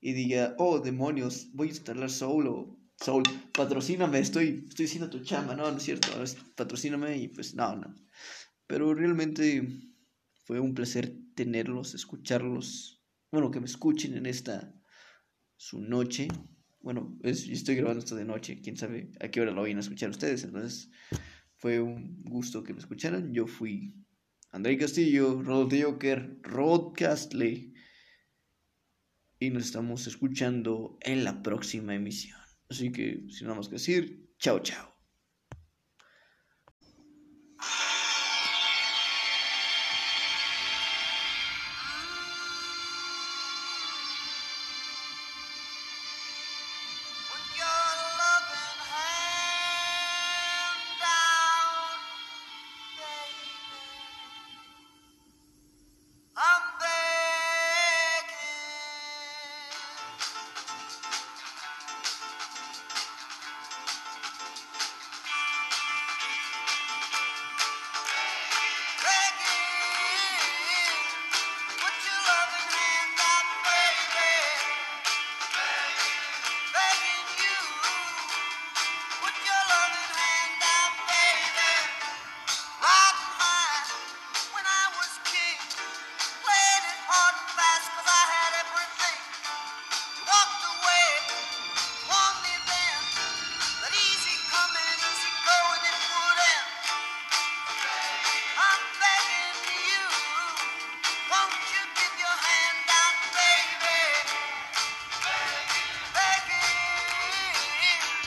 [0.00, 3.22] y diga, oh demonios, voy a instalar Soul o Soul,
[3.52, 5.56] patrocíname, estoy, estoy haciendo tu chamba.
[5.56, 6.08] No, no es cierto,
[6.54, 7.94] patrocíname y pues no, no.
[8.66, 9.66] Pero realmente
[10.44, 13.02] fue un placer tenerlos, escucharlos.
[13.32, 14.74] Bueno, que me escuchen en esta
[15.56, 16.28] su noche.
[16.82, 20.10] Bueno, estoy grabando esto de noche, quién sabe a qué hora lo vayan a escuchar
[20.10, 20.44] ustedes.
[20.44, 20.90] Entonces,
[21.56, 23.32] fue un gusto que me escucharan.
[23.32, 23.94] Yo fui
[24.50, 27.72] André Castillo, Rod Joker, Rod Castley.
[29.38, 32.39] Y nos estamos escuchando en la próxima emisión.
[32.70, 34.89] Así que, sin nada más que decir, chao, chao.